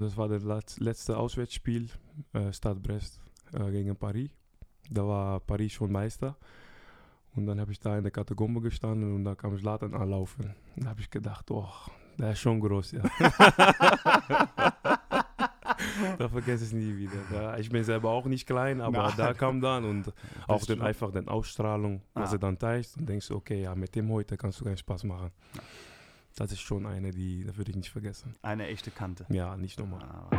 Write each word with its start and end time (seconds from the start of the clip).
Das 0.00 0.16
war 0.16 0.28
das 0.28 0.78
letzte 0.78 1.16
Auswärtsspiel, 1.16 1.88
äh, 2.32 2.52
Stade 2.52 2.78
Brest 2.78 3.20
äh, 3.52 3.68
gegen 3.72 3.96
Paris. 3.96 4.30
Da 4.88 5.04
war 5.04 5.40
Paris 5.40 5.72
schon 5.72 5.90
Meister. 5.90 6.36
Und 7.34 7.46
dann 7.46 7.60
habe 7.60 7.72
ich 7.72 7.80
da 7.80 7.96
in 7.96 8.04
der 8.04 8.12
Katakombe 8.12 8.60
gestanden 8.60 9.12
und 9.12 9.24
da 9.24 9.34
kam 9.34 9.58
Zlatan 9.58 9.94
anlaufen. 9.94 10.54
Da 10.76 10.90
habe 10.90 11.00
ich 11.00 11.10
gedacht, 11.10 11.50
oh, 11.50 11.68
der 12.16 12.30
ist 12.30 12.38
schon 12.38 12.60
groß, 12.60 12.92
ja. 12.92 13.02
da 16.16 16.28
vergesse 16.28 16.62
ich 16.64 16.70
es 16.70 16.72
nie 16.72 16.96
wieder. 16.96 17.18
Da, 17.32 17.58
ich 17.58 17.68
bin 17.68 17.82
selber 17.82 18.10
auch 18.10 18.26
nicht 18.26 18.46
klein, 18.46 18.80
aber 18.80 19.12
da 19.16 19.34
kam 19.34 19.60
dann 19.60 19.84
und 19.84 20.12
auch 20.46 20.64
den, 20.64 20.80
einfach 20.80 21.10
den 21.10 21.26
Ausstrahlung, 21.26 22.02
was 22.14 22.30
ah. 22.30 22.34
er 22.36 22.38
dann 22.38 22.56
teilt. 22.56 22.88
Und 22.96 23.08
denkst 23.08 23.26
du, 23.28 23.34
okay, 23.34 23.62
ja, 23.62 23.74
mit 23.74 23.96
dem 23.96 24.08
heute 24.12 24.36
kannst 24.36 24.60
du 24.60 24.64
keinen 24.64 24.78
Spaß 24.78 25.02
machen. 25.02 25.32
Das 26.38 26.52
ist 26.52 26.60
schon 26.60 26.86
eine, 26.86 27.10
die, 27.10 27.42
das 27.42 27.56
würde 27.56 27.72
ich 27.72 27.76
nicht 27.76 27.90
vergessen. 27.90 28.36
Eine 28.42 28.68
echte 28.68 28.92
Kante. 28.92 29.26
Ja, 29.28 29.56
nicht 29.56 29.76
normal. 29.76 30.04
Ah. 30.08 30.30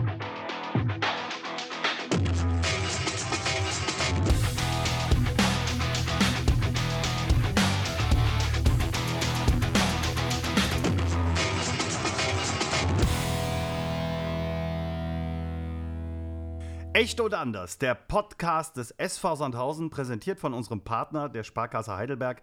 Echt 16.94 17.20
oder 17.20 17.40
anders, 17.40 17.78
der 17.78 17.96
Podcast 17.96 18.78
des 18.78 18.92
SV 18.92 19.36
Sandhausen, 19.36 19.90
präsentiert 19.90 20.40
von 20.40 20.54
unserem 20.54 20.80
Partner, 20.82 21.28
der 21.28 21.44
Sparkasse 21.44 21.98
Heidelberg. 21.98 22.42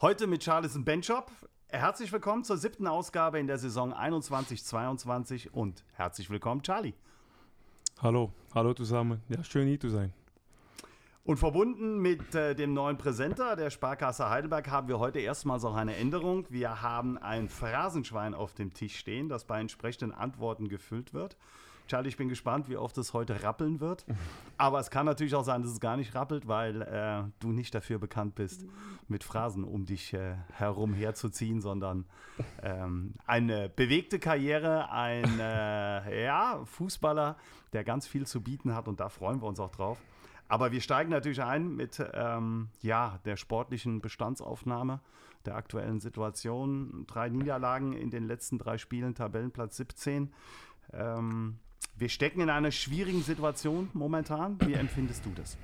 Heute 0.00 0.28
mit 0.28 0.42
Charles 0.42 0.76
Benchop. 0.84 1.32
Herzlich 1.74 2.12
willkommen 2.12 2.44
zur 2.44 2.58
siebten 2.58 2.86
Ausgabe 2.86 3.40
in 3.40 3.46
der 3.46 3.56
Saison 3.56 3.94
21-22 3.94 5.48
und 5.52 5.82
herzlich 5.94 6.28
willkommen, 6.28 6.62
Charlie. 6.62 6.92
Hallo, 8.02 8.30
hallo 8.54 8.74
zusammen. 8.74 9.22
Ja, 9.30 9.42
schön 9.42 9.66
hier 9.66 9.80
zu 9.80 9.88
sein. 9.88 10.12
Und 11.24 11.38
verbunden 11.38 11.96
mit 11.98 12.34
äh, 12.34 12.54
dem 12.54 12.74
neuen 12.74 12.98
Präsenter 12.98 13.56
der 13.56 13.70
Sparkasse 13.70 14.28
Heidelberg 14.28 14.68
haben 14.68 14.86
wir 14.88 14.98
heute 14.98 15.20
erstmals 15.20 15.64
auch 15.64 15.74
eine 15.74 15.96
Änderung. 15.96 16.44
Wir 16.50 16.82
haben 16.82 17.16
ein 17.16 17.48
Phrasenschwein 17.48 18.34
auf 18.34 18.52
dem 18.52 18.74
Tisch 18.74 18.98
stehen, 18.98 19.30
das 19.30 19.46
bei 19.46 19.58
entsprechenden 19.58 20.12
Antworten 20.12 20.68
gefüllt 20.68 21.14
wird. 21.14 21.38
Charlie, 21.92 22.08
ich 22.08 22.16
bin 22.16 22.30
gespannt, 22.30 22.70
wie 22.70 22.78
oft 22.78 22.96
es 22.96 23.12
heute 23.12 23.42
rappeln 23.42 23.78
wird. 23.78 24.06
Aber 24.56 24.80
es 24.80 24.88
kann 24.88 25.04
natürlich 25.04 25.34
auch 25.34 25.44
sein, 25.44 25.60
dass 25.60 25.72
es 25.72 25.78
gar 25.78 25.98
nicht 25.98 26.14
rappelt, 26.14 26.48
weil 26.48 26.80
äh, 26.80 27.24
du 27.38 27.52
nicht 27.52 27.74
dafür 27.74 27.98
bekannt 27.98 28.34
bist, 28.34 28.64
mit 29.08 29.22
Phrasen 29.22 29.62
um 29.62 29.84
dich 29.84 30.14
äh, 30.14 30.36
herum 30.54 30.94
herzuziehen, 30.94 31.60
sondern 31.60 32.06
ähm, 32.62 33.12
eine 33.26 33.68
bewegte 33.68 34.18
Karriere, 34.18 34.90
ein 34.90 35.38
äh, 35.38 36.24
ja, 36.24 36.62
Fußballer, 36.64 37.36
der 37.74 37.84
ganz 37.84 38.06
viel 38.06 38.26
zu 38.26 38.40
bieten 38.40 38.74
hat 38.74 38.88
und 38.88 38.98
da 38.98 39.10
freuen 39.10 39.42
wir 39.42 39.46
uns 39.48 39.60
auch 39.60 39.70
drauf. 39.70 39.98
Aber 40.48 40.72
wir 40.72 40.80
steigen 40.80 41.10
natürlich 41.10 41.42
ein 41.42 41.76
mit 41.76 42.02
ähm, 42.14 42.70
ja, 42.80 43.18
der 43.26 43.36
sportlichen 43.36 44.00
Bestandsaufnahme 44.00 45.00
der 45.44 45.56
aktuellen 45.56 46.00
Situation. 46.00 47.04
Drei 47.06 47.28
Niederlagen 47.28 47.92
in 47.92 48.08
den 48.08 48.24
letzten 48.24 48.56
drei 48.56 48.78
Spielen, 48.78 49.14
Tabellenplatz 49.14 49.76
17. 49.76 50.32
Ähm, 50.94 51.58
wir 51.96 52.08
stecken 52.08 52.40
in 52.40 52.50
einer 52.50 52.70
schwierigen 52.70 53.22
Situation 53.22 53.90
momentan. 53.92 54.58
Wie 54.66 54.74
empfindest 54.74 55.24
du 55.24 55.30
das? 55.34 55.56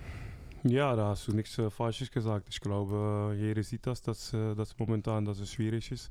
Ja, 0.65 0.97
da 0.97 1.09
hast 1.09 1.29
du 1.29 1.33
nichts 1.33 1.57
äh, 1.59 1.71
Falsches 1.71 2.11
gesagt. 2.11 2.49
Ich 2.51 2.61
glaube, 2.61 3.35
jeder 3.39 3.63
sieht 3.63 3.87
das, 3.87 4.03
dass, 4.03 4.33
äh, 4.33 4.55
dass 4.55 4.79
momentan 4.79 5.25
dass 5.25 5.39
es 5.39 5.53
schwierig 5.53 5.91
ist. 5.93 6.11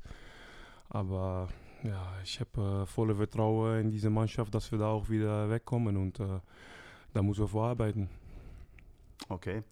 Aber 0.88 1.48
ja, 1.82 2.02
ich 2.24 2.40
habe 2.40 2.82
äh, 2.82 2.86
volle 2.86 3.14
Vertrauen 3.14 3.80
in 3.80 3.90
diese 3.90 4.10
Mannschaft, 4.10 4.54
dass 4.54 4.72
wir 4.72 4.78
da 4.78 4.86
auch 4.86 5.08
wieder 5.08 5.50
wegkommen 5.50 5.96
und 5.96 6.18
äh, 6.18 6.40
da 7.12 7.22
müssen 7.22 7.40
wir 7.40 7.48
vorarbeiten. 7.48 8.08
Okay. 9.28 9.62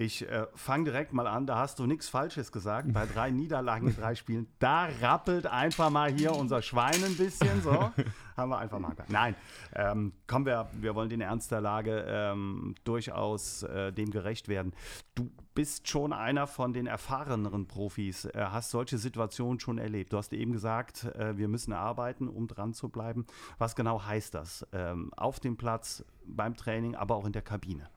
Ich 0.00 0.30
äh, 0.30 0.46
fange 0.54 0.84
direkt 0.84 1.12
mal 1.12 1.26
an, 1.26 1.44
da 1.44 1.56
hast 1.58 1.80
du 1.80 1.86
nichts 1.86 2.08
Falsches 2.08 2.52
gesagt. 2.52 2.92
Bei 2.92 3.04
drei 3.04 3.32
Niederlagen 3.32 3.88
in 3.88 3.96
drei 3.96 4.14
Spielen, 4.14 4.46
da 4.60 4.88
rappelt 5.00 5.48
einfach 5.48 5.90
mal 5.90 6.08
hier 6.12 6.36
unser 6.36 6.62
Schwein 6.62 7.02
ein 7.02 7.16
bisschen. 7.16 7.60
So, 7.62 7.90
haben 8.36 8.48
wir 8.48 8.58
einfach 8.58 8.78
mal. 8.78 8.94
Nein, 9.08 9.34
ähm, 9.74 10.12
kommen 10.28 10.46
wir, 10.46 10.68
wir 10.74 10.94
wollen 10.94 11.08
den 11.08 11.20
Ernst 11.20 11.50
der 11.50 11.60
Lage 11.60 12.04
ähm, 12.06 12.76
durchaus 12.84 13.64
äh, 13.64 13.92
dem 13.92 14.12
gerecht 14.12 14.46
werden. 14.46 14.72
Du 15.16 15.32
bist 15.56 15.88
schon 15.88 16.12
einer 16.12 16.46
von 16.46 16.72
den 16.72 16.86
erfahreneren 16.86 17.66
Profis, 17.66 18.24
äh, 18.26 18.46
hast 18.52 18.70
solche 18.70 18.98
Situationen 18.98 19.58
schon 19.58 19.78
erlebt. 19.78 20.12
Du 20.12 20.16
hast 20.16 20.32
eben 20.32 20.52
gesagt, 20.52 21.06
äh, 21.16 21.36
wir 21.36 21.48
müssen 21.48 21.72
arbeiten, 21.72 22.28
um 22.28 22.46
dran 22.46 22.72
zu 22.72 22.88
bleiben. 22.88 23.26
Was 23.58 23.74
genau 23.74 24.04
heißt 24.04 24.32
das? 24.32 24.64
Ähm, 24.70 25.12
auf 25.16 25.40
dem 25.40 25.56
Platz, 25.56 26.04
beim 26.24 26.54
Training, 26.54 26.94
aber 26.94 27.16
auch 27.16 27.26
in 27.26 27.32
der 27.32 27.42
Kabine? 27.42 27.88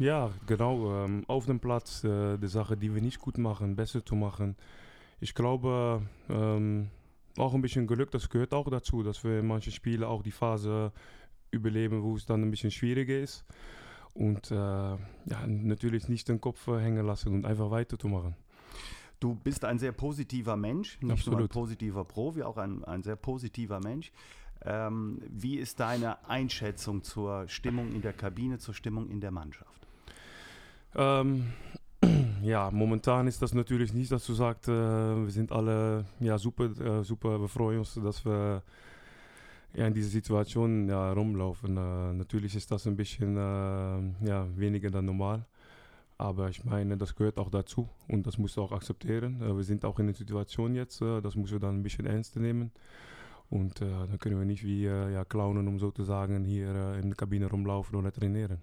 Ja, 0.00 0.30
genau. 0.46 1.04
Ähm, 1.04 1.24
auf 1.28 1.44
dem 1.44 1.60
Platz 1.60 2.02
äh, 2.04 2.38
die 2.38 2.48
Sache, 2.48 2.74
die 2.74 2.94
wir 2.94 3.02
nicht 3.02 3.18
gut 3.18 3.36
machen, 3.36 3.76
besser 3.76 4.02
zu 4.02 4.14
machen. 4.14 4.56
Ich 5.20 5.34
glaube, 5.34 6.00
ähm, 6.30 6.88
auch 7.36 7.52
ein 7.52 7.60
bisschen 7.60 7.86
Glück, 7.86 8.10
das 8.10 8.30
gehört 8.30 8.54
auch 8.54 8.70
dazu, 8.70 9.02
dass 9.02 9.22
wir 9.24 9.40
in 9.40 9.46
manchen 9.46 9.72
Spielen 9.72 10.04
auch 10.04 10.22
die 10.22 10.30
Phase 10.30 10.90
überleben, 11.50 12.02
wo 12.02 12.16
es 12.16 12.24
dann 12.24 12.40
ein 12.40 12.50
bisschen 12.50 12.70
schwieriger 12.70 13.20
ist. 13.20 13.44
Und 14.14 14.50
äh, 14.50 14.54
ja, 14.54 15.46
natürlich 15.46 16.08
nicht 16.08 16.30
den 16.30 16.40
Kopf 16.40 16.66
hängen 16.66 17.04
lassen 17.04 17.34
und 17.34 17.44
einfach 17.44 17.70
weiterzumachen. 17.70 18.34
Du 19.20 19.34
bist 19.34 19.66
ein 19.66 19.78
sehr 19.78 19.92
positiver 19.92 20.56
Mensch, 20.56 20.98
nicht 21.02 21.12
Absolut. 21.12 21.40
nur 21.40 21.46
ein 21.46 21.52
positiver 21.52 22.06
Profi, 22.06 22.42
auch 22.42 22.56
ein, 22.56 22.82
ein 22.86 23.02
sehr 23.02 23.16
positiver 23.16 23.80
Mensch. 23.80 24.12
Ähm, 24.62 25.20
wie 25.28 25.56
ist 25.56 25.78
deine 25.78 26.26
Einschätzung 26.26 27.02
zur 27.02 27.46
Stimmung 27.48 27.92
in 27.92 28.00
der 28.00 28.14
Kabine, 28.14 28.58
zur 28.58 28.72
Stimmung 28.72 29.10
in 29.10 29.20
der 29.20 29.30
Mannschaft? 29.30 29.79
Ähm, 30.94 31.52
ja, 32.42 32.70
momentan 32.70 33.26
ist 33.26 33.42
das 33.42 33.54
natürlich 33.54 33.92
nicht, 33.92 34.10
dass 34.10 34.26
du 34.26 34.34
sagst, 34.34 34.68
äh, 34.68 34.72
wir 34.72 35.30
sind 35.30 35.52
alle 35.52 36.04
ja, 36.20 36.38
super, 36.38 36.64
äh, 36.64 37.04
super, 37.04 37.40
wir 37.40 37.48
freuen 37.48 37.80
uns, 37.80 37.94
dass 37.94 38.24
wir 38.24 38.62
ja, 39.74 39.86
in 39.86 39.94
dieser 39.94 40.08
Situation 40.08 40.88
ja, 40.88 41.12
rumlaufen. 41.12 41.76
Äh, 41.76 42.12
natürlich 42.14 42.54
ist 42.56 42.70
das 42.70 42.86
ein 42.86 42.96
bisschen 42.96 43.36
äh, 43.36 44.28
ja, 44.28 44.46
weniger 44.56 44.90
dann 44.90 45.06
normal. 45.06 45.44
Aber 46.18 46.50
ich 46.50 46.64
meine, 46.64 46.98
das 46.98 47.14
gehört 47.14 47.38
auch 47.38 47.50
dazu 47.50 47.88
und 48.08 48.26
das 48.26 48.36
musst 48.36 48.56
du 48.56 48.62
auch 48.62 48.72
akzeptieren. 48.72 49.40
Äh, 49.40 49.56
wir 49.56 49.64
sind 49.64 49.84
auch 49.84 49.98
in 49.98 50.06
der 50.06 50.14
Situation 50.14 50.74
jetzt, 50.74 51.00
äh, 51.00 51.20
das 51.20 51.36
müssen 51.36 51.52
wir 51.52 51.60
dann 51.60 51.78
ein 51.78 51.82
bisschen 51.82 52.06
ernster 52.06 52.40
nehmen. 52.40 52.72
Und 53.48 53.80
dann 53.80 54.16
können 54.20 54.38
wir 54.38 54.46
nicht 54.46 54.62
wie 54.62 54.84
ja, 54.84 55.24
Clownen, 55.24 55.66
um 55.66 55.80
sozusagen 55.80 56.44
hier 56.44 56.94
in 57.02 57.08
der 57.08 57.16
Kabine 57.16 57.50
rumlaufen 57.50 57.98
oder 57.98 58.12
trainieren. 58.12 58.58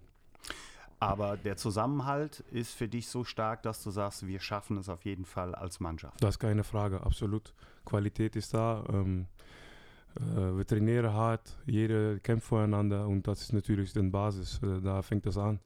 Aber 1.00 1.38
der 1.38 1.58
Zusammenhalt 1.58 2.40
ist 2.52 2.74
für 2.74 2.88
dich 2.88 3.08
so 3.08 3.24
stark, 3.24 3.62
dass 3.62 3.84
du 3.84 3.91
sagst, 3.91 4.25
wir 4.25 4.40
schaffen 4.40 4.78
es 4.78 4.90
auf 4.90 5.06
jeden 5.06 5.25
Fall 5.25 5.53
als 5.53 5.80
Mannschaft. 5.80 6.22
Das 6.24 6.35
ist 6.35 6.40
keine 6.40 6.63
Frage, 6.63 7.02
absolut. 7.02 7.53
Qualität 7.85 8.35
ist 8.35 8.53
da. 8.53 8.84
Ähm, 8.90 9.28
äh, 10.16 10.57
wir 10.57 10.66
trainieren 10.66 11.13
hart, 11.13 11.56
jeder 11.66 12.18
kämpft 12.19 12.47
voreinander 12.47 13.07
und 13.07 13.28
das 13.28 13.41
ist 13.41 13.53
natürlich 13.53 13.94
die 13.94 14.02
Basis. 14.02 14.59
Äh, 14.63 14.81
da 14.81 15.02
fängt 15.02 15.25
das 15.25 15.38
an. 15.38 15.59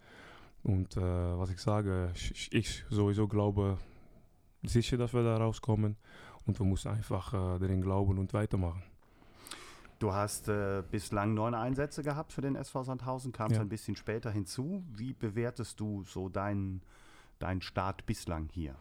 Und 0.64 0.98
äh, 0.98 1.02
was 1.02 1.50
ich 1.50 1.60
sage, 1.60 2.12
ich, 2.14 2.54
ich, 2.54 2.86
sowieso 2.90 3.28
glaube 3.28 3.78
sicher, 4.64 4.98
dass 4.98 5.14
wir 5.14 5.24
da 5.24 5.38
rauskommen 5.38 5.96
und 6.46 6.60
wir 6.60 6.66
müssen 6.66 6.90
einfach 6.92 7.34
äh, 7.34 7.60
darin 7.60 7.82
glauben 7.82 8.18
und 8.20 8.34
weitermachen. 8.34 8.84
Du 10.02 10.12
hast 10.14 10.50
äh, 10.50 10.82
bislang 10.90 11.36
neun 11.36 11.54
Einsätze 11.54 12.02
gehabt 12.02 12.34
für 12.34 12.42
den 12.42 12.56
SV 12.56 12.82
Sandhausen, 12.82 13.32
kamst 13.32 13.58
ja. 13.58 13.62
ein 13.62 13.70
bisschen 13.70 13.96
später 13.96 14.32
hinzu. 14.32 14.84
Wie 14.96 15.14
bewertest 15.14 15.80
du 15.80 16.04
so 16.06 16.28
deinen, 16.28 16.82
deinen 17.38 17.62
Start 17.62 18.08
bislang 18.08 18.50
hier? 18.52 18.74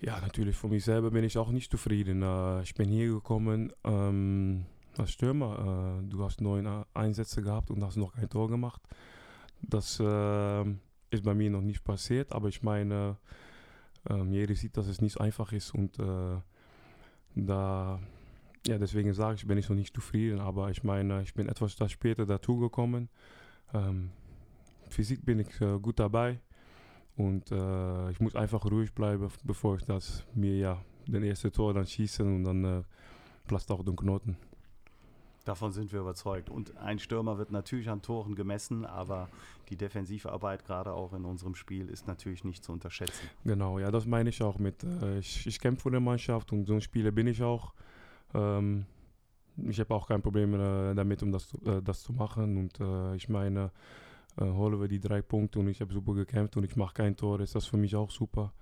Ja, 0.00 0.18
natürlich, 0.18 0.56
von 0.56 0.70
mir 0.70 0.80
selber 0.80 1.10
bin 1.10 1.24
ich 1.24 1.36
auch 1.36 1.50
nicht 1.50 1.70
zufrieden. 1.70 2.22
Äh, 2.22 2.62
ich 2.62 2.72
bin 2.72 2.88
hier 2.88 3.08
gekommen 3.12 3.70
ähm, 3.84 4.64
als 4.96 5.12
Stürmer. 5.12 6.00
Äh, 6.00 6.08
du 6.08 6.24
hast 6.24 6.40
neun 6.40 6.86
Einsätze 6.94 7.42
gehabt 7.42 7.70
und 7.70 7.84
hast 7.84 7.98
noch 7.98 8.14
kein 8.14 8.30
Tor 8.30 8.48
gemacht. 8.48 8.80
Das 9.60 10.00
äh, 10.00 10.62
ist 11.10 11.22
bei 11.22 11.34
mir 11.34 11.50
noch 11.50 11.60
nicht 11.60 11.84
passiert, 11.84 12.32
aber 12.32 12.48
ich 12.48 12.62
meine, 12.62 13.18
ähm, 14.08 14.32
jeder 14.32 14.54
sieht, 14.54 14.78
dass 14.78 14.86
es 14.86 15.02
nicht 15.02 15.20
einfach 15.20 15.52
ist 15.52 15.74
und 15.74 15.98
äh, 15.98 16.40
da 17.34 18.00
ja, 18.66 18.78
deswegen 18.78 19.12
sage 19.14 19.36
ich, 19.36 19.46
bin 19.46 19.58
ich 19.58 19.68
noch 19.68 19.76
nicht 19.76 19.94
zufrieden, 19.94 20.40
aber 20.40 20.70
ich 20.70 20.82
meine, 20.84 21.22
ich 21.22 21.34
bin 21.34 21.48
etwas 21.48 21.76
später 21.90 22.26
dazugekommen. 22.26 23.08
Ähm, 23.72 24.10
Physik 24.90 25.24
bin 25.24 25.38
ich 25.38 25.60
äh, 25.60 25.78
gut 25.78 25.98
dabei 25.98 26.40
und 27.16 27.50
äh, 27.52 28.10
ich 28.10 28.20
muss 28.20 28.34
einfach 28.34 28.64
ruhig 28.64 28.92
bleiben, 28.92 29.28
bevor 29.44 29.76
ich 29.76 29.84
das 29.84 30.24
mir 30.34 30.56
ja 30.56 30.84
den 31.06 31.22
ersten 31.22 31.52
Tor 31.52 31.74
dann 31.74 31.86
schieße 31.86 32.22
und 32.22 32.44
dann 32.44 32.64
äh, 32.64 32.82
platzt 33.46 33.70
auch 33.70 33.84
den 33.84 33.96
Knoten. 33.96 34.36
Davon 35.44 35.72
sind 35.72 35.90
wir 35.92 36.00
überzeugt. 36.00 36.50
Und 36.50 36.76
ein 36.76 36.98
Stürmer 36.98 37.38
wird 37.38 37.50
natürlich 37.50 37.88
an 37.88 38.02
Toren 38.02 38.34
gemessen, 38.34 38.84
aber 38.84 39.28
die 39.70 39.76
Defensivarbeit 39.76 40.64
gerade 40.66 40.92
auch 40.92 41.14
in 41.14 41.24
unserem 41.24 41.54
Spiel 41.54 41.88
ist 41.88 42.06
natürlich 42.06 42.44
nicht 42.44 42.62
zu 42.62 42.72
unterschätzen. 42.72 43.28
Genau, 43.44 43.78
ja, 43.78 43.90
das 43.90 44.06
meine 44.06 44.28
ich 44.28 44.42
auch 44.42 44.58
mit. 44.58 44.84
Äh, 44.84 45.18
ich, 45.18 45.46
ich 45.46 45.58
kämpfe 45.58 45.84
für 45.84 45.90
die 45.90 46.00
Mannschaft 46.00 46.52
und 46.52 46.66
so 46.66 46.74
ein 46.74 46.80
Spieler 46.80 47.10
bin 47.10 47.26
ich 47.26 47.42
auch. 47.42 47.72
Ähm, 48.34 48.86
ich 49.68 49.80
habe 49.80 49.94
auch 49.94 50.06
kein 50.06 50.22
Problem 50.22 50.54
äh, 50.54 50.94
damit, 50.94 51.22
um 51.22 51.32
das, 51.32 51.52
äh, 51.64 51.82
das 51.82 52.02
zu 52.02 52.12
machen. 52.12 52.56
Und 52.56 52.80
äh, 52.80 53.14
ich 53.16 53.28
meine, 53.28 53.70
äh, 54.36 54.44
holen 54.44 54.80
wir 54.80 54.88
die 54.88 55.00
drei 55.00 55.22
Punkte 55.22 55.58
und 55.58 55.68
ich 55.68 55.80
habe 55.80 55.92
super 55.92 56.14
gekämpft 56.14 56.56
und 56.56 56.64
ich 56.64 56.76
mache 56.76 56.94
kein 56.94 57.16
Tor, 57.16 57.40
ist 57.40 57.54
das 57.54 57.66
für 57.66 57.76
mich 57.76 57.96
auch 57.96 58.10
super. 58.10 58.52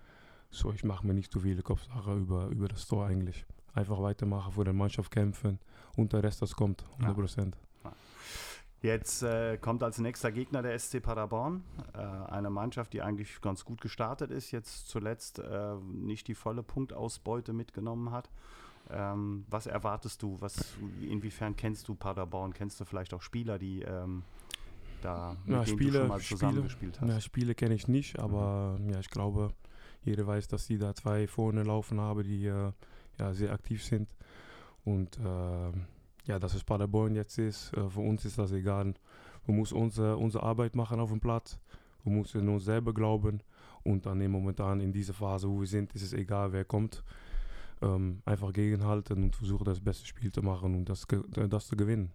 So, 0.50 0.73
ich 0.73 0.82
mache 0.82 1.06
mir 1.06 1.15
nicht 1.15 1.31
so 1.31 1.41
viele 1.41 1.62
Kopfsache 1.62 2.15
über, 2.15 2.47
über 2.47 2.69
das 2.69 2.87
Tor 2.87 3.06
eigentlich. 3.06 3.44
Einfach 3.75 4.00
weitermachen, 4.00 4.53
für 4.53 4.65
die 4.65 4.73
Mannschaft 4.73 5.11
kämpfen 5.11 5.59
und 5.97 6.12
der 6.12 6.23
Rest, 6.23 6.43
das 6.43 6.56
kommt, 6.56 6.85
100 6.94 7.14
Prozent. 7.14 7.56
Ja. 7.85 7.93
Jetzt 8.81 9.23
äh, 9.23 9.59
kommt 9.59 9.82
als 9.82 9.99
nächster 9.99 10.31
Gegner 10.31 10.62
der 10.62 10.79
SC 10.79 11.03
Paderborn, 11.03 11.64
äh, 11.94 11.99
eine 11.99 12.49
Mannschaft, 12.49 12.93
die 12.93 13.03
eigentlich 13.03 13.41
ganz 13.41 13.64
gut 13.64 13.81
gestartet 13.81 14.31
ist, 14.31 14.53
jetzt 14.53 14.88
zuletzt 14.88 15.41
äh, 15.41 15.75
nicht 15.93 16.29
die 16.29 16.35
volle 16.35 16.62
Punktausbeute 16.62 17.53
mitgenommen 17.53 18.12
hat. 18.12 18.31
Ähm, 18.90 19.44
was 19.49 19.67
erwartest 19.67 20.23
du? 20.23 20.40
Was, 20.40 20.75
inwiefern 21.00 21.56
kennst 21.56 21.88
du 21.88 21.94
Paderborn? 21.94 22.52
Kennst 22.52 22.81
du 22.81 22.85
vielleicht 22.85 23.12
auch 23.14 23.23
Spieler, 23.23 23.58
die 23.58 23.82
ähm, 23.82 24.23
da 25.02 25.37
mit 25.44 25.55
ja, 25.55 25.64
denen 25.64 25.76
Spiele, 25.79 25.93
du 25.93 25.99
schon 25.99 26.08
mal 26.08 26.20
zusammengespielt 26.20 27.00
hast? 27.00 27.08
Ja, 27.08 27.20
Spiele 27.20 27.55
kenne 27.55 27.75
ich 27.75 27.88
nicht, 27.88 28.19
aber 28.19 28.79
mhm. 28.79 28.90
ja, 28.90 29.00
ich 29.00 29.11
glaube, 29.11 29.50
jeder 30.05 30.26
weiß, 30.26 30.49
dass 30.49 30.67
die 30.67 30.79
da 30.79 30.94
zwei 30.94 31.26
vorne 31.26 31.62
laufen 31.64 32.00
haben, 32.00 32.23
die 32.23 32.46
äh, 32.46 32.73
ja, 33.19 33.35
sehr 33.35 33.52
aktiv 33.52 33.85
sind. 33.85 34.08
Und 34.85 35.19
äh, 35.19 35.73
ja, 36.25 36.38
dass 36.38 36.55
es 36.55 36.64
Paderborn 36.64 37.14
jetzt 37.14 37.38
ist, 37.38 37.73
äh, 37.75 37.88
für 37.90 38.00
uns 38.00 38.25
ist 38.25 38.38
das 38.38 38.52
egal. 38.52 38.94
Wir 39.44 39.55
müssen 39.55 39.76
unsere, 39.76 40.17
unsere 40.17 40.44
Arbeit 40.44 40.76
machen 40.76 41.00
auf 41.00 41.11
dem 41.11 41.20
Platz. 41.20 41.58
Wir 42.05 42.12
müssen 42.12 42.40
in 42.40 42.49
uns 42.49 42.64
selber 42.64 42.94
glauben. 42.94 43.43
Und 43.82 44.06
dann 44.06 44.26
momentan 44.31 44.81
in 44.81 44.93
dieser 44.93 45.14
Phase, 45.14 45.49
wo 45.49 45.61
wir 45.61 45.67
sind, 45.67 45.94
ist 45.94 46.02
es 46.02 46.12
egal, 46.12 46.52
wer 46.52 46.64
kommt. 46.64 47.02
Ähm, 47.81 48.23
einfach 48.25 48.53
gegenhalten 48.53 49.23
und 49.23 49.37
versuchen, 49.37 49.65
das 49.65 49.81
beste 49.81 50.07
Spiel 50.07 50.33
zu 50.33 50.43
machen 50.43 50.75
und 50.75 50.89
das, 50.89 51.07
das 51.49 51.69
zu 51.69 51.77
gewinnen. 51.77 52.11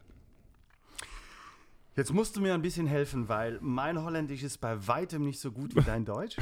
Jetzt 1.96 2.12
musst 2.12 2.36
du 2.36 2.42
mir 2.42 2.56
ein 2.56 2.64
bisschen 2.64 2.88
helfen, 2.88 3.30
weil 3.30 3.60
mein 3.62 4.04
Holländisch 4.04 4.42
ist 4.42 4.58
bei 4.58 4.88
weitem 4.88 5.24
nicht 5.24 5.40
so 5.40 5.52
gut 5.52 5.76
wie 5.76 5.82
dein 5.86 6.06
Deutsch. 6.06 6.38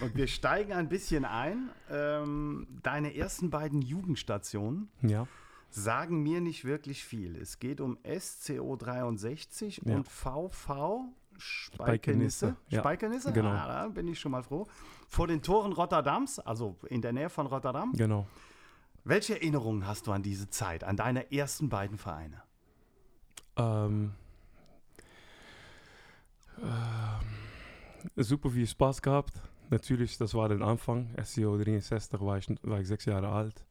Und 0.00 0.16
wir 0.16 0.26
steigen 0.26 0.72
ein 0.72 0.88
bisschen 0.88 1.24
ein. 1.24 1.70
Ähm, 1.88 2.66
deine 2.82 3.14
ersten 3.14 3.50
beiden 3.50 3.82
Jugendstationen 3.82 4.88
ja. 5.00 5.28
sagen 5.70 6.24
mir 6.24 6.40
nicht 6.40 6.64
wirklich 6.64 7.04
viel. 7.04 7.36
Es 7.36 7.60
geht 7.60 7.80
um 7.80 7.98
SCO 8.18 8.74
63 8.74 9.82
ja. 9.84 9.94
und 9.94 10.08
VV 10.08 11.04
Speikenisse. 11.42 12.56
Ja. 12.68 12.80
Speikenisse? 12.80 13.32
Genau. 13.32 13.50
Ah, 13.50 13.66
da 13.66 13.88
bin 13.88 14.08
ich 14.08 14.20
schon 14.20 14.32
mal 14.32 14.42
froh. 14.42 14.66
Vor 15.08 15.26
den 15.26 15.42
Toren 15.42 15.72
Rotterdams, 15.72 16.38
also 16.38 16.76
in 16.88 17.02
der 17.02 17.12
Nähe 17.12 17.28
von 17.28 17.46
Rotterdam. 17.46 17.92
Genau. 17.92 18.26
Welche 19.04 19.34
Erinnerungen 19.34 19.86
hast 19.86 20.06
du 20.06 20.12
an 20.12 20.22
diese 20.22 20.48
Zeit, 20.48 20.84
an 20.84 20.96
deine 20.96 21.32
ersten 21.32 21.68
beiden 21.68 21.98
Vereine? 21.98 22.42
Ähm, 23.56 24.12
äh, 26.58 28.22
super 28.22 28.50
viel 28.50 28.66
Spaß 28.66 29.02
gehabt. 29.02 29.34
Natürlich, 29.70 30.18
das 30.18 30.34
war 30.34 30.48
der 30.48 30.60
Anfang. 30.60 31.14
SEO 31.22 31.56
63 31.58 32.20
war 32.20 32.38
ich, 32.38 32.48
war 32.62 32.80
ich 32.80 32.86
sechs 32.86 33.04
Jahre 33.06 33.28
alt. 33.28 33.64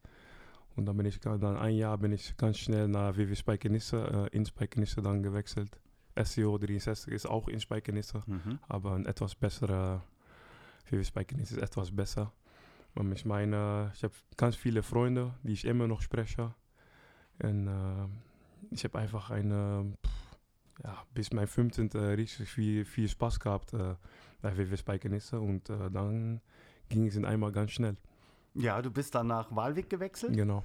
Und 0.76 0.86
dann 0.86 0.96
bin 0.96 1.06
ich 1.06 1.20
dann 1.20 1.56
ein 1.56 1.76
Jahr 1.76 1.98
bin 1.98 2.12
ich 2.12 2.36
ganz 2.36 2.58
schnell 2.58 2.88
nach 2.88 3.16
WW 3.16 3.34
Spijkenisse, 3.34 4.28
äh, 4.32 4.36
in 4.36 4.46
Spijkenisse 4.46 5.02
dann 5.02 5.22
gewechselt. 5.22 5.78
SEO 6.16 6.58
63 6.58 7.12
ist 7.12 7.26
auch 7.26 7.48
in 7.48 7.60
Spijkenisse, 7.60 8.22
mhm. 8.26 8.58
aber 8.68 8.94
ein 8.94 9.06
etwas 9.06 9.34
besserer 9.34 10.02
WW 10.88 11.04
Spijkenisse 11.04 11.56
ist 11.56 11.62
etwas 11.62 11.94
besser. 11.94 12.32
Und 12.94 13.10
ich 13.12 13.24
meine, 13.24 13.90
ich 13.94 14.04
habe 14.04 14.12
ganz 14.36 14.56
viele 14.56 14.82
Freunde, 14.82 15.34
die 15.42 15.52
ich 15.52 15.64
immer 15.64 15.88
noch 15.88 16.02
spreche. 16.02 16.54
Und 17.42 17.68
äh, 17.68 18.08
ich 18.70 18.84
habe 18.84 18.98
einfach 18.98 19.30
eine, 19.30 19.96
ja, 20.84 21.02
bis 21.14 21.32
mein 21.32 21.46
15. 21.46 21.88
richtig 21.88 22.48
viel, 22.48 22.84
viel 22.84 23.08
Spaß 23.08 23.40
gehabt 23.40 23.72
äh, 23.72 23.94
bei 24.42 24.56
WW 24.56 24.76
Spijkenisse 24.76 25.40
und 25.40 25.70
äh, 25.70 25.90
dann 25.90 26.40
ging 26.88 27.06
es 27.06 27.16
in 27.16 27.24
einmal 27.24 27.52
ganz 27.52 27.72
schnell. 27.72 27.96
Ja, 28.54 28.82
du 28.82 28.90
bist 28.90 29.14
dann 29.14 29.28
nach 29.28 29.54
Walwig 29.54 29.88
gewechselt. 29.88 30.34
Genau. 30.34 30.62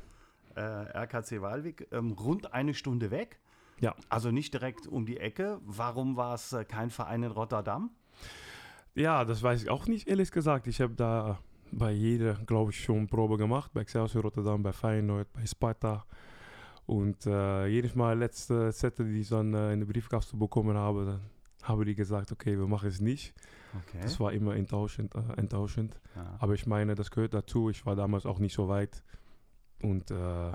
Äh, 0.56 0.62
RKC 0.62 1.42
Walwig, 1.42 1.88
ähm, 1.92 2.12
rund 2.14 2.54
eine 2.54 2.74
Stunde 2.74 3.12
weg. 3.12 3.40
Ja. 3.80 3.96
Also 4.10 4.32
nicht 4.32 4.54
direkt 4.54 4.88
um 4.88 5.06
die 5.06 5.18
Ecke. 5.18 5.60
Warum 5.64 6.18
war 6.18 6.34
es 6.34 6.54
äh, 6.54 6.66
kein 6.66 6.90
Verein 6.90 7.24
in 7.24 7.32
Rotterdam? 7.32 7.92
Ja, 8.96 9.26
das 9.26 9.44
weiß 9.44 9.64
ich 9.64 9.70
auch 9.70 9.86
nicht, 9.88 10.08
ehrlich 10.08 10.32
gesagt. 10.32 10.68
Ich 10.68 10.82
habe 10.82 10.96
da 10.96 11.40
bei 11.72 11.92
jeder, 11.92 12.34
glaube 12.34 12.72
ich, 12.72 12.84
schon 12.84 13.08
Probe 13.08 13.38
gemacht. 13.38 13.72
Bei 13.74 13.82
Excelsior 13.82 14.24
Rotterdam, 14.24 14.64
bei 14.64 14.72
Feyenoord, 14.72 15.32
bei 15.34 15.46
Sparta. 15.46 16.06
Und 16.86 17.26
äh, 17.26 17.68
jedes 17.68 17.96
Mal 17.96 18.18
letzte 18.18 18.74
Zettel, 18.74 19.12
die 19.12 19.22
ich 19.22 19.30
dann 19.30 19.54
äh, 19.54 19.74
in 19.74 19.82
der 19.82 19.88
Briefkasten 19.88 20.40
bekommen 20.40 20.78
habe, 20.78 21.06
dann 21.06 21.22
haben 21.64 21.86
die 21.86 21.96
gesagt, 21.96 22.32
okay, 22.32 22.58
wir 22.58 22.68
machen 22.68 22.88
es 22.88 23.02
nicht. 23.02 23.34
Okay. 23.76 24.00
Das 24.02 24.20
war 24.20 24.32
immer 24.32 24.56
enttäuschend. 24.56 25.14
Äh, 25.14 25.34
enttäuschend. 25.38 26.00
Ja. 26.16 26.38
Aber 26.40 26.54
ich 26.54 26.66
meine, 26.66 26.96
das 26.96 27.12
gehört 27.12 27.34
dazu. 27.34 27.70
Ich 27.70 27.86
war 27.86 27.96
damals 27.96 28.26
auch 28.26 28.40
nicht 28.40 28.54
so 28.54 28.70
weit. 28.70 29.04
Und 29.82 30.10
äh, 30.12 30.52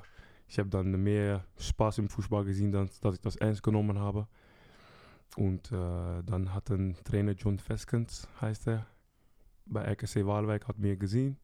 ich 0.53 0.59
habe 0.59 0.69
dann 0.69 0.91
mehr 1.03 1.47
Spaß 1.57 1.97
im 1.97 2.11
Fußball 2.11 2.45
gesehen, 2.45 2.75
als 2.77 3.01
dass 3.01 3.15
ich 3.15 3.23
das 3.23 3.37
ernst 3.37 3.63
genommen 3.63 3.99
habe. 3.99 4.29
Und 5.35 5.73
äh, 5.73 6.23
dann 6.27 6.53
hat 6.53 6.69
ein 6.69 6.95
Trainer 7.05 7.33
John 7.33 7.59
Veskens, 7.59 8.29
heißt 8.39 8.69
er, 8.69 8.87
bei 9.65 9.83
RKC 9.83 10.27
Waalwijk, 10.27 10.69
hat 10.69 10.79
mir 10.79 10.99
gesehen 10.99 11.39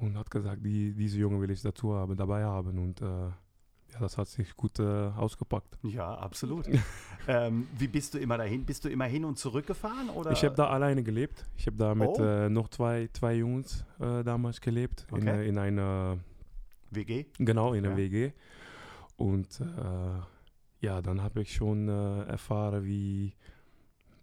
und 0.00 0.18
hat 0.18 0.28
gesagt, 0.28 0.66
die, 0.66 0.92
diese 0.92 1.18
Junge 1.18 1.40
will 1.40 1.52
ich 1.52 1.62
dazu 1.62 1.94
haben, 1.94 2.16
dabei 2.16 2.42
haben. 2.42 2.80
Und 2.80 3.00
äh, 3.00 3.04
ja, 3.04 4.00
das 4.00 4.18
hat 4.18 4.26
sich 4.26 4.56
gut 4.56 4.80
äh, 4.80 4.82
ausgepackt. 4.82 5.78
Ja, 5.84 6.16
absolut. 6.16 6.66
ähm, 7.28 7.68
wie 7.78 7.86
bist 7.86 8.14
du 8.14 8.18
immer 8.18 8.38
dahin? 8.38 8.64
Bist 8.64 8.84
du 8.84 8.88
immer 8.88 9.04
hin 9.04 9.24
und 9.24 9.38
zurück 9.38 9.68
gefahren? 9.68 10.10
Oder? 10.10 10.32
Ich 10.32 10.44
habe 10.44 10.56
da 10.56 10.66
alleine 10.66 11.04
gelebt. 11.04 11.46
Ich 11.56 11.68
habe 11.68 11.76
da 11.76 11.94
mit 11.94 12.08
oh. 12.08 12.24
äh, 12.24 12.50
noch 12.50 12.70
zwei, 12.70 13.08
zwei 13.12 13.34
Jungs 13.34 13.84
äh, 14.00 14.24
damals 14.24 14.60
gelebt. 14.60 15.06
Okay. 15.12 15.20
In, 15.20 15.28
äh, 15.28 15.44
in 15.44 15.58
einer 15.58 16.18
WG? 16.94 17.26
Genau, 17.38 17.72
in 17.72 17.84
einer 17.84 17.94
ja. 17.94 17.96
WG. 17.96 18.32
Und 19.16 19.60
äh, 19.60 20.84
ja, 20.84 21.02
dann 21.02 21.22
habe 21.22 21.42
ich 21.42 21.54
schon 21.54 21.88
äh, 21.88 22.24
erfahren, 22.24 22.84
wie, 22.84 23.34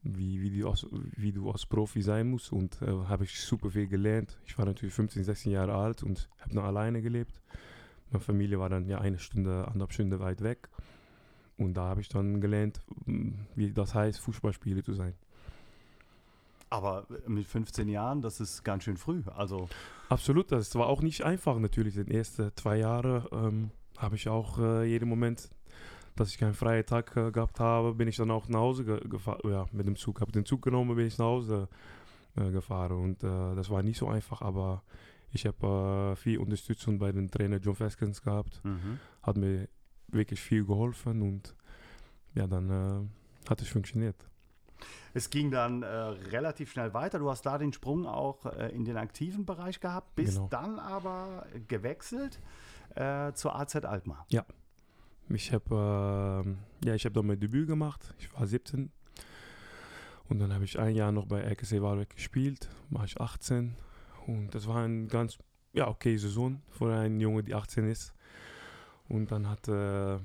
wie, 0.03 0.41
wie, 0.41 0.59
du 0.59 0.69
als, 0.69 0.85
wie 0.91 1.31
du 1.31 1.49
als 1.49 1.65
Profi 1.65 2.01
sein 2.01 2.29
musst. 2.29 2.51
Und 2.51 2.81
habe 2.81 3.23
ich 3.23 3.39
super 3.39 3.71
viel 3.71 3.87
gelernt. 3.87 4.37
Ich 4.45 4.57
war 4.57 4.65
natürlich 4.65 4.93
15, 4.93 5.23
16 5.23 5.51
Jahre 5.51 5.73
alt 5.73 6.03
und 6.03 6.29
habe 6.39 6.55
noch 6.55 6.63
alleine 6.63 7.01
gelebt. 7.01 7.41
Meine 8.11 8.23
Familie 8.23 8.59
war 8.59 8.69
dann 8.69 8.87
ja 8.87 8.99
eine 8.99 9.19
Stunde, 9.19 9.65
anderthalb 9.67 9.93
Stunden 9.93 10.19
weit 10.19 10.41
weg. 10.41 10.67
Und 11.57 11.75
da 11.75 11.83
habe 11.83 12.01
ich 12.01 12.09
dann 12.09 12.41
gelernt, 12.41 12.81
wie 13.55 13.71
das 13.71 13.93
heißt, 13.93 14.19
Fußballspieler 14.19 14.83
zu 14.83 14.93
sein. 14.93 15.13
Aber 16.71 17.05
mit 17.27 17.45
15 17.47 17.89
Jahren, 17.89 18.21
das 18.21 18.39
ist 18.39 18.63
ganz 18.63 18.85
schön 18.85 18.95
früh. 18.95 19.21
Also 19.35 19.67
Absolut, 20.07 20.51
das 20.53 20.73
war 20.75 20.87
auch 20.87 21.01
nicht 21.01 21.21
einfach 21.21 21.59
natürlich. 21.59 21.95
Die 21.95 22.13
ersten 22.13 22.49
zwei 22.55 22.77
Jahre 22.77 23.27
ähm, 23.33 23.71
habe 23.97 24.15
ich 24.15 24.29
auch 24.29 24.57
äh, 24.57 24.85
jeden 24.85 25.09
Moment, 25.09 25.49
dass 26.15 26.29
ich 26.29 26.37
keinen 26.37 26.53
freien 26.53 26.85
Tag 26.85 27.15
äh, 27.17 27.29
gehabt 27.29 27.59
habe, 27.59 27.93
bin 27.93 28.07
ich 28.07 28.15
dann 28.15 28.31
auch 28.31 28.47
nach 28.47 28.59
Hause 28.59 28.85
ge 28.85 28.99
gefahren. 29.07 29.41
Ja, 29.43 29.65
mit 29.73 29.85
dem 29.85 29.97
Zug, 29.97 30.21
habe 30.21 30.31
den 30.31 30.45
Zug 30.45 30.61
genommen, 30.61 30.95
bin 30.95 31.07
ich 31.07 31.17
nach 31.17 31.25
Hause 31.25 31.67
äh, 32.37 32.49
gefahren. 32.51 32.93
Und 32.93 33.21
äh, 33.21 33.55
das 33.55 33.69
war 33.69 33.83
nicht 33.83 33.97
so 33.97 34.07
einfach, 34.07 34.41
aber 34.41 34.81
ich 35.33 35.45
habe 35.45 36.13
äh, 36.13 36.15
viel 36.15 36.37
Unterstützung 36.37 36.99
bei 36.99 37.11
dem 37.11 37.29
Trainer 37.29 37.57
John 37.57 37.77
Veskens 37.77 38.21
gehabt. 38.21 38.63
Mhm. 38.63 38.97
Hat 39.21 39.35
mir 39.35 39.67
wirklich 40.07 40.39
viel 40.39 40.65
geholfen 40.65 41.21
und 41.21 41.53
ja, 42.33 42.47
dann 42.47 42.69
äh, 42.69 43.49
hat 43.49 43.61
es 43.61 43.67
funktioniert. 43.67 44.30
Es 45.13 45.29
ging 45.29 45.51
dann 45.51 45.83
äh, 45.83 45.87
relativ 45.87 46.71
schnell 46.71 46.93
weiter. 46.93 47.19
Du 47.19 47.29
hast 47.29 47.45
da 47.45 47.57
den 47.57 47.73
Sprung 47.73 48.05
auch 48.05 48.45
äh, 48.45 48.69
in 48.69 48.85
den 48.85 48.97
aktiven 48.97 49.45
Bereich 49.45 49.79
gehabt, 49.79 50.15
bist 50.15 50.35
genau. 50.35 50.47
dann 50.49 50.79
aber 50.79 51.45
gewechselt 51.67 52.39
äh, 52.95 53.33
zur 53.33 53.55
AZ 53.55 53.75
Alkmaar. 53.75 54.25
Ja, 54.29 54.45
ich 55.29 55.53
habe 55.53 56.45
äh, 56.83 56.87
ja, 56.87 56.95
hab 56.95 57.13
da 57.13 57.21
mein 57.21 57.39
Debüt 57.39 57.67
gemacht. 57.67 58.13
Ich 58.19 58.33
war 58.33 58.45
17 58.47 58.91
und 60.29 60.39
dann 60.39 60.53
habe 60.53 60.63
ich 60.63 60.79
ein 60.79 60.95
Jahr 60.95 61.11
noch 61.11 61.25
bei 61.25 61.41
RKC 61.41 61.81
Waalwijk 61.81 62.15
gespielt. 62.15 62.69
War 62.89 63.05
ich 63.05 63.19
18 63.19 63.75
und 64.27 64.55
das 64.55 64.67
war 64.67 64.83
eine 64.83 65.07
ganz 65.07 65.37
ja, 65.73 65.87
okay 65.87 66.17
Saison 66.17 66.61
für 66.69 66.93
einen 66.93 67.19
Junge, 67.19 67.43
der 67.43 67.57
18 67.57 67.89
ist. 67.89 68.13
Und 69.07 69.31
dann 69.31 69.49
hat, 69.49 69.67
äh, 69.67 70.15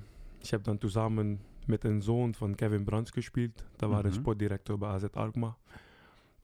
ich 0.40 0.52
habe 0.52 0.62
dann 0.62 0.80
zusammen 0.80 1.40
mit 1.68 1.84
dem 1.84 2.02
Sohn 2.02 2.34
von 2.34 2.56
Kevin 2.56 2.84
Brands 2.84 3.12
gespielt. 3.12 3.64
Da 3.78 3.90
war 3.90 4.00
mhm. 4.00 4.04
der 4.04 4.12
Sportdirektor 4.12 4.78
bei 4.78 4.88
AZ 4.88 5.04
Alkmaar. 5.14 5.58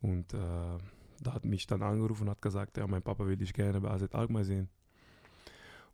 Und 0.00 0.34
äh, 0.34 0.38
da 1.20 1.34
hat 1.34 1.44
mich 1.44 1.66
dann 1.66 1.82
angerufen 1.82 2.24
und 2.24 2.30
hat 2.30 2.42
gesagt, 2.42 2.76
ja, 2.76 2.86
mein 2.86 3.02
Papa 3.02 3.26
will 3.26 3.36
dich 3.36 3.52
gerne 3.54 3.80
bei 3.80 3.90
AZ 3.90 4.14
Alkmaar 4.14 4.44
sehen. 4.44 4.68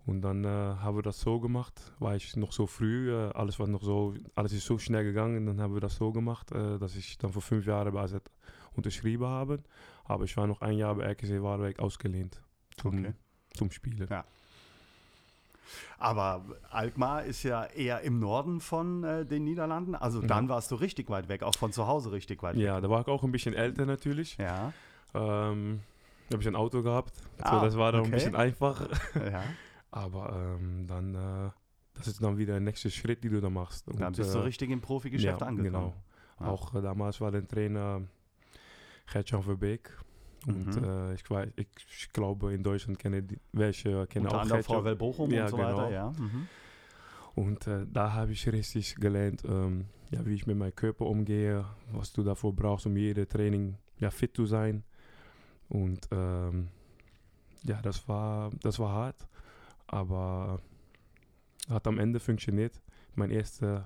Und 0.06 0.22
dann 0.22 0.42
äh, 0.44 0.48
haben 0.48 0.96
wir 0.96 1.02
das 1.02 1.20
so 1.20 1.38
gemacht, 1.38 1.92
war 1.98 2.16
ich 2.16 2.34
noch 2.34 2.52
so 2.52 2.66
früh, 2.66 3.12
äh, 3.12 3.30
alles 3.32 3.58
war 3.58 3.66
noch 3.66 3.82
so, 3.82 4.14
alles 4.34 4.54
ist 4.54 4.64
so 4.64 4.78
schnell 4.78 5.04
gegangen, 5.04 5.44
dann 5.44 5.60
haben 5.60 5.74
wir 5.74 5.82
das 5.82 5.96
so 5.96 6.12
gemacht, 6.12 6.50
äh, 6.50 6.78
dass 6.78 6.96
ich 6.96 7.18
dann 7.18 7.30
vor 7.30 7.42
fünf 7.42 7.66
Jahren 7.66 7.92
bei 7.92 8.00
AZ 8.00 8.14
unterschrieben 8.74 9.26
habe. 9.26 9.62
Aber 10.04 10.24
ich 10.24 10.34
war 10.38 10.46
noch 10.46 10.62
ein 10.62 10.78
Jahr 10.78 10.94
bei 10.94 11.04
RKC 11.04 11.42
Waalwijk 11.42 11.80
ausgelehnt 11.80 12.40
zum, 12.78 13.00
okay. 13.00 13.12
zum 13.52 13.70
Spielen. 13.70 14.08
Ja. 14.08 14.24
Aber 15.98 16.44
Alkmaar 16.70 17.24
ist 17.24 17.42
ja 17.42 17.64
eher 17.64 18.00
im 18.02 18.18
Norden 18.18 18.60
von 18.60 19.04
äh, 19.04 19.24
den 19.26 19.44
Niederlanden. 19.44 19.94
Also 19.94 20.20
dann 20.22 20.44
Mhm. 20.44 20.48
warst 20.50 20.70
du 20.70 20.74
richtig 20.76 21.08
weit 21.10 21.28
weg, 21.28 21.42
auch 21.42 21.54
von 21.56 21.72
zu 21.72 21.86
Hause 21.86 22.12
richtig 22.12 22.42
weit 22.42 22.56
Ja, 22.56 22.80
da 22.80 22.88
war 22.90 23.00
ich 23.02 23.08
auch 23.08 23.22
ein 23.24 23.32
bisschen 23.32 23.54
älter 23.54 23.86
natürlich. 23.86 24.38
weg. 24.38 24.46
Ja. 24.46 24.72
Ähm, 25.14 25.80
da 26.28 26.34
habe 26.34 26.42
ich 26.42 26.48
ein 26.48 26.56
Auto 26.56 26.82
gehabt. 26.82 27.12
Ah, 27.40 27.58
so, 27.58 27.64
das 27.64 27.76
war 27.78 27.92
dann 27.92 28.02
okay. 28.02 28.10
ein 28.10 28.12
bisschen 28.12 28.36
einfach. 28.36 28.88
ja. 29.14 29.42
Aber 29.90 30.34
ähm, 30.60 30.86
dann, 30.86 31.14
äh, 31.14 31.50
das 31.94 32.06
ist 32.08 32.22
dann 32.22 32.36
wieder 32.36 32.52
der 32.52 32.60
nächste 32.60 32.90
Schritt, 32.90 33.24
die 33.24 33.28
du 33.30 33.40
da 33.40 33.48
machst. 33.48 33.88
Und, 33.88 33.98
Dann 34.00 34.12
bist 34.12 34.34
du 34.34 34.38
äh, 34.38 34.42
richtig 34.42 34.70
im 34.70 34.80
Profigeschäft 34.80 35.40
ja, 35.40 35.46
angekommen. 35.46 35.92
genau. 35.92 35.94
Ja. 36.40 36.46
Auch 36.48 36.74
äh, 36.74 36.82
damals 36.82 37.20
war 37.20 37.30
der 37.30 37.46
Trainer 37.48 38.02
Gertjan 39.10 39.42
Verbeek. 39.42 39.90
Und 40.46 40.76
Mhm. 40.76 40.84
äh, 40.84 41.14
ich, 41.14 41.28
weiß, 41.28 41.50
ich, 41.56 41.66
ich 41.90 42.12
glaube, 42.12 42.54
in 42.54 42.62
Deutschland 42.62 42.98
kennen 42.98 43.26
die, 43.26 43.38
welche 43.52 44.06
kennen 44.06 44.26
Unter 44.26 44.38
auch 44.38 44.42
anderem. 44.42 44.62
VW 44.62 44.94
Bochum 44.94 45.30
Ja, 45.30 45.44
und 45.44 45.50
so 45.50 45.58
weiter, 45.58 45.70
genau. 45.74 45.90
ja. 45.90 46.10
Mhm. 46.10 46.48
Und 47.34 47.66
äh, 47.66 47.86
da 47.92 48.12
habe 48.14 48.32
ich 48.32 48.50
richtig 48.50 48.96
gelernt, 48.96 49.42
ähm, 49.44 49.86
ja, 50.10 50.24
wie 50.26 50.34
ich 50.34 50.46
mit 50.46 50.56
meinem 50.56 50.74
Körper 50.74 51.06
umgehe, 51.06 51.64
was 51.92 52.12
du 52.12 52.22
davor 52.22 52.54
brauchst, 52.54 52.86
um 52.86 52.96
jede 52.96 53.26
Training 53.28 53.76
ja, 53.98 54.10
fit 54.10 54.34
zu 54.34 54.46
sein. 54.46 54.82
Und 55.68 56.08
ähm, 56.10 56.68
ja, 57.64 57.80
das 57.82 58.08
war, 58.08 58.50
das 58.62 58.78
war 58.78 58.92
hart, 58.92 59.28
aber 59.86 60.60
hat 61.68 61.86
am 61.86 61.98
Ende 61.98 62.20
funktioniert. 62.20 62.80
Mein 63.14 63.30
erstes 63.30 63.82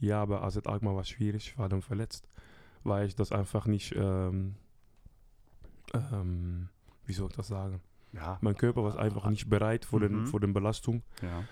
Jahr 0.00 0.26
bei 0.26 0.40
AZ 0.40 0.66
Alkmaar 0.66 0.96
war 0.96 1.04
schwierig, 1.04 1.56
war 1.58 1.68
dann 1.68 1.82
verletzt, 1.82 2.26
weil 2.82 3.06
ich 3.06 3.14
das 3.14 3.30
einfach 3.32 3.66
nicht, 3.66 3.94
ähm, 3.96 4.56
ähm, 5.94 6.68
wie 7.06 7.12
soll 7.12 7.28
ich 7.30 7.36
das 7.36 7.48
sagen? 7.48 7.80
Ja. 8.12 8.38
Mein 8.40 8.56
Körper 8.56 8.82
war 8.84 8.98
einfach 8.98 9.28
nicht 9.30 9.48
bereit 9.48 9.84
vor, 9.84 10.00
Mhm. 10.00 10.02
den, 10.04 10.26
vor 10.26 10.40
den 10.40 10.52
Belastung. 10.52 11.02
ja. 11.22 11.44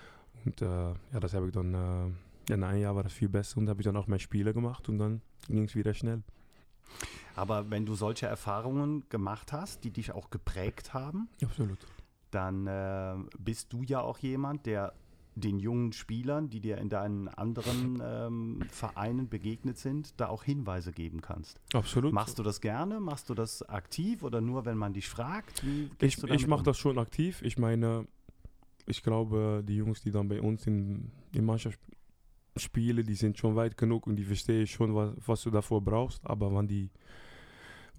Und 0.45 0.61
äh, 0.61 0.65
ja, 0.65 1.19
das 1.19 1.33
habe 1.33 1.47
ich 1.47 1.51
dann, 1.53 1.73
äh, 1.73 2.53
in 2.53 2.63
einem 2.63 2.81
Jahr 2.81 2.95
war 2.95 3.03
das 3.03 3.11
viel 3.11 3.27
besser 3.27 3.57
und 3.57 3.67
habe 3.67 3.81
ich 3.81 3.85
dann 3.85 3.97
auch 3.97 4.07
mehr 4.07 4.19
Spiele 4.19 4.53
gemacht 4.53 4.87
und 4.87 4.97
dann 4.97 5.21
ging 5.49 5.65
es 5.65 5.75
wieder 5.75 5.93
schnell. 5.93 6.23
Aber 7.35 7.69
wenn 7.69 7.85
du 7.85 7.93
solche 7.95 8.25
Erfahrungen 8.25 9.03
gemacht 9.09 9.51
hast, 9.51 9.83
die 9.83 9.91
dich 9.91 10.13
auch 10.13 10.29
geprägt 10.29 10.93
haben, 10.93 11.27
Absolut. 11.43 11.77
dann 12.31 12.67
äh, 12.67 13.15
bist 13.37 13.73
du 13.73 13.83
ja 13.83 13.99
auch 14.01 14.17
jemand, 14.19 14.65
der 14.65 14.93
den 15.35 15.59
jungen 15.59 15.93
Spielern, 15.93 16.49
die 16.49 16.59
dir 16.59 16.77
in 16.77 16.89
deinen 16.89 17.27
anderen 17.27 18.01
ähm, 18.03 18.61
Vereinen 18.69 19.29
begegnet 19.29 19.77
sind, 19.77 20.19
da 20.19 20.27
auch 20.27 20.43
Hinweise 20.43 20.91
geben 20.91 21.21
kannst. 21.21 21.61
Absolut. 21.73 22.13
Machst 22.13 22.39
du 22.39 22.43
das 22.43 22.61
gerne? 22.61 22.99
Machst 22.99 23.29
du 23.29 23.33
das 23.33 23.61
aktiv 23.63 24.23
oder 24.23 24.41
nur, 24.41 24.65
wenn 24.65 24.77
man 24.77 24.93
dich 24.93 25.07
fragt? 25.07 25.63
Ich 26.01 26.21
ich 26.23 26.47
mache 26.47 26.59
um? 26.59 26.65
das 26.65 26.77
schon 26.77 26.97
aktiv. 26.97 27.41
Ich 27.41 27.57
meine, 27.57 28.07
ich 28.85 29.03
glaube, 29.03 29.63
die 29.65 29.75
Jungs, 29.75 30.01
die 30.01 30.11
dann 30.11 30.27
bei 30.27 30.41
uns 30.41 30.65
in, 30.67 31.11
in 31.33 31.45
Mannschaft 31.45 31.79
spielen, 32.57 33.05
die 33.05 33.15
sind 33.15 33.37
schon 33.37 33.55
weit 33.55 33.77
genug 33.77 34.07
und 34.07 34.15
die 34.15 34.23
verstehen 34.23 34.67
schon, 34.67 34.93
was, 34.95 35.13
was 35.25 35.43
du 35.43 35.51
davor 35.51 35.81
brauchst. 35.81 36.25
Aber 36.25 36.53
wenn 36.53 36.67
die, 36.67 36.89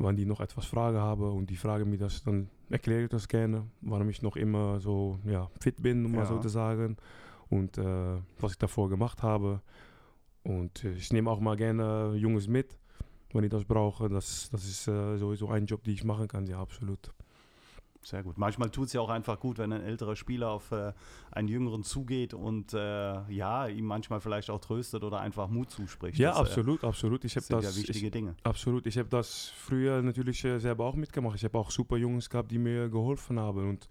wenn 0.02 0.16
die 0.16 0.24
noch 0.26 0.40
etwas 0.40 0.66
Fragen 0.66 0.98
haben 0.98 1.22
und 1.30 1.50
die 1.50 1.56
fragen 1.56 1.88
mir 1.90 1.98
das, 1.98 2.22
dann 2.22 2.48
erkläre 2.70 3.02
ich 3.04 3.08
das 3.10 3.28
gerne, 3.28 3.66
warum 3.82 4.08
ich 4.08 4.22
noch 4.22 4.36
immer 4.36 4.80
so 4.80 5.18
ja, 5.24 5.50
fit 5.60 5.82
bin, 5.82 6.04
um 6.06 6.12
mal 6.12 6.20
Ja. 6.22 6.26
so 6.26 6.38
zu 6.38 6.48
sagen. 6.48 6.96
Und 7.48 7.78
äh, 7.78 8.16
was 8.38 8.52
ich 8.52 8.58
davor 8.58 8.88
gemacht 8.88 9.22
habe. 9.22 9.60
Und 10.42 10.84
ich 10.84 11.12
nehme 11.12 11.30
auch 11.30 11.40
mal 11.40 11.56
gerne 11.56 12.14
Jungs 12.16 12.48
mit, 12.48 12.78
wenn 13.32 13.44
ich 13.44 13.50
das 13.50 13.64
brauche. 13.64 14.08
Das, 14.08 14.48
das 14.50 14.64
ist 14.64 14.88
äh, 14.88 15.18
sowieso 15.18 15.48
ein 15.50 15.66
Job, 15.66 15.82
den 15.84 15.94
ich 15.94 16.04
machen 16.04 16.28
kann, 16.28 16.46
ja, 16.46 16.60
absolut. 16.60 17.12
Sehr 18.02 18.22
gut. 18.22 18.38
Manchmal 18.38 18.70
tut 18.70 18.86
es 18.86 18.94
ja 18.94 19.00
auch 19.02 19.10
einfach 19.10 19.38
gut, 19.38 19.58
wenn 19.58 19.72
ein 19.72 19.82
älterer 19.82 20.16
Spieler 20.16 20.50
auf 20.50 20.72
äh, 20.72 20.92
einen 21.30 21.48
Jüngeren 21.48 21.82
zugeht 21.82 22.32
und 22.32 22.72
äh, 22.72 23.30
ja, 23.30 23.66
ihm 23.66 23.84
manchmal 23.84 24.20
vielleicht 24.20 24.48
auch 24.48 24.60
tröstet 24.60 25.04
oder 25.04 25.20
einfach 25.20 25.48
Mut 25.48 25.70
zuspricht. 25.70 26.18
Ja, 26.18 26.30
das, 26.30 26.38
äh, 26.38 26.40
absolut, 26.42 26.82
absolut. 26.82 27.24
Ich 27.24 27.36
habe 27.36 27.44
sind 27.44 27.62
das, 27.62 27.76
ja 27.76 27.82
wichtige 27.82 28.06
ich, 28.06 28.12
Dinge. 28.12 28.36
absolut. 28.42 28.86
Ich 28.86 28.96
habe 28.96 29.08
das 29.10 29.52
früher 29.54 30.00
natürlich 30.00 30.42
äh, 30.44 30.58
selber 30.58 30.86
auch 30.86 30.94
mitgemacht. 30.94 31.36
Ich 31.36 31.44
habe 31.44 31.58
auch 31.58 31.70
super 31.70 31.98
Jungs 31.98 32.30
gehabt, 32.30 32.50
die 32.50 32.58
mir 32.58 32.88
geholfen 32.88 33.38
haben 33.38 33.68
und 33.68 33.88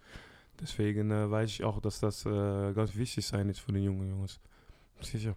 deswegen 0.60 1.12
äh, 1.12 1.30
weiß 1.30 1.48
ich 1.48 1.62
auch, 1.62 1.80
dass 1.80 2.00
das 2.00 2.26
äh, 2.26 2.72
ganz 2.72 2.96
wichtig 2.96 3.24
sein 3.24 3.48
ist 3.48 3.60
für 3.60 3.72
den 3.72 3.84
jungen 3.84 4.08
Jungs. 4.08 4.40
Sicher. 5.00 5.34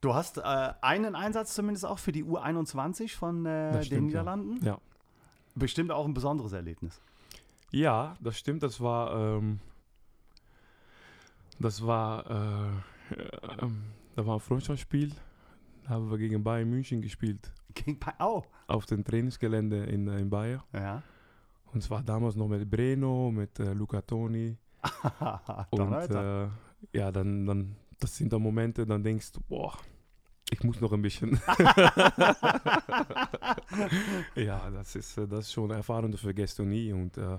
Du 0.00 0.14
hast 0.14 0.42
einen 0.42 1.14
Einsatz 1.14 1.54
zumindest 1.54 1.84
auch 1.84 1.98
für 1.98 2.10
die 2.10 2.24
U21 2.24 3.14
von 3.14 3.44
den 3.44 3.82
stimmt, 3.82 3.90
ja. 3.90 4.00
Niederlanden. 4.00 4.64
Ja. 4.64 4.78
Bestimmt 5.54 5.90
auch 5.90 6.04
ein 6.06 6.14
besonderes 6.14 6.52
Erlebnis. 6.52 7.00
Ja, 7.72 8.16
das 8.20 8.38
stimmt. 8.38 8.62
Das 8.62 8.80
war, 8.80 9.12
ähm, 9.38 9.60
das 11.58 11.84
war, 11.86 12.28
äh, 12.30 13.14
ähm, 13.62 13.82
da 14.16 14.26
war 14.26 14.34
ein 14.36 14.40
Freundschaftsspiel. 14.40 15.12
Da 15.84 15.90
haben 15.90 16.10
wir 16.10 16.18
gegen 16.18 16.42
Bayern 16.42 16.68
München 16.70 17.00
gespielt 17.02 17.52
Gegen 17.74 17.98
Pa- 17.98 18.14
Oh, 18.20 18.42
auf 18.66 18.86
dem 18.86 19.04
Trainingsgelände 19.04 19.84
in, 19.84 20.08
äh, 20.08 20.18
in 20.18 20.30
Bayern. 20.30 20.62
ja. 20.72 21.02
Und 21.72 21.84
zwar 21.84 22.02
damals 22.02 22.34
noch 22.34 22.48
mit 22.48 22.68
Breno, 22.68 23.30
mit 23.30 23.60
äh, 23.60 23.72
Luca 23.74 24.00
Toni. 24.02 24.56
Und 25.70 25.92
äh, 26.10 26.48
ja, 26.92 27.12
dann, 27.12 27.46
dann, 27.46 27.76
das 28.00 28.16
sind 28.16 28.32
dann 28.32 28.42
Momente, 28.42 28.84
dann 28.84 29.04
denkst 29.04 29.30
du, 29.30 29.40
boah, 29.48 29.78
ich 30.50 30.62
muss 30.62 30.80
noch 30.80 30.92
ein 30.92 31.02
bisschen. 31.02 31.40
ja, 34.34 34.70
das 34.70 34.96
ist, 34.96 35.18
äh, 35.18 35.26
das 35.26 35.46
ist 35.46 35.52
schon 35.52 35.70
eine 35.70 35.78
Erfahrung, 35.78 36.10
das 36.10 36.20
vergisst 36.20 36.58
du 36.58 36.64
nie. 36.64 36.92
Und 36.92 37.16
äh, 37.16 37.38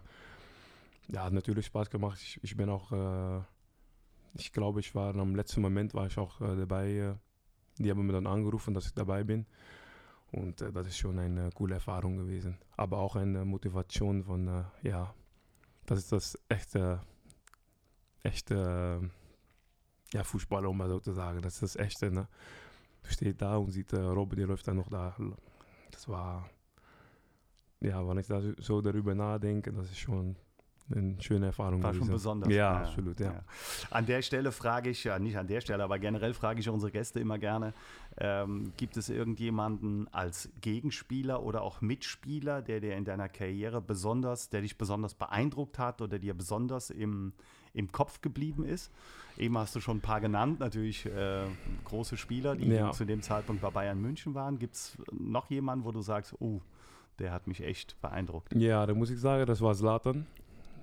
ja, 1.10 1.24
hat 1.26 1.34
natürlich 1.34 1.66
Spaß 1.68 1.90
gemacht. 1.90 2.20
Ich, 2.22 2.40
ich 2.42 2.56
bin 2.56 2.70
auch, 2.70 2.92
äh, 2.92 3.42
ich 4.36 4.52
glaube, 4.52 4.80
ich 4.80 4.96
war 4.96 5.16
am 5.16 5.36
letzten 5.36 5.62
Moment 5.62 5.94
war 5.94 6.08
ich 6.08 6.18
auch 6.18 6.40
äh, 6.42 6.56
dabei. 6.56 6.92
Äh, 6.92 7.16
die 7.78 7.90
haben 7.90 8.06
mir 8.06 8.14
dann 8.14 8.28
angerufen, 8.28 8.74
dass 8.74 8.86
ich 8.86 8.94
dabei 8.94 9.24
bin. 9.24 9.46
Und 10.32 10.62
äh, 10.62 10.72
das 10.72 10.88
ist 10.88 10.98
schon 10.98 11.20
eine 11.20 11.50
coole 11.52 11.76
Erfahrung 11.76 12.18
gewesen. 12.18 12.58
Aber 12.78 12.98
auch 13.00 13.16
eine 13.16 13.46
Motivation 13.46 14.24
von, 14.24 14.66
ja, 14.82 15.14
das 15.86 16.00
ist 16.00 16.12
das 16.12 16.40
echte, 16.48 17.02
echte, 18.24 19.10
ja, 20.14 20.24
Fußballer, 20.24 20.70
um 20.70 20.78
mal 20.78 20.90
so 20.90 21.00
zu 21.00 21.12
sagen. 21.12 21.42
Das 21.42 21.56
ist 21.56 21.64
das 21.64 21.76
echte, 21.76 22.12
ne? 22.12 22.28
Du 23.04 23.10
stehst 23.10 23.42
da 23.42 23.58
und 23.58 23.72
siehst, 23.72 23.94
äh, 23.94 24.00
Robin, 24.00 24.38
die 24.40 24.46
läuft 24.46 24.68
da 24.68 24.74
noch 24.74 24.90
da. 24.90 25.16
Das 25.92 26.08
war, 26.08 26.50
ja, 27.82 28.08
wenn 28.08 28.18
ich 28.20 28.28
da 28.28 28.42
so- 28.58 28.82
darüber 28.82 29.16
nachdenke, 29.16 29.72
das 29.74 29.86
ist 29.92 30.00
schon 30.00 30.36
eine 30.94 31.16
schöne 31.22 31.46
Erfahrung 31.48 31.82
War 31.84 31.94
schon 31.94 32.10
besonders. 32.10 32.50
Ja, 32.52 32.82
absolut, 32.82 33.18
ja. 33.20 33.44
An 33.92 34.06
der 34.06 34.22
Stelle 34.22 34.52
frage 34.52 34.90
ich, 34.90 35.04
ja 35.06 35.18
nicht 35.20 35.38
an 35.38 35.48
der 35.48 35.62
Stelle, 35.62 35.84
aber 35.84 35.98
generell 36.00 36.34
frage 36.34 36.60
ich 36.60 36.68
unsere 36.68 36.92
Gäste 36.92 37.20
immer 37.22 37.38
gerne, 37.40 37.74
ähm, 38.18 38.74
gibt 38.76 38.98
es 38.98 39.08
irgendjemanden 39.08 40.10
als 40.14 40.50
Gegenspieler 40.60 41.44
oder 41.44 41.62
auch 41.62 41.80
Mitspieler, 41.80 42.62
der 42.62 42.82
dir 42.82 42.96
in 42.98 43.06
deiner 43.06 43.30
Karriere 43.30 43.82
besonders, 43.82 44.50
der 44.50 44.62
dich 44.62 44.78
besonders 44.78 45.14
beeindruckt 45.14 45.80
hat 45.80 46.02
oder 46.02 46.20
dir 46.20 46.34
besonders 46.34 46.90
im, 46.90 47.32
im 47.74 47.92
Kopf 47.92 48.22
geblieben 48.22 48.66
ist? 48.66 48.92
Eben 49.38 49.58
hast 49.58 49.76
du 49.76 49.80
schon 49.80 49.98
ein 49.98 50.02
paar 50.02 50.20
genannt, 50.22 50.60
natürlich 50.60 51.06
äh, 51.06 51.46
große 51.86 52.18
Spieler, 52.18 52.56
die 52.56 52.68
Ja. 52.68 52.92
zu 52.92 53.06
dem 53.06 53.22
Zeitpunkt 53.22 53.62
bei 53.62 53.70
Bayern 53.70 54.00
München 54.02 54.34
waren. 54.36 54.60
Gibt 54.60 54.76
es 54.76 54.98
noch 55.12 55.50
jemanden, 55.50 55.86
wo 55.86 55.92
du 55.92 56.02
sagst, 56.02 56.36
oh, 56.40 56.60
der 57.20 57.32
hat 57.32 57.48
mich 57.48 57.62
echt 57.64 58.00
beeindruckt? 58.02 58.54
Ja, 58.56 58.86
da 58.86 58.94
muss 58.94 59.10
ich 59.10 59.20
sagen, 59.20 59.46
das 59.46 59.62
war 59.62 59.74
Zlatan. 59.74 60.26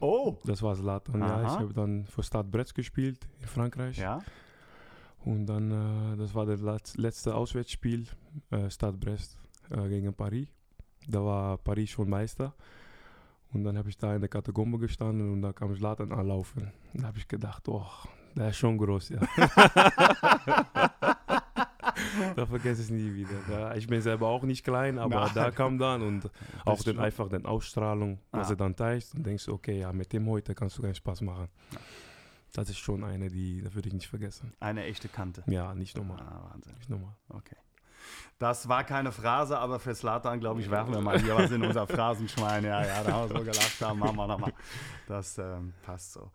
Oh! 0.01 0.37
Das 0.45 0.63
war 0.63 0.75
Zlatan, 0.77 1.21
ja. 1.21 1.43
Ich 1.43 1.59
habe 1.61 1.73
dann 1.75 2.07
für 2.07 2.23
Stade 2.23 2.49
Brest 2.49 2.75
gespielt 2.75 3.19
in 3.41 3.47
Frankreich. 3.49 3.99
Ja, 3.99 4.21
Und 5.25 5.47
dann, 5.47 6.15
äh, 6.15 6.17
das 6.17 6.35
war 6.35 6.47
das 6.47 6.61
letz- 6.63 6.99
letzte 6.99 7.35
Auswärtsspiel, 7.35 8.07
äh, 8.51 8.71
Stade 8.71 8.97
Brest 8.97 9.37
äh, 9.71 9.89
gegen 9.89 10.15
Paris. 10.15 10.49
Da 11.09 11.25
war 11.25 11.59
Paris 11.59 11.91
schon 11.91 12.09
Meister. 12.09 12.55
Und 13.53 13.65
dann 13.65 13.79
habe 13.79 13.89
ich 13.89 13.97
da 13.97 14.15
in 14.15 14.21
der 14.21 14.29
Katakombe 14.29 14.79
gestanden 14.79 15.33
und 15.33 15.43
da 15.43 15.53
kam 15.53 15.75
Zlatan 15.75 16.13
anlaufen. 16.13 16.71
Da 16.95 17.07
habe 17.09 17.19
ich 17.19 17.27
gedacht, 17.29 17.67
oh, 17.69 17.87
der 18.37 18.51
ist 18.51 18.57
schon 18.59 18.77
groß, 18.77 19.09
ja. 19.11 19.21
da 22.37 22.47
vergesse 22.47 22.83
ich 22.83 22.89
es 22.89 22.91
nie 22.91 23.15
wieder. 23.15 23.35
Da, 23.49 23.75
ich 23.75 23.87
bin 23.87 24.01
selber 24.03 24.29
auch 24.29 24.43
nicht 24.43 24.65
klein, 24.65 24.99
aber 24.99 25.21
Nein. 25.21 25.31
da 25.35 25.51
kam 25.51 25.79
dann 25.79 26.03
und 26.03 26.31
auch 26.65 26.83
den, 26.83 26.99
einfach 26.99 27.29
den 27.29 27.47
Ausstrahlung, 27.47 28.19
was 28.31 28.49
Ah. 28.49 28.51
er 28.53 28.57
dann 28.57 28.77
zeigt. 28.77 29.15
Und 29.15 29.25
denkst 29.25 29.47
du, 29.47 29.55
okay, 29.55 29.81
ja, 29.81 29.93
mit 29.93 30.13
dem 30.13 30.29
heute 30.29 30.55
kannst 30.55 30.77
du 30.79 30.83
keinen 30.83 30.95
Spaß 30.95 31.23
machen. 31.23 31.49
Das 32.53 32.69
ist 32.71 32.79
schon 32.79 33.05
eine, 33.05 33.29
die, 33.29 33.61
das 33.63 33.75
würde 33.75 33.89
ich 33.89 33.95
nicht 33.95 34.09
vergessen. 34.09 34.53
eine 34.61 34.85
echte 34.85 35.09
Kante. 35.09 35.43
Ja, 35.47 35.75
nicht 35.75 35.97
normal. 35.97 36.21
Ah, 36.21 36.51
Wahnsinn. 36.53 36.75
Nicht 36.77 36.89
normal. 36.91 37.15
Okay. 37.29 37.57
Das 38.39 38.69
war 38.69 38.85
keine 38.85 39.11
Phrase, 39.13 39.59
aber 39.59 39.81
für 39.81 39.95
Slatan, 39.95 40.39
glaube 40.41 40.61
ich, 40.61 40.71
werfen 40.71 40.93
wir 40.95 41.01
mal 41.01 41.19
hier 41.21 41.37
was 41.37 41.51
in 41.51 41.63
unser 41.65 41.87
Phrasenschwein. 41.87 42.65
Ja, 42.65 42.85
ja, 42.85 43.03
da 43.03 43.13
haben 43.13 43.29
wir 43.31 43.39
so 43.39 43.45
gelacht, 43.45 43.77
da 43.81 43.95
machen 43.95 44.17
wir 44.17 44.27
nochmal. 44.29 44.53
Das 45.09 45.39
ähm, 45.39 45.75
passt 45.83 46.13
so. 46.13 46.31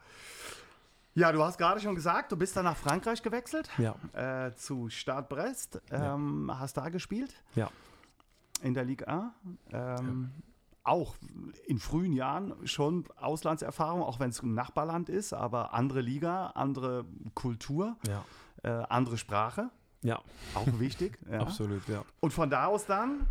Ja, 1.16 1.32
du 1.32 1.44
hast 1.44 1.58
gerade 1.58 1.80
schon 1.80 1.96
gesagt, 1.96 2.32
du 2.32 2.36
bist 2.38 2.58
dann 2.58 2.66
nach 2.66 2.76
Frankreich 2.76 3.22
gewechselt, 3.22 3.70
Ja, 3.78 3.96
äh, 4.48 4.52
zu 4.56 4.90
Stade 4.90 5.28
Brest. 5.30 5.80
Ja. 5.92 6.16
Ähm, 6.16 6.52
Hast 6.54 6.76
da 6.76 6.90
gespielt? 6.90 7.34
Ja. 7.56 7.70
In 8.62 8.74
der 8.74 8.84
Ligue 8.84 9.08
A. 9.08 9.34
Ähm, 9.72 10.32
auch 10.84 11.16
in 11.68 11.80
frühen 11.80 12.12
Jahren 12.14 12.56
schon 12.68 13.06
Auslandserfahrung, 13.16 14.02
auch 14.04 14.20
wenn 14.20 14.32
es 14.32 14.42
ein 14.42 14.54
Nachbarland 14.54 15.08
ist, 15.08 15.34
aber 15.34 15.74
andere 15.74 16.02
Liga, 16.02 16.48
andere 16.56 17.06
Kultur, 17.36 17.96
Ja. 18.08 18.26
äh, 18.64 18.84
andere 18.90 19.18
Sprache, 19.18 19.70
Ja, 20.04 20.22
auch 20.54 20.68
wichtig. 20.80 21.18
ja. 21.32 21.40
absolut, 21.40 21.88
ja. 21.88 22.04
Und 22.20 22.32
von 22.32 22.50
da 22.50 22.66
aus 22.68 22.86
dann 22.86 23.22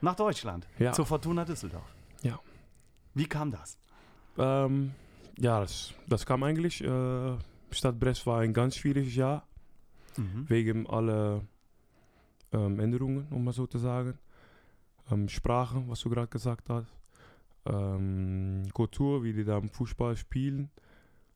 nach 0.00 0.14
Deutschland, 0.16 0.66
Ja. 0.78 0.92
zur 0.92 1.06
Fortuna 1.06 1.44
Düsseldorf. 1.44 1.94
Ja. 2.22 2.38
Wie 3.14 3.26
kam 3.26 3.50
das? 3.50 3.78
Ähm, 4.38 4.92
ja, 5.38 5.60
das, 5.60 5.94
das 6.06 6.24
kam 6.26 6.42
eigentlich. 6.42 6.82
Äh, 6.84 7.36
Stadt 7.70 7.98
Brest 7.98 8.26
war 8.26 8.40
ein 8.40 8.52
ganz 8.52 8.76
schwieriges 8.76 9.14
Jahr, 9.16 9.46
Mhm. 10.16 10.48
wegen 10.48 10.86
aller 10.88 11.40
ähm, 12.52 12.78
Änderungen, 12.78 13.26
um 13.30 13.42
mal 13.42 13.52
so 13.52 13.66
zu 13.66 13.78
sagen. 13.78 14.16
Ähm, 15.10 15.28
Sprache, 15.28 15.82
was 15.88 16.00
du 16.00 16.10
gerade 16.10 16.28
gesagt 16.28 16.68
hast. 16.70 16.86
Ähm, 17.66 18.68
Kultur, 18.72 19.24
wie 19.24 19.32
die 19.32 19.44
da 19.44 19.58
im 19.58 19.68
Fußball 19.70 20.16
spielen. 20.16 20.70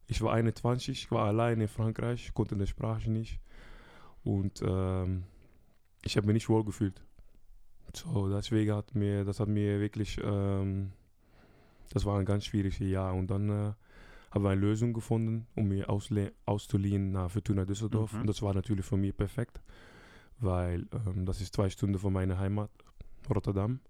Ich 0.07 0.21
war 0.23 0.33
21, 0.35 0.91
ich 1.05 1.11
war 1.11 1.27
allein 1.27 1.61
in 1.61 1.69
Frankreich, 1.69 2.33
konnte 2.35 2.57
die 2.57 2.67
Sprache 2.67 3.11
nicht. 3.11 3.41
Und 4.25 4.63
ähm, 4.63 5.25
ich 6.05 6.17
habe 6.17 6.27
mich 6.27 6.35
nicht 6.35 6.49
wohl 6.49 6.65
gefühlt. 6.65 7.03
So, 7.95 8.29
deswegen 8.29 8.73
hat 8.75 8.95
mir, 8.95 9.25
das 9.25 9.41
hat 9.41 9.49
mir 9.49 9.81
wirklich, 9.81 10.21
ähm, 10.23 10.93
das 11.91 12.05
war 12.05 12.19
ein 12.19 12.27
ganz 12.27 12.45
schwieriges 12.45 12.79
Jahr. 12.81 13.15
Und 13.15 13.29
dann 13.29 13.49
äh, 13.49 13.73
haben 14.31 14.45
wir 14.45 14.51
eine 14.51 14.61
Lösung 14.61 14.93
gefunden, 14.93 15.47
um 15.55 15.69
mich 15.69 15.89
ausle- 15.89 16.33
auszuliehen 16.45 17.13
nach 17.13 17.31
Fortuna 17.31 17.65
Düsseldorf. 17.65 18.13
Mhm. 18.13 18.21
Und 18.21 18.27
das 18.27 18.43
war 18.43 18.53
natürlich 18.53 18.85
für 18.85 18.99
mich 18.99 19.17
perfekt, 19.17 19.61
weil 20.39 20.87
ähm, 21.07 21.25
das 21.25 21.41
ist 21.41 21.55
zwei 21.55 21.71
Stunden 21.71 21.99
von 21.99 22.13
meiner 22.13 22.39
Heimat, 22.39 22.71
Rotterdam. 23.31 23.81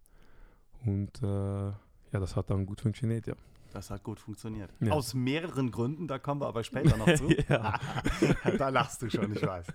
Und 0.85 1.21
äh, 1.23 1.27
ja, 1.67 2.21
das 2.21 2.37
hat 2.37 2.51
dann 2.51 2.67
gut 2.67 2.81
funktioniert, 2.81 3.27
ja. 3.27 3.35
Das 3.73 3.91
hat 3.91 4.03
gut 4.03 4.19
funktioniert. 4.21 4.71
Ja. 4.81 4.93
Aus 4.93 5.15
mehreren 5.15 5.71
Gründen, 5.71 6.09
da 6.09 6.19
kommen 6.19 6.41
wir 6.41 6.47
aber 6.47 6.65
später 6.65 6.97
noch 6.97 7.13
zu. 7.15 7.29
Ja. 7.49 7.79
da 8.59 8.69
lachst 8.69 9.03
du 9.03 9.11
schon, 9.11 9.33
ich 9.33 9.43
weiß. 9.47 9.67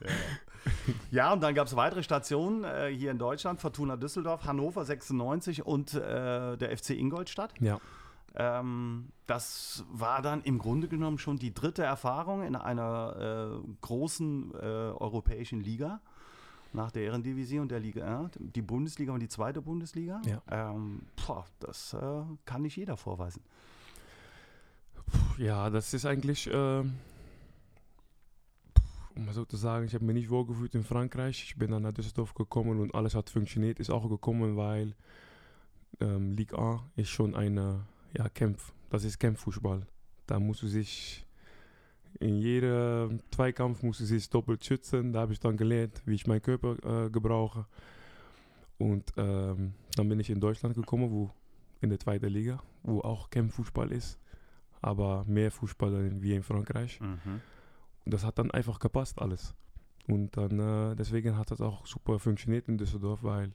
Ja, 1.12 1.28
ja. 1.28 1.34
und 1.34 1.42
dann 1.42 1.54
gab 1.56 1.68
es 1.68 1.76
weitere 1.76 2.04
Stationen 2.04 2.64
äh, 2.64 2.90
hier 2.90 3.12
in 3.12 3.18
Deutschland, 3.18 3.62
Fortuna 3.62 3.96
Düsseldorf, 3.98 4.46
Hannover 4.46 4.86
96 4.86 5.66
und 5.66 5.94
äh, 5.94 6.58
der 6.58 6.78
FC 6.78 6.92
Ingolstadt. 6.92 7.54
Ja, 7.60 7.80
Ähm, 8.36 9.10
das 9.28 9.86
war 9.92 10.22
dann 10.22 10.42
im 10.42 10.58
Grunde 10.58 10.88
genommen 10.88 11.20
schon 11.20 11.38
die 11.38 11.54
dritte 11.54 11.84
Erfahrung 11.84 12.44
in 12.44 12.56
einer 12.56 13.62
äh, 13.64 13.68
großen 13.82 14.54
äh, 14.56 14.58
europäischen 14.58 15.62
Liga. 15.62 16.02
Nach 16.74 16.92
der 16.92 17.04
Ehrendivisie 17.04 17.60
und 17.60 17.70
der 17.70 17.80
Liga 17.80 18.24
1. 18.24 18.32
Die 18.40 18.64
Bundesliga 18.64 19.14
und 19.14 19.20
die 19.20 19.28
zweite 19.28 19.62
Bundesliga. 19.62 20.20
Ja. 20.26 20.42
Ähm, 20.50 21.04
boah, 21.28 21.46
das 21.60 21.94
äh, 21.94 22.24
kann 22.46 22.64
nicht 22.64 22.76
jeder 22.78 22.98
vorweisen. 22.98 23.44
Ja 25.38 25.70
das 25.70 25.94
ist 25.94 26.06
eigentlich, 26.06 26.50
ähm, 26.52 26.94
um 29.16 29.26
mal 29.26 29.34
so 29.34 29.46
zu 29.46 29.58
sagen, 29.58 29.86
ich 29.86 29.94
habe 29.94 30.06
mich 30.06 30.16
nicht 30.16 30.30
wohl 30.30 30.46
gefühlt 30.46 30.76
in 30.76 30.84
Frankreich. 30.84 31.44
Ich 31.44 31.56
bin 31.58 31.72
dann 31.72 31.84
nach 31.84 31.94
Düsseldorf 31.94 32.34
gekommen 32.34 32.80
und 32.80 32.96
alles 32.96 33.16
hat 33.16 33.30
funktioniert. 33.30 33.80
Ist 33.80 33.90
auch 33.90 34.10
gekommen, 34.10 34.58
weil 34.58 34.96
ähm, 36.00 36.36
Ligue 36.36 36.58
1 36.58 36.82
ist 36.96 37.10
schon 37.10 37.36
eine, 37.36 37.86
ja, 38.18 38.28
Kampf. 38.30 38.74
Das 38.90 39.04
ist 39.04 39.20
Kampffußball. 39.20 39.86
Da 40.26 40.40
musst 40.40 40.62
du 40.64 40.68
sich 40.68 41.26
in 42.20 42.38
jedem 42.38 43.20
Zweikampf 43.32 43.84
musst 43.84 44.00
du 44.00 44.06
sich 44.06 44.30
doppelt 44.30 44.64
schützen. 44.64 45.14
Da 45.14 45.22
habe 45.22 45.34
ich 45.34 45.40
dann 45.40 45.58
gelernt, 45.58 46.02
wie 46.06 46.16
ich 46.16 46.28
meinen 46.28 46.42
Körper 46.42 47.06
äh, 47.06 47.10
gebrauche. 47.10 47.66
Und 48.78 49.12
ähm, 49.18 49.74
dann 49.96 50.10
bin 50.10 50.20
ich 50.20 50.30
in 50.30 50.40
Deutschland 50.40 50.76
gekommen, 50.76 51.12
wo 51.12 51.32
in 51.82 51.90
der 51.90 52.00
zweiten 52.00 52.28
Liga, 52.28 52.62
wo 52.84 53.02
auch 53.02 53.30
Kampffußball 53.30 53.92
ist, 53.92 54.20
aber 54.84 55.24
mehr 55.26 55.52
Fußball 55.52 55.92
dann 55.92 56.22
wie 56.22 56.34
in 56.36 56.44
Frankreich. 56.44 57.00
Und 57.02 58.14
das 58.14 58.24
hat 58.26 58.38
dann 58.38 58.52
einfach 58.52 58.80
gepasst 58.80 59.22
alles. 59.22 59.56
Und 60.08 60.36
dann 60.36 60.60
äh, 60.60 60.96
deswegen 60.96 61.38
hat 61.38 61.50
das 61.52 61.62
auch 61.62 61.86
super 61.86 62.20
funktioniert 62.20 62.68
in 62.68 62.78
Düsseldorf, 62.78 63.24
weil 63.24 63.54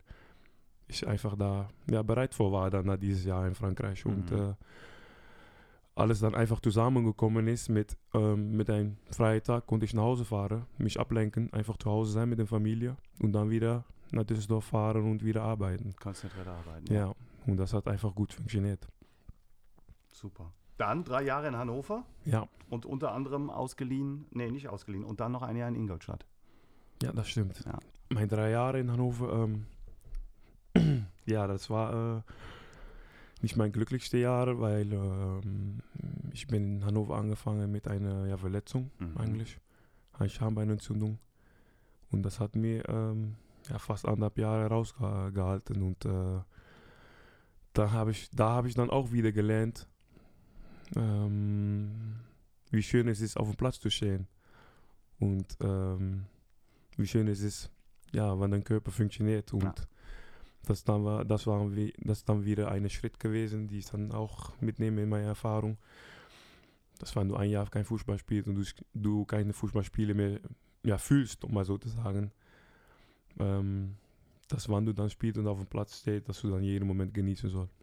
ich 0.87 1.07
einfach 1.07 1.37
da 1.37 1.69
ja, 1.91 2.03
bereit 2.03 2.35
vor 2.35 2.51
war 2.53 2.71
dann 2.71 2.87
nach 2.87 2.97
dieses 2.97 3.25
Jahr 3.25 3.47
in 3.47 3.55
Frankreich 3.55 4.07
und 4.07 4.31
Mhm. 4.31 4.39
äh, 4.39 4.55
alles 5.95 6.21
dann 6.21 6.35
einfach 6.35 6.61
zusammengekommen 6.61 7.49
ist 7.49 7.69
mit, 7.69 7.97
ähm, 8.15 8.57
mit 8.57 8.71
einem 8.71 8.97
freien 9.11 9.43
Tag 9.43 9.67
konnte 9.67 9.85
ich 9.85 9.93
nach 9.95 10.05
Hause 10.05 10.25
fahren, 10.25 10.65
mich 10.79 10.99
ablenken, 10.99 11.53
einfach 11.53 11.77
zu 11.77 11.91
Hause 11.91 12.13
sein 12.13 12.29
mit 12.29 12.39
der 12.39 12.47
Familie 12.47 12.97
und 13.21 13.33
dann 13.33 13.51
wieder 13.51 13.85
nach 14.13 14.25
Düsseldorf 14.25 14.65
fahren 14.67 15.11
und 15.11 15.25
wieder 15.25 15.43
arbeiten. 15.43 15.95
Konzentriert 16.01 16.47
arbeiten. 16.47 16.91
Ja, 16.95 17.13
und 17.47 17.57
das 17.57 17.75
hat 17.75 17.89
einfach 17.89 18.15
gut 18.15 18.33
funktioniert. 18.33 18.89
Super. 20.13 20.53
Dann 20.79 21.05
drei 21.05 21.23
Jahre 21.25 21.49
in 21.49 21.57
Hannover 21.57 22.05
Ja, 22.25 22.49
und 22.71 22.87
unter 22.87 23.13
anderem 23.13 23.51
ausgeliehen, 23.51 24.27
nee, 24.31 24.51
nicht 24.51 24.69
ausgeliehen, 24.69 25.05
und 25.05 25.21
dann 25.21 25.33
noch 25.33 25.43
ein 25.43 25.57
Jahr 25.57 25.69
in 25.69 25.75
Ingolstadt. 25.75 26.25
ja, 27.03 27.13
das 27.13 27.29
stimmt. 27.29 27.63
Ja. 27.67 27.79
Meine 28.11 28.29
drei 28.29 28.51
Jahre 28.51 28.81
in 28.81 28.91
Hannover, 28.91 29.45
ähm, 29.45 29.67
ja, 31.27 31.47
das 31.47 31.69
war 31.69 32.19
äh, 32.19 32.23
nicht 33.43 33.57
mein 33.57 33.71
glücklichste 33.73 34.19
Jahr, 34.19 34.59
weil 34.61 34.93
ähm, 34.93 35.81
ich 36.33 36.47
bin 36.47 36.77
in 36.79 36.85
Hannover 36.85 37.17
angefangen 37.17 37.71
mit 37.71 37.87
einer 37.89 38.27
ja, 38.27 38.37
Verletzung 38.37 38.91
Mhm. 38.99 39.17
eigentlich, 39.19 39.59
eine 40.19 40.29
Schambeinentzündung. 40.29 41.19
Und 42.11 42.23
das 42.23 42.41
hat 42.41 42.57
mir 42.57 42.89
ähm, 42.89 43.35
ja, 43.69 43.79
fast 43.79 44.07
anderthalb 44.07 44.39
Jahre 44.39 44.67
rausgehalten 44.69 45.83
und 45.83 46.05
äh, 46.07 46.41
da 47.75 47.91
habe 47.93 48.11
ich, 48.13 48.31
da 48.31 48.49
habe 48.51 48.69
ich 48.69 48.75
dann 48.75 48.91
auch 48.91 49.13
wieder 49.13 49.31
gelernt, 49.31 49.87
ähm, 50.97 52.17
wie 52.71 52.83
schön 52.83 53.09
es 53.09 53.21
ist, 53.21 53.37
auf 53.37 53.49
dem 53.49 53.57
Platz 53.57 53.81
zu 53.81 53.91
stehen. 53.91 54.27
Und 55.19 55.47
ähm, 55.61 56.25
wie 56.97 57.07
schön 57.07 57.29
es 57.29 57.41
ist, 57.41 57.71
ja, 58.13 58.39
wenn 58.39 58.51
dein 58.51 58.65
Körper 58.65 58.91
funktioniert. 58.91 59.53
Und 59.53 59.63
Ja. 59.63 59.75
das, 60.67 60.85
dann 60.85 61.05
war, 61.05 61.25
das 61.25 61.47
war 61.47 61.69
das 61.69 62.19
ist 62.19 62.29
dann 62.29 62.45
wieder 62.45 62.71
ein 62.71 62.89
Schritt 62.91 63.19
gewesen, 63.19 63.69
die 63.69 63.79
ich 63.79 63.87
dann 63.87 64.13
auch 64.13 64.53
mitnehme 64.61 65.03
in 65.03 65.09
meine 65.09 65.27
Erfahrung. 65.27 65.77
Dass 66.99 67.15
wenn 67.15 67.29
du 67.29 67.37
ein 67.37 67.51
Jahr 67.51 67.69
kein 67.71 67.85
Fußball 67.85 68.19
spielst 68.19 68.49
und 68.49 68.57
du, 68.57 68.65
du 68.95 69.25
keine 69.25 69.53
Fußballspiele 69.53 70.15
mehr 70.15 70.41
ja, 70.85 70.99
fühlst, 70.99 71.45
um 71.45 71.55
mal 71.55 71.65
so 71.65 71.79
zu 71.79 71.89
sagen, 71.89 72.33
ähm, 73.39 73.95
dass 74.49 74.69
wenn 74.69 74.87
du 74.87 74.93
dann 74.93 75.11
spielst 75.11 75.39
und 75.39 75.47
auf 75.47 75.59
dem 75.59 75.67
Platz 75.67 76.01
stehst, 76.01 76.29
dass 76.29 76.41
du 76.41 76.51
dann 76.51 76.63
jeden 76.63 76.87
Moment 76.87 77.15
genießen 77.15 77.51
sollst. 77.51 77.78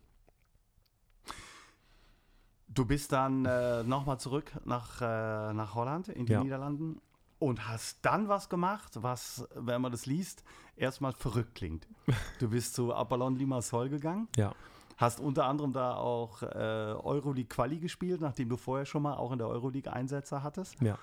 Du 2.76 2.86
bist 2.86 3.12
dann 3.12 3.46
äh, 3.46 3.84
nochmal 3.84 4.20
zurück 4.20 4.52
nach, 4.66 5.02
äh, 5.02 5.54
nach 5.54 5.74
Holland, 5.76 6.10
in 6.10 6.26
die 6.26 6.34
Ja. 6.34 6.44
Niederlanden 6.44 7.02
und 7.40 7.68
hast 7.68 8.00
dann 8.06 8.28
was 8.28 8.50
gemacht, 8.50 9.02
was, 9.02 9.48
wenn 9.56 9.82
man 9.82 9.92
das 9.92 10.06
liest, 10.06 10.44
erstmal 10.76 11.14
verrückt 11.14 11.56
klingt. 11.56 11.88
Du 12.40 12.50
bist 12.50 12.76
zu 12.76 12.94
Apollon 12.94 13.36
Limassol 13.36 13.90
gegangen, 13.90 14.28
Ja, 14.36 14.54
hast 14.98 15.20
unter 15.20 15.46
anderem 15.46 15.72
da 15.74 15.96
auch 15.96 16.42
äh, 16.44 16.46
Euroleague 16.48 17.48
Quali 17.50 17.80
gespielt, 17.80 18.22
nachdem 18.22 18.50
du 18.50 18.58
vorher 18.58 18.86
schon 18.86 19.02
mal 19.04 19.16
auch 19.16 19.32
in 19.32 19.38
der 19.38 19.48
Euroleague 19.48 19.92
Einsätze 19.92 20.44
hattest. 20.44 20.80
ja. 20.82 20.98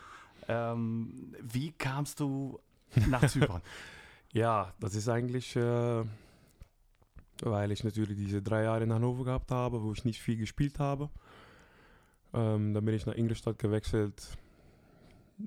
Ähm, 0.49 1.35
wie 1.41 1.71
kamst 1.73 2.19
du 2.21 2.59
nach 3.09 3.27
Zypern? 3.29 3.63
Ja, 4.35 4.73
das 4.81 4.95
ist 4.95 5.11
eigentlich, 5.11 5.55
äh, 5.57 6.05
weil 7.43 7.71
ich 7.71 7.85
natürlich 7.85 8.17
diese 8.17 8.41
drei 8.41 8.63
Jahre 8.65 8.85
in 8.85 8.93
Hannover 8.93 9.25
gehabt 9.25 9.51
habe, 9.51 9.83
wo 9.83 9.93
ich 9.93 10.07
nicht 10.07 10.23
viel 10.23 10.37
gespielt 10.39 10.79
habe. 10.79 11.11
Ähm, 12.35 12.75
dann 12.75 12.85
bin 12.85 12.95
ich 12.95 13.07
nach 13.07 13.15
Ingolstadt 13.15 13.59
gewechselt. 13.59 14.37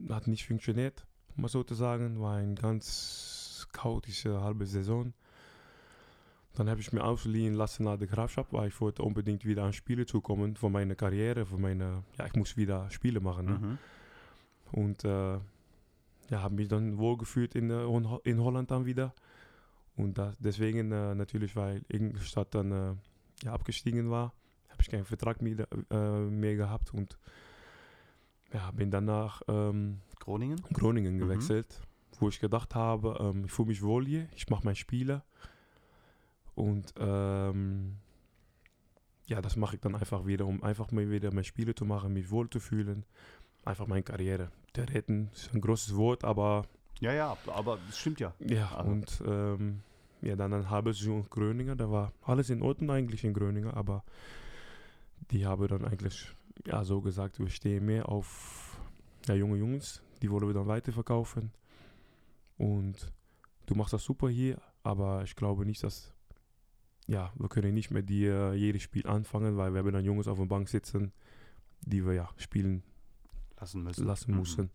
Hat 0.10 0.28
nicht 0.28 0.45
funktioniert, 0.45 1.06
um 1.36 1.43
mal 1.43 1.48
so 1.48 1.63
zu 1.63 1.74
sagen. 1.74 2.19
War 2.19 2.38
eine 2.38 2.56
ganz 2.56 3.67
chaotische 3.71 4.41
halbe 4.41 4.65
Saison. 4.65 5.13
Dann 6.56 6.69
habe 6.69 6.80
ich 6.80 6.93
mir 6.93 7.04
ausgeliehen 7.04 7.54
lassen 7.54 7.84
nach 7.84 7.98
der 7.98 8.08
Grafschaft, 8.08 8.54
weil 8.54 8.69
ich 8.69 8.80
wollte 8.80 9.04
unbedingt 9.04 9.45
wieder 9.45 9.63
an 9.63 9.74
Spiele 9.74 10.06
zukommen 10.06 10.56
für 10.56 10.69
meine 10.69 10.95
Karriere, 10.95 11.45
für 11.45 11.58
meine, 11.58 12.04
ja, 12.17 12.26
ich 12.26 12.34
muss 12.36 12.56
wieder 12.56 12.89
Spiele 12.91 13.19
machen. 13.19 13.45
Ne? 13.45 13.60
Mhm. 13.60 13.78
Und 14.71 15.04
äh, 15.04 15.34
ja, 16.30 16.41
habe 16.41 16.56
mich 16.56 16.69
dann 16.69 16.98
wohlgefühlt 16.98 17.56
in, 17.56 17.69
äh, 17.69 17.84
in 18.24 18.39
Holland 18.39 18.71
dann 18.71 18.86
wieder. 18.86 19.13
Und 19.98 20.17
das, 20.17 20.36
deswegen 20.39 20.91
äh, 20.91 21.13
natürlich, 21.13 21.56
weil 21.56 21.82
Ingolstadt 21.89 22.56
dann 22.56 22.71
äh, 22.71 22.95
ja, 23.43 23.54
abgestiegen 23.54 24.10
war, 24.10 24.34
habe 24.76 24.84
ich 24.84 24.90
keinen 24.90 25.06
Vertrag 25.06 25.42
mehr, 25.42 25.68
äh, 25.90 26.20
mehr 26.20 26.56
gehabt 26.56 26.94
und 26.94 27.18
ja, 28.54 28.72
bin 28.72 28.92
danach 28.92 29.42
ähm, 29.48 30.02
Groningen? 30.20 30.62
Groningen 30.74 31.16
Mhm. 31.16 31.20
gewechselt, 31.20 31.82
wo 32.20 32.30
ich 32.30 32.40
gedacht 32.40 32.76
habe, 32.76 33.18
ähm, 33.20 33.46
ich 33.46 33.52
fühle 33.52 33.70
mich 33.70 33.82
wohl 33.82 34.06
hier, 34.06 34.28
ich 34.36 34.50
mache 34.50 34.64
mein 34.64 34.76
Spiele. 34.76 35.24
Und 36.54 36.94
ähm, 36.98 37.98
ja, 39.28 39.42
das 39.42 39.56
mache 39.58 39.76
ich 39.76 39.82
dann 39.82 39.96
einfach 39.96 40.26
wieder, 40.26 40.46
um 40.46 40.64
einfach 40.64 40.92
mal 40.92 41.10
wieder 41.10 41.30
meine 41.32 41.44
Spiele 41.44 41.76
zu 41.76 41.84
machen, 41.86 42.14
mich 42.14 42.30
wohl 42.32 42.50
zu 42.50 42.60
fühlen. 42.60 43.04
Einfach 43.66 43.88
meine 43.88 44.04
Karriere. 44.04 44.52
Der 44.76 44.88
Retten 44.94 45.30
ist 45.34 45.54
ein 45.54 45.60
großes 45.62 45.96
Wort, 45.96 46.24
aber 46.24 46.66
Ja, 47.00 47.12
ja, 47.12 47.36
aber 47.48 47.80
es 47.90 47.98
stimmt 47.98 48.20
ja. 48.20 48.34
ja, 48.40 48.70
Also. 48.76 48.92
und 48.92 49.24
ähm, 49.26 49.82
ja, 50.22 50.36
dann 50.36 50.54
eine 50.54 50.70
halbe 50.70 50.94
Saison 50.94 51.24
in 51.24 51.30
Groningen. 51.30 51.78
Da 51.78 51.90
war 51.92 52.14
alles 52.22 52.50
in 52.50 52.62
Ordnung 52.62 52.92
eigentlich 52.92 53.24
in 53.26 53.34
Groningen, 53.34 53.72
aber 53.72 54.04
die 55.32 55.45
haben 55.45 55.67
dann 55.67 55.86
eigentlich 55.86 56.34
ja, 56.65 56.84
so 56.84 57.01
gesagt, 57.01 57.39
wir 57.39 57.49
stehen 57.49 57.86
mehr 57.86 58.10
auf 58.10 58.80
ja, 59.28 59.36
junge 59.36 59.58
Jungs, 59.58 60.01
die 60.21 60.30
wollen 60.32 60.47
wir 60.47 60.54
dann 60.54 60.67
weiterverkaufen. 60.67 61.51
Und 62.58 63.12
du 63.65 63.75
machst 63.75 63.93
das 63.93 64.04
super 64.04 64.30
hier, 64.30 64.62
aber 64.84 65.23
ich 65.23 65.36
glaube 65.36 65.65
nicht, 65.65 65.84
dass 65.84 66.13
ja, 67.08 67.32
wir 67.36 67.49
können 67.49 67.73
nicht 67.73 67.91
mit 67.91 68.10
dir 68.10 68.54
jedes 68.56 68.82
Spiel 68.82 69.06
anfangen, 69.06 69.58
weil 69.58 69.73
wir 69.73 69.80
haben 69.80 69.91
dann 69.91 70.06
Jungs 70.06 70.28
auf 70.28 70.39
der 70.39 70.45
Bank 70.45 70.69
sitzen, 70.69 71.12
die 71.82 72.04
wir 72.06 72.13
ja 72.13 72.30
spielen 72.38 72.82
lassen 73.60 73.84
müssen. 73.84 74.06
Lassen 74.06 74.32
Mhm. 74.32 74.38
mussten. 74.38 74.71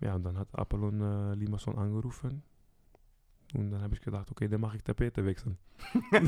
Ja, 0.00 0.14
und 0.14 0.22
dann 0.24 0.38
hat 0.38 0.54
Apollon 0.54 1.00
äh, 1.00 1.34
Limassol 1.34 1.76
angerufen. 1.76 2.42
Und 3.54 3.70
dann 3.70 3.80
habe 3.82 3.94
ich 3.94 4.00
gedacht, 4.00 4.30
okay, 4.30 4.48
dann 4.48 4.60
mache 4.60 4.76
ich 4.76 4.82
Tapete 4.82 5.24
wechseln. 5.24 5.56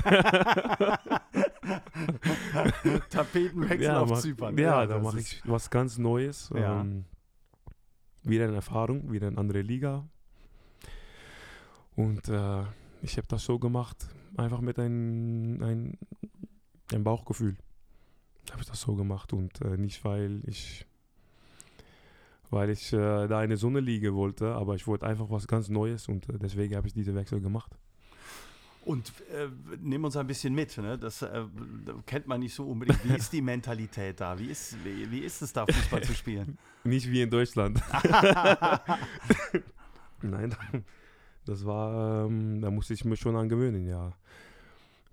Tapetenwechsel 3.11 3.83
ja, 3.83 4.01
auf 4.01 4.11
mach, 4.11 4.21
Zypern. 4.21 4.57
Ja, 4.57 4.87
dann 4.87 5.03
das 5.03 5.13
mache 5.13 5.21
ich 5.21 5.43
was 5.45 5.69
ganz 5.71 5.99
Neues. 5.99 6.51
Ja. 6.55 6.81
Ähm, 6.81 7.05
wieder 8.23 8.45
eine 8.45 8.55
Erfahrung, 8.55 9.11
wieder 9.13 9.27
eine 9.27 9.39
andere 9.39 9.63
Liga. 9.63 10.09
Und 11.97 12.29
äh, 12.29 12.63
ich 13.03 13.17
habe 13.17 13.27
das 13.29 13.45
so 13.45 13.59
gemacht, 13.59 14.07
einfach 14.37 14.61
mit 14.61 14.79
ein, 14.79 15.63
ein, 15.63 15.99
ein 16.93 17.05
Bauchgefühl. 17.05 17.57
Habe 18.51 18.63
ich 18.63 18.69
das 18.69 18.81
so 18.81 18.95
gemacht 18.95 19.33
und 19.33 19.61
äh, 19.63 19.77
nicht, 19.77 20.05
weil 20.05 20.43
ich 20.47 20.87
weil 22.51 22.71
ich 22.71 22.93
äh, 22.93 23.27
da 23.27 23.43
in 23.43 23.51
der 23.51 23.59
Sonne 23.59 23.81
liegen 23.81 24.15
wollte, 24.15 24.55
aber 24.55 24.75
ich 24.75 24.87
wollte 24.87 25.07
einfach 25.07 25.31
was 25.31 25.47
ganz 25.47 25.69
Neues 25.69 26.09
und 26.09 26.29
äh, 26.29 26.39
deswegen 26.39 26.77
habe 26.77 26.87
ich 26.87 26.95
diese 26.95 27.15
Wechsel 27.15 27.41
gemacht. 27.41 27.73
Und 28.85 29.13
äh, 29.31 29.49
nimm 29.83 30.05
uns 30.05 30.17
ein 30.17 30.27
bisschen 30.27 30.55
mit. 30.55 30.79
Ne? 30.79 30.97
Das 30.97 31.21
äh, 31.21 31.45
kennt 32.07 32.27
man 32.27 32.41
nicht 32.41 32.55
so 32.55 32.65
unbedingt. 32.65 33.07
Wie 33.07 33.15
ist 33.15 33.33
die 33.35 33.43
Mentalität 33.43 34.19
da? 34.19 34.39
Wie 34.39 34.47
ist, 34.47 34.83
wie, 34.83 35.11
wie 35.11 35.19
ist 35.19 35.43
es 35.43 35.53
da, 35.53 35.67
Fußball 35.67 36.03
zu 36.03 36.15
spielen? 36.15 36.57
Nicht 36.85 37.11
wie 37.11 37.21
in 37.21 37.29
Deutschland. 37.29 37.83
Nein, 40.23 40.55
das 41.45 41.67
war, 41.67 42.25
ähm, 42.25 42.63
da 42.63 42.71
musste 42.71 42.95
ich 42.95 43.05
mich 43.05 43.21
schon 43.21 43.37
an 43.37 43.51
gewöhnen, 43.51 43.87
ja. 43.87 44.15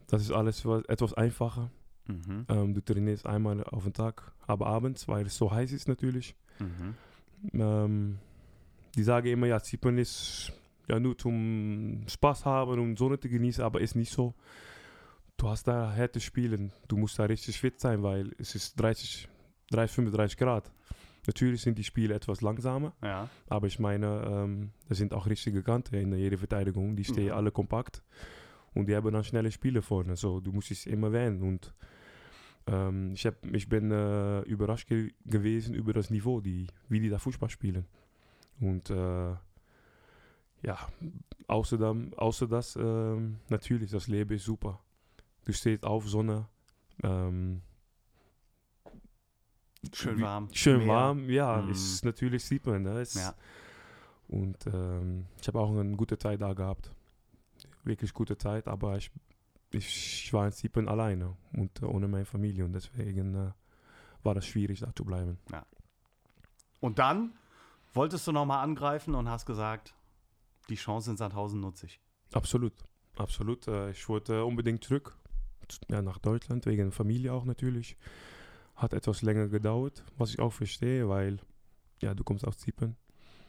Das 0.08 0.22
ist 0.22 0.32
alles 0.32 0.66
was, 0.66 0.86
etwas 0.86 1.14
einfacher. 1.14 1.70
Mhm. 2.08 2.46
Ähm, 2.48 2.74
du 2.74 2.82
trainierst 2.82 3.26
einmal 3.26 3.62
auf 3.66 3.84
den 3.84 3.94
Tag, 3.94 4.32
aber 4.48 4.68
abends, 4.68 5.10
weil 5.10 5.26
es 5.26 5.36
so 5.36 5.52
heiß 5.52 5.74
ist 5.74 5.90
natürlich. 5.90 6.34
Mhm. 6.60 6.96
Ähm, 7.54 8.18
die 8.96 9.04
sagen 9.04 9.28
immer, 9.28 9.48
ja, 9.48 9.60
Zypern 9.62 9.98
ist 9.98 10.52
ja 10.88 11.00
nur 11.00 11.18
zum 11.18 12.04
Spaß 12.08 12.46
haben 12.46 12.80
und 12.80 12.98
Sonne 12.98 13.20
zu 13.20 13.28
genießen, 13.30 13.64
aber 13.64 13.82
ist 13.82 13.96
nicht 13.96 14.12
so. 14.12 14.34
Du 15.38 15.50
hast 15.50 15.68
da 15.68 15.94
harte 15.96 16.20
Spielen, 16.22 16.72
du 16.88 16.96
musst 16.98 17.20
da 17.20 17.26
richtig 17.26 17.60
fit 17.60 17.80
sein, 17.80 18.04
weil 18.04 18.32
es 18.38 18.56
ist 18.56 18.80
30, 18.80 19.28
30 19.72 19.96
35 19.96 20.38
Grad. 20.38 20.72
Natürlich 21.28 21.62
sind 21.64 21.78
die 21.78 21.84
Spiele 21.84 22.14
etwas 22.14 22.42
langsamer, 22.42 22.94
Ja. 23.04 23.28
aber 23.50 23.68
ich 23.68 23.80
meine, 23.80 24.24
ähm, 24.30 24.72
da 24.88 24.96
sind 24.96 25.14
auch 25.14 25.26
richtige 25.26 25.64
Kante 25.64 25.98
in 25.98 26.14
jeder 26.16 26.38
Verteidigung. 26.38 26.96
Die 26.96 27.04
stehen 27.04 27.26
Mhm. 27.28 27.32
alle 27.34 27.52
kompakt 27.52 28.02
und 28.76 28.88
die 28.88 28.96
haben 28.96 29.12
dann 29.12 29.24
schnelle 29.24 29.52
Spiele 29.52 29.82
vorne. 29.82 30.16
So, 30.16 30.40
du 30.40 30.52
musst 30.54 30.72
es 30.72 30.86
immer 30.86 31.12
wählen. 31.12 31.42
Und 31.42 31.74
ähm, 32.68 33.14
ich, 33.14 33.26
hab, 33.26 33.46
ich 33.46 33.68
bin 33.70 33.92
äh, 33.92 34.42
überrascht 34.42 34.88
ge 34.88 35.14
gewesen 35.26 35.76
über 35.76 35.94
das 35.94 36.10
Niveau, 36.10 36.42
die, 36.42 36.68
wie 36.90 37.00
die 37.00 37.10
da 37.10 37.20
Fußball 37.20 37.50
spielen. 37.50 37.86
Und 38.60 38.90
äh, 38.90 39.36
ja, 40.64 40.78
außer, 41.48 41.78
dann, 41.78 42.14
außer 42.16 42.48
das, 42.48 42.76
ähm, 42.76 43.38
natürlich, 43.50 43.92
das 43.92 44.08
Leben 44.08 44.34
ist 44.36 44.46
super. 44.46 44.80
Du 45.44 45.54
stehst 45.54 45.84
auf, 45.86 46.08
Sonne. 46.08 46.48
Ähm, 47.04 47.62
Schön 49.94 50.20
warm. 50.22 50.50
Schön 50.52 50.80
Meer. 50.80 50.88
warm, 50.88 51.30
ja, 51.30 51.62
Mhm. 51.62 51.70
ist 51.72 52.04
natürlich 52.04 52.44
sieht 52.44 52.66
man. 52.66 52.82
Ne? 52.84 53.02
Ist, 53.02 53.16
Ja. 53.16 53.36
Und 54.28 54.66
ähm, 54.66 55.28
ich 55.40 55.48
habe 55.48 55.60
auch 55.60 55.70
eine 55.78 55.96
gute 55.96 56.18
Zeit 56.18 56.42
da 56.42 56.54
gehabt. 56.54 56.92
Wirklich 57.84 58.12
gute 58.12 58.36
Zeit, 58.38 58.68
aber 58.68 58.98
ich, 58.98 59.12
ich 59.76 60.32
war 60.34 60.46
in 60.46 60.52
Zypern 60.52 60.88
alleine 60.88 61.36
und 61.54 61.82
äh, 61.82 61.86
ohne 61.86 62.08
meine 62.08 62.26
Familie 62.26 62.66
und 62.66 62.74
deswegen 62.74 63.36
äh, 63.36 63.52
war 64.24 64.34
das 64.34 64.46
schwierig, 64.46 64.80
da 64.80 64.94
zu 64.96 65.06
bleiben. 65.06 65.38
Und 66.80 67.00
dann 67.00 67.34
wolltest 67.94 68.28
du 68.28 68.32
nochmal 68.32 68.64
angreifen 68.64 69.16
und 69.16 69.30
hast 69.30 69.46
gesagt, 69.46 69.94
die 70.70 70.76
Chance 70.76 71.12
in 71.12 71.18
Sandhausen 71.18 71.60
nutze 71.60 71.86
ich. 71.86 72.00
Absolut, 72.34 72.74
absolut. 73.18 73.68
Äh, 73.68 73.92
ich 73.92 74.08
wollte 74.10 74.46
unbedingt 74.46 74.84
zurück 74.84 75.18
ja, 75.90 76.02
nach 76.02 76.18
Deutschland, 76.18 76.66
wegen 76.66 76.92
Familie 76.92 77.34
auch 77.34 77.46
natürlich. 77.46 77.98
Hat 78.76 78.94
etwas 78.94 79.22
länger 79.22 79.48
gedauert, 79.48 80.04
was 80.18 80.32
ich 80.32 80.40
auch 80.40 80.52
verstehe, 80.52 81.08
weil 81.08 81.40
ja, 82.02 82.14
du 82.14 82.24
kommst 82.24 82.46
aus 82.46 82.58
Zypern. 82.58 82.98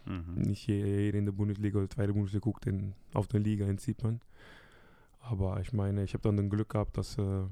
Mhm. 0.05 0.35
Nicht 0.37 0.69
jeder 0.69 1.19
in 1.19 1.25
der 1.25 1.33
Bundesliga 1.33 1.79
oder 1.79 1.91
zweite 1.91 2.13
Bundesliga 2.13 2.45
guckt 2.45 2.67
in, 2.67 2.95
auf 3.13 3.27
der 3.27 3.41
Liga 3.41 3.67
in 3.67 3.79
Zypern. 3.79 4.21
Aber 5.29 5.61
ich 5.61 5.73
meine, 5.73 6.05
ich 6.05 6.15
habe 6.15 6.23
dann 6.23 6.37
das 6.37 6.49
Glück 6.49 6.71
gehabt, 6.71 6.97
dass, 6.97 7.19
äh, 7.19 7.45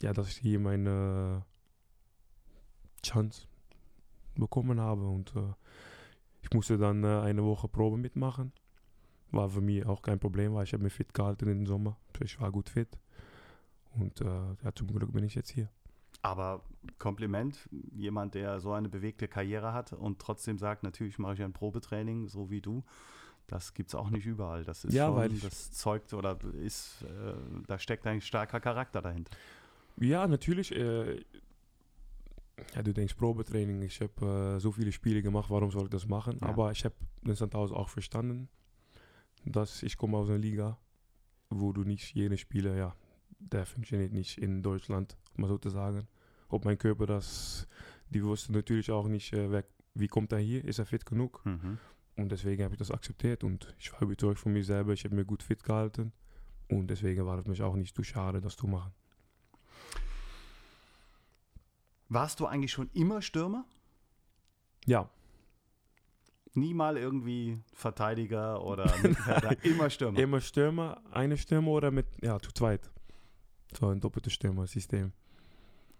ja, 0.00 0.12
dass 0.12 0.28
ich 0.28 0.36
hier 0.36 0.60
meine 0.60 1.44
Chance 3.02 3.46
bekommen 4.34 4.80
habe. 4.80 5.08
Und 5.08 5.34
äh, 5.36 5.54
ich 6.42 6.52
musste 6.52 6.76
dann 6.76 7.02
äh, 7.02 7.20
eine 7.20 7.44
Woche 7.44 7.68
Probe 7.68 7.96
mitmachen. 7.96 8.52
War 9.30 9.48
für 9.48 9.62
mich 9.62 9.86
auch 9.86 10.02
kein 10.02 10.18
Problem, 10.18 10.54
weil 10.54 10.64
ich 10.64 10.72
habe 10.74 10.82
mich 10.82 10.92
fit 10.92 11.14
gehalten 11.14 11.48
im 11.48 11.66
Sommer. 11.66 11.96
Ich 12.22 12.38
war 12.40 12.52
gut 12.52 12.68
fit. 12.68 12.98
Und 13.94 14.20
äh, 14.20 14.24
ja, 14.24 14.74
zum 14.74 14.88
Glück 14.88 15.12
bin 15.12 15.24
ich 15.24 15.34
jetzt 15.34 15.50
hier. 15.50 15.70
Aber 16.20 16.62
Kompliment, 16.98 17.68
jemand, 17.70 18.34
der 18.34 18.60
so 18.60 18.72
eine 18.72 18.88
bewegte 18.88 19.28
Karriere 19.28 19.72
hat 19.72 19.92
und 19.92 20.18
trotzdem 20.18 20.58
sagt, 20.58 20.82
natürlich 20.82 21.18
mache 21.18 21.34
ich 21.34 21.42
ein 21.42 21.52
Probetraining, 21.52 22.28
so 22.28 22.50
wie 22.50 22.60
du. 22.60 22.84
Das 23.46 23.74
gibt 23.74 23.90
es 23.90 23.94
auch 23.94 24.10
nicht 24.10 24.26
überall. 24.26 24.64
Das 24.64 24.84
ist 24.84 24.92
Ja, 24.92 25.06
schon, 25.06 25.16
weil 25.16 25.28
das 25.30 25.70
zeugt 25.72 26.12
oder 26.14 26.36
ist, 26.62 27.02
äh, 27.02 27.34
da 27.66 27.78
steckt 27.78 28.06
ein 28.06 28.20
starker 28.20 28.60
Charakter 28.60 29.00
dahinter. 29.00 29.30
Ja, 29.98 30.26
natürlich. 30.26 30.74
Äh, 30.74 31.24
ja, 32.74 32.82
du 32.82 32.92
denkst 32.92 33.14
Probetraining. 33.14 33.82
Ich 33.82 34.00
habe 34.00 34.56
äh, 34.56 34.60
so 34.60 34.72
viele 34.72 34.90
Spiele 34.92 35.22
gemacht, 35.22 35.50
warum 35.50 35.70
soll 35.70 35.84
ich 35.84 35.90
das 35.90 36.06
machen? 36.06 36.38
Ja. 36.40 36.48
Aber 36.48 36.72
ich 36.72 36.84
habe 36.84 36.94
in 37.24 37.34
Sandhausen 37.34 37.76
auch 37.76 37.88
verstanden, 37.88 38.48
dass 39.44 39.82
ich 39.82 39.96
komme 39.96 40.16
aus 40.16 40.28
einer 40.28 40.38
Liga, 40.38 40.78
wo 41.50 41.72
du 41.72 41.84
nicht 41.84 42.14
jene 42.14 42.36
Spiele, 42.36 42.76
ja, 42.76 42.96
der 43.38 43.66
funktioniert 43.66 44.12
nicht 44.12 44.38
in 44.38 44.62
Deutschland, 44.62 45.16
um 45.36 45.42
mal 45.42 45.48
so 45.48 45.58
zu 45.58 45.70
sagen. 45.70 46.08
Ob 46.48 46.64
mein 46.64 46.78
Körper 46.78 47.06
das, 47.06 47.68
die 48.10 48.24
wussten 48.24 48.54
natürlich 48.54 48.90
auch 48.90 49.06
nicht, 49.06 49.32
äh, 49.32 49.50
wer, 49.50 49.64
wie 49.94 50.08
kommt 50.08 50.32
er 50.32 50.38
hier, 50.38 50.64
ist 50.64 50.78
er 50.78 50.86
fit 50.86 51.06
genug? 51.06 51.44
Mhm. 51.44 51.78
Und 52.16 52.30
deswegen 52.30 52.64
habe 52.64 52.74
ich 52.74 52.78
das 52.78 52.90
akzeptiert 52.90 53.44
und 53.44 53.74
ich 53.78 53.92
war 53.92 54.02
überzeugt 54.02 54.38
von 54.38 54.52
mir 54.52 54.64
selber, 54.64 54.92
ich 54.92 55.04
habe 55.04 55.14
mir 55.14 55.24
gut 55.24 55.42
fit 55.42 55.62
gehalten. 55.62 56.12
Und 56.68 56.88
deswegen 56.88 57.26
war 57.26 57.38
es 57.38 57.46
mich 57.46 57.62
auch 57.62 57.76
nicht 57.76 57.94
zu 57.94 58.02
schade, 58.02 58.40
das 58.40 58.56
zu 58.56 58.66
machen. 58.66 58.92
Warst 62.08 62.40
du 62.40 62.46
eigentlich 62.46 62.72
schon 62.72 62.88
immer 62.92 63.20
Stürmer? 63.20 63.64
Ja, 64.86 65.10
Nie 66.56 66.72
mal 66.72 66.96
irgendwie 66.96 67.58
Verteidiger 67.74 68.64
oder 68.64 68.86
immer 69.62 69.90
Stürmer. 69.90 70.18
Immer 70.18 70.40
Stürmer, 70.40 71.02
eine 71.10 71.36
Stürmer 71.36 71.70
oder 71.70 71.90
mit, 71.90 72.06
ja, 72.22 72.40
zu 72.40 72.50
zweit. 72.50 72.90
So 73.78 73.88
ein 73.88 74.00
doppeltes 74.00 74.32
Stürmer-System. 74.32 75.12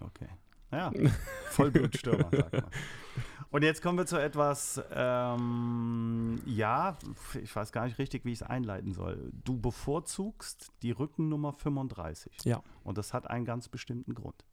Okay. 0.01 0.29
Ja, 0.73 0.91
Vollblutstürmer, 1.51 2.31
sagt 2.31 2.53
man. 2.53 2.65
Und 3.51 3.63
jetzt 3.63 3.81
kommen 3.81 3.97
wir 3.97 4.07
zu 4.07 4.21
etwas, 4.21 4.83
ähm, 4.93 6.41
ja, 6.47 6.99
ich 7.41 7.55
weiß 7.55 7.71
gar 7.73 7.87
nicht 7.87 7.99
richtig, 7.99 8.25
wie 8.25 8.33
ich 8.33 8.41
es 8.41 8.43
einleiten 8.43 8.93
soll. 8.93 9.31
Du 9.45 9.59
bevorzugst 9.59 10.73
die 10.83 10.91
Rückennummer 10.91 11.53
35. 11.53 12.45
Ja. 12.45 12.63
Und 12.83 12.99
das 12.99 13.15
hat 13.15 13.31
einen 13.31 13.45
ganz 13.45 13.69
bestimmten 13.69 14.15
Grund. 14.15 14.45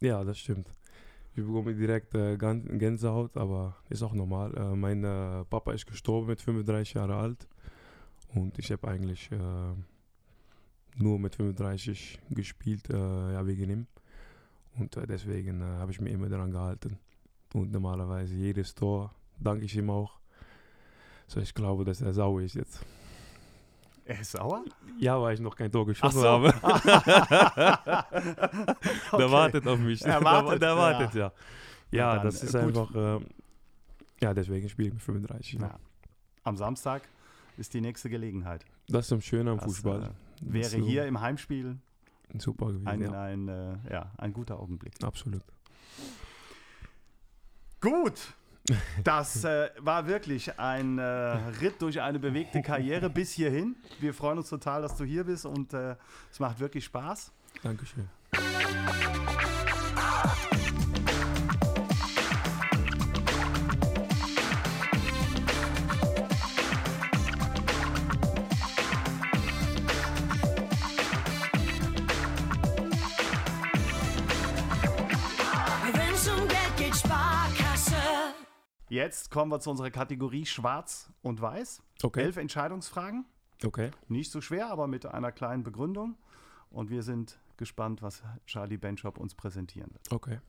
Ja, 0.00 0.24
das 0.24 0.38
stimmt. 0.38 0.74
Ich 1.34 1.44
bekomme 1.44 1.74
direkt 1.74 2.14
äh, 2.14 2.36
Gänsehaut, 2.36 3.36
aber 3.36 3.76
ist 3.90 4.02
auch 4.02 4.14
normal. 4.14 4.56
Äh, 4.56 4.74
mein 4.74 5.04
äh, 5.04 5.44
Papa 5.44 5.72
ist 5.72 5.86
gestorben 5.86 6.26
mit 6.26 6.40
35 6.40 6.94
Jahre 6.94 7.16
alt 7.16 7.46
und 8.34 8.58
ich 8.58 8.72
habe 8.72 8.88
eigentlich 8.88 9.30
äh, 9.30 9.36
nur 10.96 11.18
mit 11.18 11.36
35 11.36 12.18
gespielt, 12.30 12.90
äh, 12.90 13.32
ja, 13.32 13.46
wegen 13.46 13.70
ihm. 13.70 13.86
Und 14.78 14.96
äh, 14.96 15.06
deswegen 15.06 15.60
äh, 15.60 15.64
habe 15.78 15.90
ich 15.92 16.00
mich 16.00 16.12
immer 16.12 16.28
daran 16.28 16.50
gehalten. 16.50 16.98
Und 17.54 17.72
normalerweise 17.72 18.34
jedes 18.34 18.74
Tor 18.74 19.12
danke 19.38 19.64
ich 19.64 19.76
ihm 19.76 19.90
auch. 19.90 20.18
So, 21.26 21.40
ich 21.40 21.54
glaube, 21.54 21.84
dass 21.84 22.00
er 22.00 22.12
sauer 22.14 22.42
ist 22.42 22.54
jetzt. 22.54 22.84
Er 24.04 24.20
ist 24.20 24.32
sauer? 24.32 24.64
Ja, 24.98 25.20
weil 25.20 25.34
ich 25.34 25.40
noch 25.40 25.54
kein 25.54 25.70
Tor 25.70 25.86
geschossen 25.86 26.20
so. 26.20 26.28
habe. 26.28 26.54
Okay. 29.10 29.22
Der 29.22 29.30
wartet 29.30 29.66
auf 29.66 29.78
mich. 29.78 30.02
Er 30.04 30.22
wartet, 30.22 30.62
der 30.62 30.68
ja. 30.70 30.76
wartet, 30.76 31.14
ja. 31.14 31.32
Ja, 31.90 32.14
dann, 32.16 32.24
das 32.24 32.42
ist 32.42 32.52
gut. 32.52 32.62
einfach. 32.62 32.94
Äh, 32.94 33.20
ja, 34.20 34.34
deswegen 34.34 34.68
spiele 34.68 34.88
ich 34.88 34.94
mit 34.94 35.02
35. 35.02 35.54
Ja. 35.54 35.60
Ja. 35.60 35.78
Am 36.44 36.56
Samstag 36.56 37.02
ist 37.56 37.74
die 37.74 37.80
nächste 37.80 38.10
Gelegenheit. 38.10 38.64
Das 38.88 39.06
ist 39.06 39.12
am 39.12 39.20
Schönen 39.20 39.48
am 39.48 39.60
Fußball. 39.60 40.02
äh, 40.02 40.08
Wäre 40.40 40.76
hier 40.76 41.06
im 41.06 41.20
Heimspiel 41.20 41.78
super 42.38 42.66
gewesen. 42.66 42.88
ein, 42.88 43.00
ja, 43.00 43.22
ein, 43.22 43.48
äh, 43.48 43.92
ja, 43.92 44.12
ein 44.18 44.32
guter 44.32 44.60
Augenblick. 44.60 44.92
absolut. 45.02 45.42
Gut. 47.80 48.34
Das 49.02 49.44
äh, 49.44 49.70
war 49.78 50.06
wirklich 50.06 50.58
ein 50.58 50.98
äh, 50.98 51.02
Ritt 51.02 51.80
durch 51.80 52.00
eine 52.02 52.18
bewegte 52.18 52.60
Karriere 52.60 53.08
bis 53.08 53.32
hierhin. 53.32 53.76
Wir 53.98 54.12
freuen 54.12 54.38
uns 54.38 54.50
total, 54.50 54.82
dass 54.82 54.96
du 54.96 55.04
hier 55.04 55.24
bist 55.24 55.46
und 55.46 55.72
äh, 55.72 55.96
es 56.30 56.38
macht 56.38 56.60
wirklich 56.60 56.84
Spaß. 56.84 57.32
Dankeschön. 57.62 58.08
Jetzt 78.88 79.30
kommen 79.30 79.50
wir 79.50 79.60
zu 79.60 79.70
unserer 79.70 79.90
Kategorie 79.90 80.46
Schwarz 80.46 81.10
und 81.22 81.40
Weiß. 81.40 81.82
Okay. 82.02 82.22
Elf 82.22 82.36
Entscheidungsfragen. 82.36 83.26
Okay. 83.64 83.90
Nicht 84.08 84.30
so 84.32 84.40
schwer, 84.40 84.68
aber 84.70 84.86
mit 84.86 85.04
einer 85.06 85.32
kleinen 85.32 85.62
Begründung. 85.62 86.16
Und 86.70 86.90
wir 86.90 87.02
sind 87.02 87.38
gespannt, 87.56 88.02
was 88.02 88.22
Charlie 88.46 88.76
Benchop 88.76 89.18
uns 89.18 89.34
präsentieren 89.34 89.90
wird. 89.92 90.12
Okay. 90.12 90.40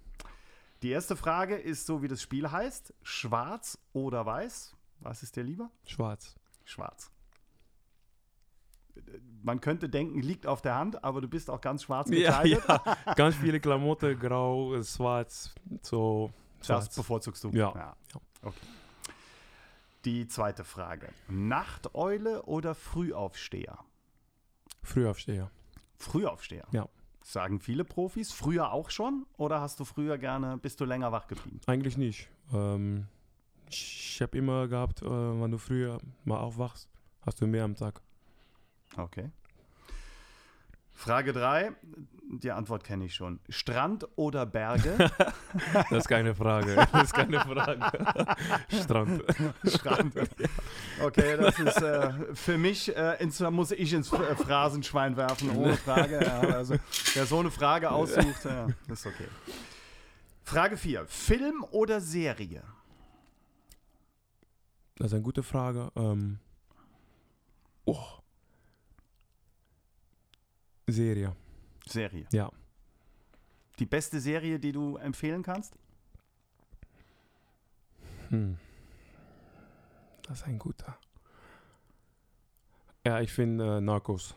Die 0.83 0.89
erste 0.91 1.15
Frage 1.15 1.55
ist 1.55 1.85
so, 1.85 2.01
wie 2.01 2.07
das 2.07 2.21
Spiel 2.21 2.49
heißt. 2.51 2.93
Schwarz 3.01 3.77
oder 3.93 4.25
Weiß? 4.25 4.75
Was 4.99 5.23
ist 5.23 5.35
dir 5.35 5.43
lieber? 5.43 5.69
Schwarz. 5.85 6.35
Schwarz. 6.65 7.11
Man 9.43 9.61
könnte 9.61 9.89
denken, 9.89 10.21
liegt 10.21 10.45
auf 10.45 10.61
der 10.61 10.75
Hand, 10.75 11.03
aber 11.03 11.21
du 11.21 11.27
bist 11.27 11.49
auch 11.49 11.61
ganz 11.61 11.83
schwarz 11.83 12.09
Ja, 12.09 12.41
gekleidet. 12.43 12.63
ja. 12.67 13.13
Ganz 13.15 13.35
viele 13.35 13.59
Klamotten, 13.59 14.19
grau, 14.19 14.75
äh, 14.75 14.83
schwarz, 14.83 15.53
so. 15.81 16.31
Das 16.59 16.67
Schwarz. 16.67 16.95
bevorzugst 16.95 17.43
du? 17.45 17.49
Ja. 17.51 17.73
ja. 17.73 17.95
Okay. 18.41 18.67
Die 20.05 20.27
zweite 20.27 20.63
Frage. 20.63 21.09
Nachteule 21.27 22.43
oder 22.43 22.73
Frühaufsteher? 22.73 23.79
Frühaufsteher. 24.81 25.51
Frühaufsteher. 25.97 26.65
Ja. 26.71 26.87
Sagen 27.21 27.59
viele 27.59 27.83
Profis. 27.83 28.31
Früher 28.31 28.71
auch 28.71 28.89
schon? 28.89 29.25
Oder 29.37 29.59
hast 29.59 29.79
du 29.79 29.85
früher 29.85 30.17
gerne, 30.17 30.57
bist 30.57 30.79
du 30.79 30.85
länger 30.85 31.11
wach 31.11 31.27
geblieben? 31.27 31.59
Eigentlich 31.67 31.97
nicht. 31.97 32.29
Ähm, 32.53 33.07
ich 33.69 34.19
habe 34.21 34.37
immer 34.37 34.67
gehabt, 34.67 35.01
äh, 35.01 35.05
wenn 35.05 35.51
du 35.51 35.57
früher 35.57 35.99
mal 36.23 36.39
aufwachst, 36.39 36.89
hast 37.21 37.41
du 37.41 37.47
mehr 37.47 37.65
am 37.65 37.75
Tag. 37.75 38.01
Okay. 38.95 39.31
Frage 40.99 41.31
3. 41.31 41.71
Die 42.43 42.51
Antwort 42.51 42.83
kenne 42.83 43.05
ich 43.05 43.15
schon. 43.15 43.39
Strand 43.47 44.05
oder 44.17 44.45
Berge? 44.45 44.97
Das 45.89 45.99
ist 45.99 46.07
keine 46.09 46.35
Frage. 46.35 46.75
Das 46.91 47.03
ist 47.05 47.13
keine 47.13 47.39
Frage. 47.39 48.35
Strand. 48.69 49.23
Strand. 49.65 50.13
Okay, 51.01 51.37
das 51.37 51.57
ist 51.57 51.81
äh, 51.81 52.35
für 52.35 52.57
mich, 52.57 52.95
äh, 52.95 53.15
ins, 53.23 53.39
muss 53.39 53.71
ich 53.71 53.93
ins 53.93 54.11
äh, 54.11 54.35
Phrasenschwein 54.35 55.15
werfen, 55.15 55.55
ohne 55.55 55.77
Frage. 55.77 56.21
Ja, 56.21 56.41
also, 56.41 56.75
wer 57.13 57.25
so 57.25 57.39
eine 57.39 57.49
Frage 57.49 57.89
aussucht, 57.89 58.43
ja, 58.43 58.67
ist 58.89 59.07
okay. 59.07 59.27
Frage 60.43 60.75
4. 60.75 61.05
Film 61.07 61.63
oder 61.71 62.01
Serie? 62.01 62.61
Das 64.97 65.07
ist 65.07 65.13
eine 65.13 65.23
gute 65.23 65.43
Frage. 65.43 65.91
Ähm, 65.95 66.39
oh. 67.85 68.18
Serie. 70.91 71.35
Serie. 71.87 72.25
Ja. 72.31 72.51
Die 73.79 73.85
beste 73.85 74.19
Serie, 74.19 74.59
die 74.59 74.71
du 74.71 74.97
empfehlen 74.97 75.41
kannst? 75.43 75.73
Hm. 78.29 78.57
Das 80.23 80.39
ist 80.39 80.47
ein 80.47 80.59
guter. 80.59 80.97
Ja, 83.05 83.21
ich 83.21 83.31
finde 83.31 83.77
äh, 83.77 83.81
Narcos. 83.81 84.35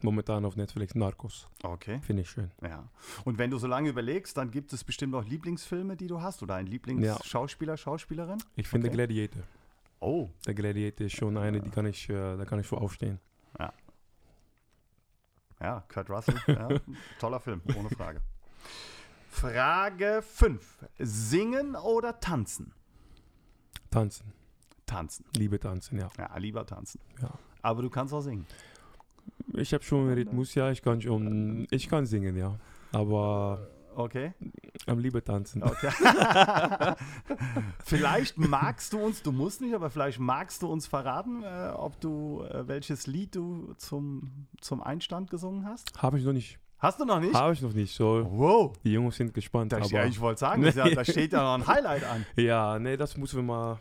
Momentan 0.00 0.44
auf 0.44 0.56
Netflix 0.56 0.94
Narcos. 0.94 1.48
Okay. 1.62 1.98
Finde 2.02 2.22
ich 2.22 2.30
schön. 2.30 2.50
Ja. 2.62 2.88
Und 3.24 3.38
wenn 3.38 3.50
du 3.50 3.58
so 3.58 3.66
lange 3.66 3.88
überlegst, 3.88 4.36
dann 4.36 4.50
gibt 4.50 4.72
es 4.72 4.84
bestimmt 4.84 5.14
auch 5.14 5.24
Lieblingsfilme, 5.24 5.96
die 5.96 6.06
du 6.06 6.20
hast 6.20 6.42
oder 6.42 6.54
einen 6.56 6.68
Lieblingsschauspieler, 6.68 7.76
Schauspielerin? 7.76 8.38
Ich 8.56 8.68
finde 8.68 8.88
Okay. 8.88 8.96
Gladiator. 8.96 9.42
Oh, 10.00 10.28
Der 10.46 10.52
Gladiator 10.54 11.06
ist 11.06 11.16
schon 11.16 11.36
eine, 11.38 11.60
die 11.62 11.70
kann 11.70 11.86
ich, 11.86 12.08
äh, 12.10 12.36
da 12.36 12.44
kann 12.44 12.60
ich 12.60 12.66
für 12.66 12.76
aufstehen. 12.78 13.18
ja, 13.58 13.72
Kurt 15.88 16.10
Russell. 16.10 16.36
Ja, 16.46 16.68
toller 17.18 17.40
Film, 17.40 17.60
ohne 17.76 17.90
Frage. 17.90 18.20
Frage 19.28 20.22
5. 20.22 20.84
Singen 20.98 21.74
oder 21.76 22.20
tanzen? 22.20 22.72
Tanzen. 23.90 24.32
Tanzen. 24.86 25.24
Liebe 25.36 25.58
tanzen, 25.58 25.98
ja. 25.98 26.08
Ja, 26.18 26.36
lieber 26.38 26.64
tanzen. 26.66 27.00
Ja. 27.20 27.30
Aber 27.62 27.82
du 27.82 27.90
kannst 27.90 28.12
auch 28.14 28.20
singen. 28.20 28.46
Ich 29.54 29.72
habe 29.72 29.82
schon 29.82 30.12
Rhythmus, 30.12 30.54
ja. 30.54 30.70
Ich 30.70 30.82
kann 30.82 31.00
schon, 31.00 31.66
ich 31.70 31.88
kann 31.88 32.06
singen, 32.06 32.36
ja. 32.36 32.58
Aber 32.92 33.66
Okay. 33.96 34.32
am 34.86 34.98
lieber 34.98 35.22
tanzen. 35.24 35.62
okay. 35.62 35.90
vielleicht 37.84 38.38
magst 38.38 38.92
du 38.92 38.98
uns, 38.98 39.22
du 39.22 39.32
musst 39.32 39.60
nicht, 39.60 39.74
aber 39.74 39.90
vielleicht 39.90 40.18
magst 40.18 40.62
du 40.62 40.68
uns 40.68 40.86
verraten, 40.86 41.42
äh, 41.42 41.70
ob 41.74 42.00
du, 42.00 42.42
äh, 42.42 42.66
welches 42.68 43.06
Lied 43.06 43.34
du 43.34 43.74
zum, 43.78 44.46
zum 44.60 44.82
Einstand 44.82 45.30
gesungen 45.30 45.66
hast? 45.66 45.90
Habe 46.02 46.18
ich 46.18 46.24
noch 46.24 46.32
nicht. 46.32 46.58
Hast 46.78 47.00
du 47.00 47.04
noch 47.06 47.20
nicht? 47.20 47.34
Habe 47.34 47.52
ich 47.54 47.62
noch 47.62 47.72
nicht. 47.72 47.94
So, 47.94 48.26
Wow. 48.30 48.76
die 48.84 48.92
Jungs 48.92 49.16
sind 49.16 49.32
gespannt. 49.32 49.72
Da, 49.72 49.78
aber 49.78 49.86
ja, 49.86 50.04
ich 50.04 50.20
wollte 50.20 50.40
sagen, 50.40 50.62
ja, 50.64 50.88
da 50.90 51.04
steht 51.04 51.32
ja 51.32 51.42
noch 51.42 51.54
ein 51.54 51.66
Highlight 51.66 52.04
an. 52.04 52.26
ja, 52.36 52.78
nee, 52.78 52.96
das 52.96 53.16
müssen 53.16 53.36
wir 53.36 53.42
mal 53.42 53.78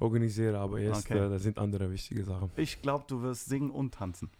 organisieren. 0.00 0.54
Aber 0.54 0.78
jetzt, 0.80 1.10
Okay. 1.10 1.18
äh, 1.18 1.28
das 1.28 1.42
sind 1.42 1.58
andere 1.58 1.90
wichtige 1.90 2.24
Sachen. 2.24 2.50
Ich 2.56 2.80
glaube, 2.80 3.04
du 3.08 3.20
wirst 3.20 3.46
singen 3.46 3.70
und 3.70 3.92
tanzen. 3.94 4.30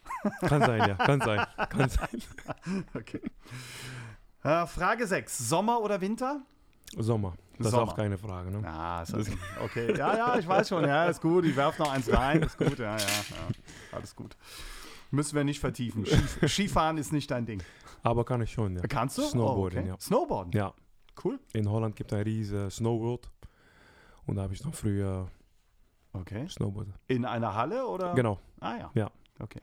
Kann 0.40 0.62
sein, 0.62 0.78
ja. 0.88 0.94
Kann 0.94 1.20
sein. 1.24 1.46
Kann 1.68 1.88
sein. 1.90 2.22
Okay. 2.94 3.20
Äh, 4.44 4.66
Frage 4.66 5.06
6. 5.06 5.38
Sommer 5.48 5.80
oder 5.80 6.00
Winter? 6.00 6.42
Sommer. 6.96 7.34
Das 7.58 7.70
Sommer. 7.70 7.84
ist 7.84 7.88
auch 7.90 7.96
keine 7.96 8.18
Frage, 8.18 8.50
ne? 8.50 8.66
Ah, 8.68 9.02
ist 9.02 9.12
das, 9.14 9.26
okay. 9.62 9.96
Ja, 9.96 10.16
ja, 10.16 10.38
ich 10.38 10.46
weiß 10.46 10.68
schon. 10.68 10.84
Ja, 10.84 11.06
ist 11.06 11.20
gut. 11.20 11.44
Ich 11.44 11.56
werfe 11.56 11.82
noch 11.82 11.90
eins 11.92 12.12
rein. 12.12 12.42
Ist 12.42 12.58
gut. 12.58 12.78
Ja, 12.78 12.96
ja, 12.96 13.02
ja. 13.06 13.48
Alles 13.96 14.14
gut. 14.14 14.36
Müssen 15.10 15.34
wir 15.36 15.44
nicht 15.44 15.60
vertiefen. 15.60 16.04
Skif 16.06 16.48
Skifahren 16.52 16.98
ist 16.98 17.12
nicht 17.12 17.30
dein 17.30 17.46
Ding. 17.46 17.62
Aber 18.02 18.24
kann 18.24 18.42
ich 18.42 18.52
schon, 18.52 18.76
ja. 18.76 18.82
Kannst 18.88 19.16
du? 19.18 19.22
Snowboarden, 19.22 19.78
oh, 19.78 19.82
okay. 19.82 19.88
ja. 19.88 20.00
Snowboarden? 20.00 20.52
Ja, 20.52 20.74
Cool. 21.24 21.38
in 21.52 21.70
Holland 21.70 21.94
gibt 21.96 22.10
es 22.12 22.18
ein 22.18 22.24
riesen 22.24 22.70
Snowworld. 22.70 23.30
Und 24.26 24.36
da 24.36 24.42
habe 24.42 24.52
ich 24.54 24.64
noch 24.64 24.74
früher 24.74 25.28
Okay. 26.12 26.46
Snowboard. 26.48 26.88
In 27.08 27.24
einer 27.24 27.54
Halle 27.54 27.86
oder? 27.86 28.14
Genau. 28.14 28.38
Ah 28.60 28.76
ja. 28.76 28.90
Ja. 28.94 29.10
Okay. 29.40 29.60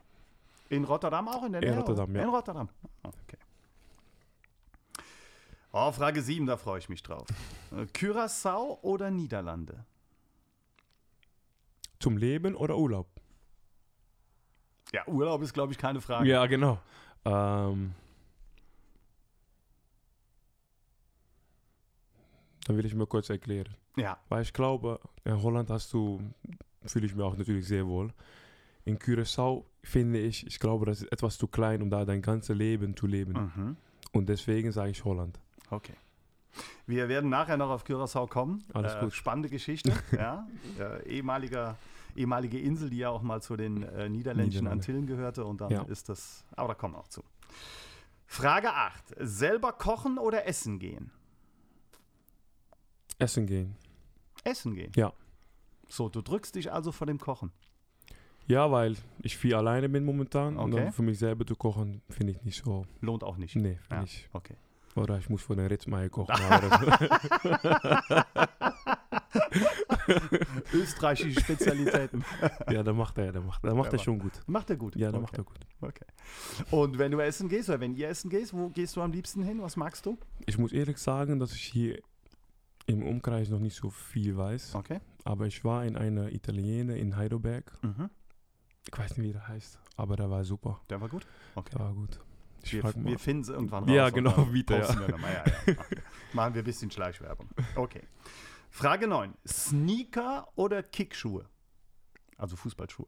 In 0.70 0.84
Rotterdam 0.86 1.28
auch 1.28 1.44
in 1.46 1.52
der 1.54 1.62
In 1.62 1.70
Nähe? 1.70 1.78
Rotterdam, 1.80 2.10
oder? 2.10 2.20
ja. 2.20 2.26
In 2.26 2.30
Rotterdam. 2.34 2.70
Ah, 3.04 3.10
Okay. 3.24 3.38
Oh, 5.74 5.92
Frage 5.92 6.22
7, 6.22 6.46
da 6.46 6.58
freue 6.58 6.80
ich 6.80 6.90
mich 6.90 7.02
drauf. 7.02 7.28
Äh, 7.72 7.84
Curaçao 7.94 8.80
oder 8.82 9.10
Niederlande? 9.10 9.86
Zum 12.00 12.18
Leben 12.18 12.56
oder 12.56 12.78
Urlaub? 12.78 13.08
Ja, 14.92 15.08
Urlaub 15.08 15.42
ist, 15.42 15.54
glaube 15.54 15.72
ich, 15.72 15.78
keine 15.78 16.02
Frage. 16.02 16.28
Ja, 16.28 16.46
genau. 16.46 16.80
Ähm, 17.24 17.94
dann 22.66 22.78
will 22.78 22.86
ich 22.86 22.94
mir 22.94 23.08
kurz 23.08 23.30
erklären. 23.30 23.74
Ja. 23.96 24.18
Weil 24.28 24.42
ich 24.42 24.52
glaube, 24.52 25.00
in 25.24 25.42
Holland 25.42 25.70
hast 25.70 25.94
du, 25.94 26.22
fühle 26.86 27.06
ich 27.06 27.16
mich 27.16 27.24
auch 27.24 27.38
natürlich 27.38 27.68
sehr 27.68 27.88
wohl. 27.88 28.12
In 28.84 28.98
Curaçao 28.98 29.64
finde 29.84 30.20
ich, 30.20 30.46
ich 30.46 30.60
glaube, 30.60 30.86
das 30.86 31.04
ist 31.04 31.12
etwas 31.14 31.38
zu 31.38 31.48
klein, 31.48 31.82
um 31.82 31.90
da 31.90 32.04
dein 32.04 32.22
ganzes 32.22 32.58
Leben 32.58 32.98
zu 32.98 33.08
leben. 33.08 33.34
Mhm. 33.34 33.78
Und 34.12 34.28
deswegen 34.28 34.74
sage 34.74 34.92
ich 34.92 35.06
Holland. 35.06 35.40
Okay. 35.72 35.94
Wir 36.86 37.08
werden 37.10 37.30
nachher 37.30 37.58
noch 37.58 37.70
auf 37.70 37.86
Curaçao 37.86 38.28
kommen. 38.28 38.64
Alles 38.74 39.00
gut. 39.00 39.14
Spannende 39.14 39.50
Geschichte. 39.50 39.94
ja. 40.12 40.48
Äh, 40.78 41.08
ehemaliger, 41.10 41.78
ehemalige 42.16 42.60
Insel, 42.60 42.90
die 42.90 42.98
ja 42.98 43.10
auch 43.10 43.22
mal 43.22 43.42
zu 43.42 43.56
den 43.56 43.84
äh, 43.84 44.10
niederländischen 44.10 44.66
Niederlande. 44.66 44.72
Antillen 44.72 45.08
gehörte. 45.08 45.46
Und 45.46 45.62
dann 45.62 45.72
Ja. 45.72 45.84
ist 45.84 46.10
das. 46.10 46.44
Aber 46.56 46.70
da 46.70 46.74
kommen 46.76 46.94
wir 46.96 47.00
auch 47.00 47.08
zu. 47.08 47.24
Frage 48.28 48.74
8. 48.74 49.16
Selber 49.20 49.72
kochen 49.74 50.18
oder 50.18 50.46
essen 50.46 50.78
gehen? 50.80 51.12
Essen 53.20 53.46
gehen. 53.46 53.76
Essen 54.44 54.76
gehen. 54.76 54.92
Ja. 54.96 55.14
So, 55.88 56.10
du 56.10 56.22
drückst 56.22 56.56
dich 56.56 56.72
also 56.72 56.92
vor 56.92 57.08
dem 57.08 57.20
Kochen. 57.20 57.52
Ja, 58.48 58.72
weil 58.72 58.96
ich 59.20 59.38
viel 59.38 59.54
alleine 59.56 59.88
bin 59.90 60.04
momentan. 60.04 60.58
Und 60.58 60.74
Okay. 60.74 60.84
dann 60.86 60.94
für 60.94 61.04
mich 61.04 61.20
selber 61.20 61.46
zu 61.46 61.56
kochen, 61.56 62.02
finde 62.10 62.34
ich 62.34 62.44
nicht 62.44 62.64
so. 62.64 62.86
Lohnt 63.00 63.24
auch 63.24 63.38
nicht. 63.38 63.56
Nee, 63.56 63.76
finde 63.88 63.96
Ja. 63.96 64.04
ich. 64.04 64.28
Okay. 64.34 64.56
Oder 64.96 65.18
ich 65.18 65.30
muss 65.30 65.42
für 65.44 65.56
den 65.56 65.68
Ritzmeier 65.68 66.10
kochen. 66.10 66.36
Österreichische 70.74 71.40
Spezialitäten. 71.40 72.24
Ja, 72.70 72.84
da 72.84 72.94
macht 72.94 73.18
er, 73.18 73.32
da 73.32 73.42
macht, 73.42 73.64
da 73.64 73.74
macht 73.74 73.92
Ja, 73.92 73.98
er 73.98 74.04
schon 74.04 74.20
gut. 74.20 74.34
Macht 74.48 74.70
er 74.70 74.76
gut. 74.76 74.96
Ja, 74.96 75.12
da 75.12 75.18
okay. 75.18 75.22
macht 75.22 75.38
er 75.38 75.44
gut. 75.44 75.60
Okay. 75.82 76.06
Und 76.72 76.98
wenn 76.98 77.12
du 77.12 77.20
essen 77.20 77.50
gehst 77.50 77.70
oder 77.70 77.80
wenn 77.80 77.96
ihr 77.96 78.10
essen 78.10 78.30
gehst, 78.30 78.54
wo 78.54 78.70
gehst 78.70 78.96
du 78.96 79.02
am 79.02 79.12
liebsten 79.12 79.44
hin? 79.44 79.62
Was 79.62 79.76
magst 79.78 80.06
du? 80.06 80.18
Ich 80.46 80.58
muss 80.58 80.72
ehrlich 80.72 80.98
sagen, 80.98 81.40
dass 81.40 81.54
ich 81.54 81.64
hier 81.64 82.02
im 82.86 83.04
Umkreis 83.04 83.50
noch 83.50 83.60
nicht 83.60 83.76
so 83.76 83.90
viel 83.90 84.36
weiß. 84.38 84.76
Okay. 84.76 85.00
Aber 85.24 85.46
ich 85.46 85.64
war 85.64 85.86
in 85.86 85.96
einer 85.96 86.32
Italiener 86.32 86.96
in 86.96 87.16
Heidelberg. 87.16 87.72
Mhm. 87.84 88.10
Ich 88.92 88.98
weiß 88.98 89.18
nicht, 89.18 89.28
wie 89.28 89.34
der 89.34 89.48
heißt. 89.48 89.80
Aber 89.96 90.16
der 90.16 90.30
war 90.30 90.44
super. 90.44 90.82
Der 90.90 91.00
war 91.00 91.10
gut. 91.10 91.28
Okay. 91.56 91.70
Der 91.74 91.80
war 91.80 91.94
gut. 91.94 92.20
Ich 92.64 92.74
Wir, 92.74 92.94
wir 92.96 93.20
finden 93.20 93.44
es 93.44 93.50
irgendwann 93.50 93.84
raus. 93.86 93.94
Ja, 93.94 94.10
genau, 94.10 94.32
posten 94.32 95.02
ja. 95.02 95.08
wir. 95.08 95.20
Ja, 95.20 95.44
ja. 95.68 95.76
Machen 96.34 96.54
wir 96.54 96.62
ein 96.62 96.66
bisschen 96.66 96.92
Schleichwerbung. 96.92 97.50
Okay. 97.76 98.04
Frage 98.70 99.08
9. 99.08 99.34
Sneaker 99.48 100.48
oder 100.56 100.82
Kickschuhe? 100.84 101.46
Also 102.38 102.56
Fußballschuhe. 102.56 103.08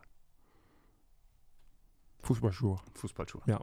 Fußballschuhe. 2.22 2.80
Fußballschuhe. 2.96 3.42
Ja. 3.46 3.62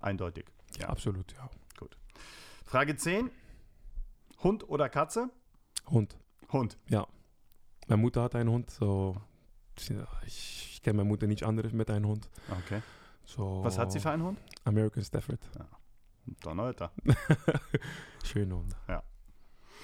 Eindeutig. 0.00 0.46
Ja. 0.78 0.88
Absolut, 0.88 1.32
ja. 1.32 1.48
Frage 2.64 2.96
10. 2.96 3.30
Hund 4.42 4.68
oder 4.68 4.90
Katze? 4.90 5.30
Hund. 5.88 6.18
Hund. 6.52 6.76
Meine 7.86 8.02
Mutter 8.02 8.22
hat 8.22 8.34
einen 8.34 8.50
Hund, 8.50 8.70
so. 8.70 9.16
ja, 9.88 10.06
Ich, 10.26 10.72
ich 10.72 10.82
kenne 10.82 10.98
meine 10.98 11.08
Mutter 11.08 11.26
nicht 11.26 11.44
anderes 11.44 11.72
mit 11.72 11.90
einem 11.90 12.06
Hund. 12.06 12.28
Okay. 12.50 12.82
So, 13.28 13.60
Was 13.62 13.76
hat 13.76 13.92
sie 13.92 14.00
für 14.00 14.10
einen 14.10 14.22
Hund? 14.22 14.38
American 14.64 15.04
Stafford. 15.04 15.38
Donnerwetter. 16.40 16.90
Schöne 18.24 18.56
Hunde. 18.56 18.74
Ja. 18.88 19.02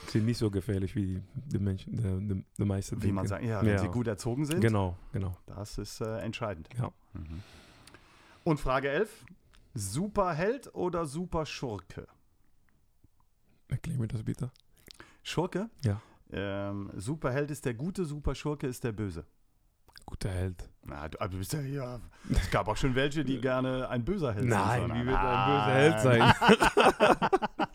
Sind 0.08 0.24
nicht 0.24 0.38
so 0.38 0.50
gefährlich 0.50 0.94
wie 0.96 1.22
die 1.34 1.58
Menschen, 1.58 1.92
die, 1.94 2.34
die, 2.34 2.44
die 2.58 2.64
meisten 2.64 3.02
Wie 3.02 3.12
man 3.12 3.26
sagt, 3.26 3.44
ja, 3.44 3.60
wenn 3.60 3.68
Ja. 3.68 3.78
sie 3.78 3.88
gut 3.88 4.06
erzogen 4.06 4.46
sind. 4.46 4.60
Genau, 4.62 4.96
genau. 5.12 5.36
Das 5.46 5.76
ist 5.76 6.00
äh, 6.00 6.20
entscheidend. 6.20 6.70
Ja. 6.78 6.90
Mhm. 7.12 7.42
Und 8.44 8.60
Frage 8.60 8.88
11. 8.90 9.26
Superheld 9.74 10.74
oder 10.74 11.04
Superschurke? 11.04 12.06
Erklär 13.68 13.98
mir 13.98 14.08
das 14.08 14.22
bitte. 14.22 14.50
Schurke? 15.22 15.68
Ja. 15.82 16.00
Ähm, 16.32 16.90
Superheld 16.96 17.50
ist 17.50 17.66
der 17.66 17.74
Gute, 17.74 18.06
Superschurke 18.06 18.66
ist 18.66 18.84
der 18.84 18.92
Böse. 18.92 19.26
Guter 20.06 20.30
Held. 20.30 20.68
Na, 20.84 21.08
du, 21.08 21.16
du 21.28 21.38
bist 21.38 21.52
ja, 21.54 21.60
ja. 21.62 22.00
Es 22.30 22.50
gab 22.50 22.68
auch 22.68 22.76
schon 22.76 22.94
welche, 22.94 23.24
die 23.24 23.40
gerne 23.40 23.88
ein 23.88 24.04
böser 24.04 24.32
Held 24.34 24.46
Nein, 24.46 24.82
sind. 24.82 24.94
wie 24.94 25.06
wird 25.06 25.16
ein 25.16 25.46
böser 25.50 25.74
Held 25.74 26.00
sein? 26.00 26.34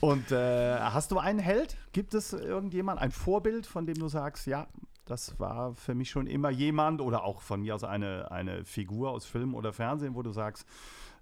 Und 0.00 0.30
äh, 0.32 0.78
hast 0.80 1.10
du 1.10 1.18
einen 1.18 1.38
Held? 1.38 1.76
Gibt 1.92 2.14
es 2.14 2.32
irgendjemand, 2.32 3.00
ein 3.00 3.10
Vorbild, 3.12 3.66
von 3.66 3.86
dem 3.86 3.96
du 3.96 4.08
sagst, 4.08 4.46
ja, 4.46 4.66
das 5.06 5.38
war 5.38 5.74
für 5.74 5.94
mich 5.94 6.10
schon 6.10 6.26
immer 6.26 6.50
jemand 6.50 7.00
oder 7.00 7.24
auch 7.24 7.40
von 7.40 7.60
mir 7.62 7.74
aus 7.74 7.84
eine, 7.84 8.30
eine 8.30 8.64
Figur 8.64 9.10
aus 9.10 9.24
Film 9.26 9.54
oder 9.54 9.72
Fernsehen, 9.72 10.14
wo 10.14 10.22
du 10.22 10.32
sagst, 10.32 10.66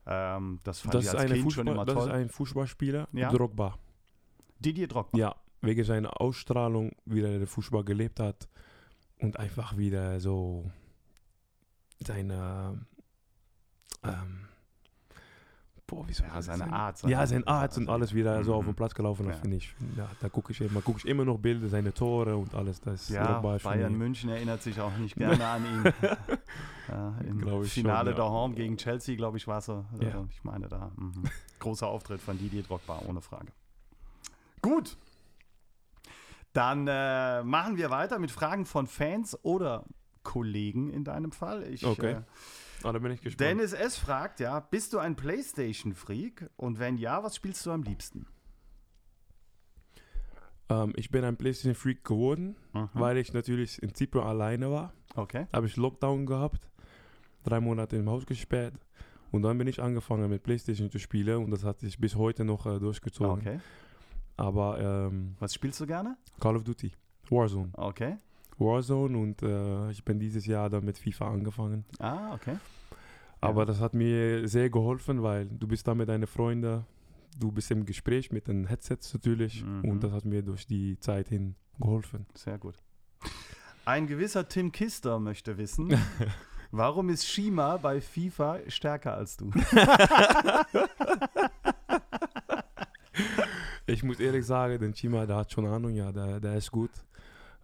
ähm, 0.07 0.61
das 0.65 0.81
fand 0.81 0.95
Das 0.95 1.05
ich 1.05 1.09
ist, 1.11 1.15
als 1.17 1.31
Kind 1.33 1.53
schon 1.53 1.67
Fußball, 1.67 1.75
immer 1.75 1.85
das 1.85 1.97
ist 1.97 2.03
toll. 2.03 2.13
ein 2.13 2.29
Fußballspieler, 2.29 3.09
Ja. 3.13 3.31
Drogba. 3.31 3.75
Didier 4.59 4.89
Drogba. 4.89 5.19
Ja, 5.19 5.35
wegen 5.63 5.85
seiner 5.85 6.21
Ausstrahlung, 6.21 6.93
wie 7.07 7.23
er 7.23 7.39
den 7.39 7.47
Fußball 7.47 7.85
gelebt 7.85 8.21
hat 8.21 8.49
und 9.21 9.39
einfach 9.39 9.77
wieder 9.77 10.21
so 10.21 10.71
seine 11.99 12.79
ähm, 14.03 14.47
boah, 15.87 16.07
wie 16.09 16.13
soll 16.13 16.27
Ja, 16.29 16.41
seine 16.41 16.59
sagen? 16.59 16.73
Art. 16.73 17.03
ja, 17.03 17.27
sein 17.27 17.47
Arzt 17.49 17.77
und 17.77 17.91
alles 17.91 18.15
wieder 18.15 18.45
so 18.45 18.53
Mhm. 18.53 18.59
auf 18.59 18.65
den 18.67 18.75
Platz 18.77 18.95
gelaufen. 18.95 19.27
Das 19.27 19.37
Ja. 19.37 19.43
finde 19.43 19.57
ich, 19.57 19.75
ja, 19.97 20.09
da 20.21 20.29
gucke 20.29 20.53
ich 20.53 20.61
immer, 20.61 20.81
gucke 20.83 20.99
ich 21.01 21.07
immer 21.07 21.25
noch 21.25 21.37
Bilder, 21.39 21.69
seine 21.69 21.93
Tore 21.93 22.37
und 22.37 22.55
alles. 22.55 22.81
Das 22.81 23.09
Ja, 23.09 23.41
Bayern 23.41 23.95
München 23.99 24.31
erinnert 24.31 24.63
sich 24.63 24.81
auch 24.81 24.97
nicht 24.99 25.17
gerne 25.17 25.45
an 25.45 25.65
ihn. 25.65 25.93
ja, 26.89 27.19
Im 27.27 27.65
Finale 27.65 28.13
schon, 28.13 28.19
ja. 28.19 28.29
daheim 28.31 28.55
gegen 28.55 28.77
Chelsea, 28.77 29.17
glaube 29.17 29.37
ich, 29.39 29.47
war 29.49 29.59
es 29.59 29.67
so. 29.67 29.85
Also, 30.01 30.29
ich 30.31 30.45
meine, 30.45 30.69
da 30.69 30.93
mhm. 30.97 31.25
großer 31.59 31.89
Auftritt 31.89 32.21
von 32.21 32.39
Didier 32.39 32.63
Drogba, 32.63 33.03
ohne 33.09 33.21
Frage. 33.21 33.49
Gut. 34.63 34.97
Dann 36.53 36.87
äh, 36.89 37.43
machen 37.45 37.77
wir 37.77 37.91
weiter 37.91 38.19
mit 38.19 38.31
Fragen 38.31 38.65
von 38.67 38.87
Fans 38.87 39.39
oder 39.45 39.85
Kollegen 40.23 40.91
in 40.91 41.05
deinem 41.05 41.33
Fall. 41.33 41.63
Ich, 41.65 41.85
Okay. 41.85 42.13
äh, 42.13 42.23
Ah, 42.83 42.93
da 42.93 42.99
bin 42.99 43.13
ich 43.13 43.21
gespannt. 43.21 43.41
Dennis 43.43 43.73
S. 43.75 43.99
fragt, 43.99 44.41
ja, 44.41 44.59
bist 44.61 44.95
du 44.95 44.99
ein 44.99 45.15
Playstation-Freak? 45.15 46.49
Und 46.57 46.79
wenn 46.79 46.97
ja, 46.97 47.23
was 47.23 47.37
spielst 47.37 47.67
du 47.67 47.73
am 47.73 47.83
liebsten? 47.83 48.27
ähm, 50.69 50.93
ich 50.97 51.11
bin 51.11 51.25
ein 51.25 51.37
PlayStation 51.37 51.75
Freak 51.75 52.05
geworden, 52.05 52.57
Mhm. 52.73 52.89
weil 52.95 53.17
ich 53.19 53.33
natürlich 53.33 53.83
in 53.83 53.95
Zypern 53.95 54.27
alleine 54.27 54.71
war. 54.71 54.93
Okay. 55.17 55.47
habe 55.53 55.67
ich 55.67 55.77
Lockdown 55.77 56.25
gehabt, 56.27 56.71
drei 57.43 57.59
Monate 57.61 57.97
im 57.97 58.09
Haus 58.09 58.25
gesperrt 58.27 58.75
und 59.33 59.43
dann 59.43 59.59
bin 59.59 59.67
ich 59.67 59.83
angefangen 59.83 60.31
mit 60.31 60.45
Playstation 60.45 60.89
zu 60.91 61.01
spielen 61.01 61.43
und 61.45 61.51
das 61.51 61.65
hat 61.65 61.81
sich 61.81 61.99
bis 61.99 62.15
heute 62.15 62.45
noch 62.45 62.65
äh, 62.67 62.79
durchgezogen. 62.79 63.41
Okay. 63.41 63.61
Aber 64.41 64.81
ähm, 64.81 65.37
Was 65.39 65.53
spielst 65.55 65.79
du 65.81 65.87
gerne? 65.87 66.17
Call 66.41 66.57
of 66.57 66.65
Duty, 66.65 66.91
Warzone, 67.29 67.69
Okay. 67.75 68.17
Warzone 68.59 69.17
und 69.19 69.43
äh, 69.43 69.91
ich 69.91 70.03
bin 70.05 70.19
dieses 70.19 70.47
Jahr 70.47 70.69
dann 70.71 70.85
mit 70.85 70.99
FIFA 70.99 71.31
angefangen. 71.31 71.85
Ah, 71.99 72.33
okay. 72.35 72.57
Aber 73.43 73.65
das 73.67 73.81
hat 73.81 73.95
mir 73.95 74.47
sehr 74.49 74.69
geholfen, 74.71 75.23
weil 75.23 75.47
du 75.47 75.67
bist 75.67 75.87
da 75.89 75.95
mit 75.95 76.09
deinen 76.09 76.27
Freunden, 76.27 76.85
du 77.39 77.51
bist 77.53 77.71
im 77.71 77.85
Gespräch 77.87 78.33
mit 78.33 78.49
den 78.49 78.67
Headsets 78.67 79.13
natürlich 79.15 79.63
Mhm. 79.65 79.85
und 79.91 80.01
das 80.05 80.13
hat 80.13 80.25
mir 80.25 80.43
durch 80.43 80.67
die 80.67 80.99
Zeit 81.01 81.29
hin 81.29 81.55
geholfen. 81.79 82.27
Sehr 82.35 82.59
gut. 82.59 82.75
Ein 83.87 84.07
gewisser 84.07 84.47
Tim 84.49 84.73
Kister 84.73 85.19
möchte 85.19 85.57
wissen, 85.59 85.89
warum 86.71 87.09
ist 87.09 87.27
Shima 87.27 87.77
bei 87.79 88.01
FIFA 88.01 88.59
stärker 88.69 89.15
als 89.15 89.37
du? 89.39 89.51
Ich 93.93 94.03
muss 94.03 94.21
ehrlich 94.21 94.47
sagen, 94.47 94.79
den 94.79 94.93
Chima, 94.93 95.27
der 95.27 95.37
hat 95.37 95.53
schon 95.53 95.67
Ahnung, 95.67 95.95
ja, 95.95 96.13
der, 96.13 96.41
der 96.41 96.55
ist 96.57 96.71
gut. 96.71 96.91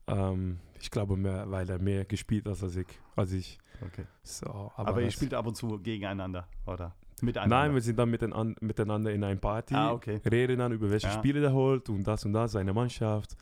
Ähm, 0.06 0.58
ich 0.80 0.90
glaube, 0.90 1.16
mehr, 1.16 1.50
weil 1.50 1.68
er 1.68 1.78
mehr 1.78 2.04
gespielt 2.04 2.46
hat 2.46 2.62
als 2.62 2.76
ich. 2.76 2.86
Als 3.16 3.32
ich. 3.32 3.58
Okay. 3.84 4.04
So, 4.22 4.72
Aber, 4.76 5.00
ihr 5.00 5.06
das- 5.06 5.14
spielt 5.14 5.34
ab 5.34 5.46
und 5.46 5.54
zu 5.56 5.78
gegeneinander, 5.78 6.46
oder? 6.66 6.94
Miteinander. 7.22 7.56
Nein, 7.56 7.74
wir 7.74 7.80
sind 7.80 7.98
dann 7.98 8.10
miteinander, 8.10 8.54
miteinander 8.60 9.10
in 9.12 9.24
einem 9.24 9.40
Party, 9.40 9.74
Ah, 9.74 9.92
okay. 9.92 10.20
reden 10.30 10.58
dann 10.58 10.72
über 10.72 10.90
welche 10.90 11.06
Ja. 11.06 11.12
Spiele 11.14 11.40
der 11.40 11.52
holt 11.52 11.88
und 11.88 12.04
das 12.04 12.24
und 12.26 12.32
das, 12.34 12.52
seine 12.52 12.72
Mannschaft. 12.74 13.36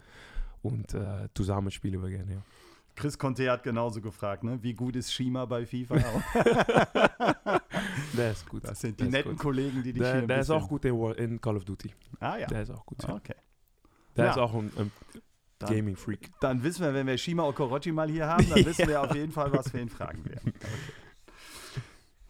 Und 0.63 0.95
äh, 0.95 1.29
zusammen 1.35 1.71
spielen 1.71 2.01
wir 2.03 2.09
gerne, 2.11 2.33
ja. 2.35 2.43
Chris 2.97 3.19
Conte 3.19 3.51
hat 3.51 3.65
genauso 3.65 4.01
gefragt, 4.01 4.45
ne? 4.45 4.57
wie 4.63 4.73
gut 4.75 4.95
ist 4.95 5.13
Shima 5.13 5.45
bei 5.47 5.67
FIFA? 5.67 5.97
Der 8.17 8.33
ist 8.33 8.49
gut. 8.49 8.65
Das 8.65 8.81
sind 8.81 8.99
die 9.01 9.05
Der 9.05 9.13
netten. 9.13 9.37
Kollegen, 9.37 9.83
die 9.83 9.93
dich 9.93 10.03
Der, 10.03 10.19
hier 10.19 10.27
der 10.27 10.41
ist 10.41 10.51
auch 10.51 10.69
gut 10.69 10.85
in, 10.85 11.41
Call 11.41 11.57
of 11.57 11.65
Duty. 11.65 11.93
Ah 12.21 12.37
ja, 12.39 12.47
Der 12.47 12.63
ist 12.63 12.71
auch 12.71 12.85
gut. 12.87 13.03
Ja. 13.03 13.15
okay. 13.15 13.35
Der 14.17 14.27
Ja. 14.27 14.31
ist 14.33 14.39
auch 14.39 14.55
ein, 14.55 14.71
ein 14.77 14.93
Gaming-Freak. 15.61 16.31
Dann 16.41 16.63
wissen 16.63 16.83
wir, 16.83 16.93
wenn 16.95 17.07
wir 17.07 17.17
Shima 17.19 17.45
Okorochi 17.45 17.91
mal 17.93 18.09
hier 18.11 18.27
haben, 18.27 18.49
dann 18.51 18.65
wissen 18.65 18.87
wir 18.89 19.01
auf 19.03 19.15
jeden 19.15 19.33
Fall, 19.33 19.53
was 19.53 19.73
wir 19.73 19.81
ihn 19.81 19.89
fragen 19.89 20.25
werden. 20.25 20.53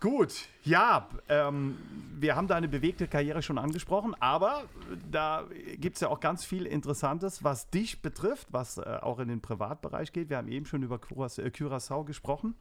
Okay. 0.01 0.11
Gut, 0.17 0.35
ja, 0.65 1.09
ähm, 1.31 1.79
wir 2.21 2.37
haben 2.37 2.47
deine 2.47 2.69
bewegte 2.69 3.09
Karriere 3.09 3.41
schon 3.41 3.57
angesprochen, 3.57 4.15
aber 4.21 4.65
da 5.11 5.45
gibt 5.79 5.97
es 5.97 6.03
ja 6.03 6.09
auch 6.09 6.21
ganz 6.21 6.45
viel 6.45 6.67
Interessantes, 6.67 7.43
was 7.43 7.71
dich 7.71 8.03
betrifft, 8.03 8.49
was 8.51 8.77
äh, 8.77 8.83
auch 9.01 9.19
in 9.19 9.29
den 9.29 9.41
Privatbereich 9.41 10.13
geht. 10.13 10.29
Wir 10.29 10.37
haben 10.37 10.49
eben 10.49 10.67
schon 10.67 10.83
über 10.83 10.97
Curas- 10.99 11.39
äh, 11.39 11.49
Curaçao 11.49 12.05
gesprochen. 12.05 12.55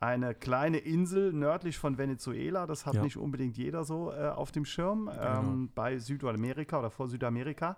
Eine 0.00 0.34
kleine 0.34 0.78
Insel 0.78 1.32
nördlich 1.32 1.78
von 1.78 1.98
Venezuela, 1.98 2.66
das 2.66 2.84
hat 2.84 2.94
Ja. 2.94 3.02
nicht 3.02 3.16
unbedingt 3.16 3.56
jeder 3.56 3.84
so 3.84 4.10
äh, 4.12 4.28
auf 4.28 4.50
dem 4.52 4.64
Schirm, 4.64 5.08
ähm, 5.20 5.70
bei 5.74 5.98
Südamerika 5.98 6.78
oder 6.80 6.90
vor 6.90 7.08
Südamerika. 7.08 7.76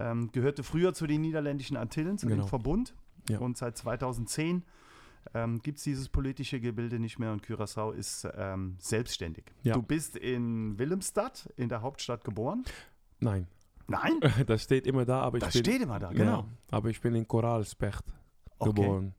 Ähm, 0.00 0.30
gehörte 0.32 0.62
früher 0.62 0.94
zu 0.94 1.06
den 1.06 1.20
niederländischen 1.20 1.76
Antillen, 1.76 2.18
zu 2.18 2.26
dem 2.26 2.36
Genau. 2.38 2.46
Verbund. 2.48 2.94
Ja. 3.28 3.38
Und 3.38 3.56
seit 3.56 3.76
2010 3.76 4.64
ähm, 5.34 5.60
gibt 5.62 5.78
es 5.78 5.84
dieses 5.84 6.08
politische 6.08 6.60
Gebilde 6.60 6.98
nicht 6.98 7.18
mehr 7.18 7.32
und 7.32 7.46
Curaçao 7.46 7.92
ist 7.92 8.26
ähm, 8.36 8.76
selbstständig. 8.78 9.44
Ja. 9.62 9.74
Du 9.74 9.82
bist 9.82 10.16
in 10.16 10.78
Willemstad, 10.78 11.48
in 11.56 11.68
der 11.68 11.82
Hauptstadt, 11.82 12.24
geboren. 12.24 12.64
Nein, 13.20 13.46
Nein, 13.86 14.18
das 14.46 14.62
steht 14.62 14.86
immer 14.86 15.04
da, 15.04 15.20
aber 15.20 15.36
ich 15.38 15.44
das 15.44 15.52
bin... 15.52 15.62
steht 15.64 15.82
immer 15.82 15.98
da, 15.98 16.08
Ja, 16.10 16.16
genau. 16.16 16.48
aber 16.70 16.88
ich 16.88 17.00
bin 17.00 17.14
in 17.14 17.28
Koralspecht 17.28 18.04
Okay. 18.58 18.70
geboren. 18.72 19.14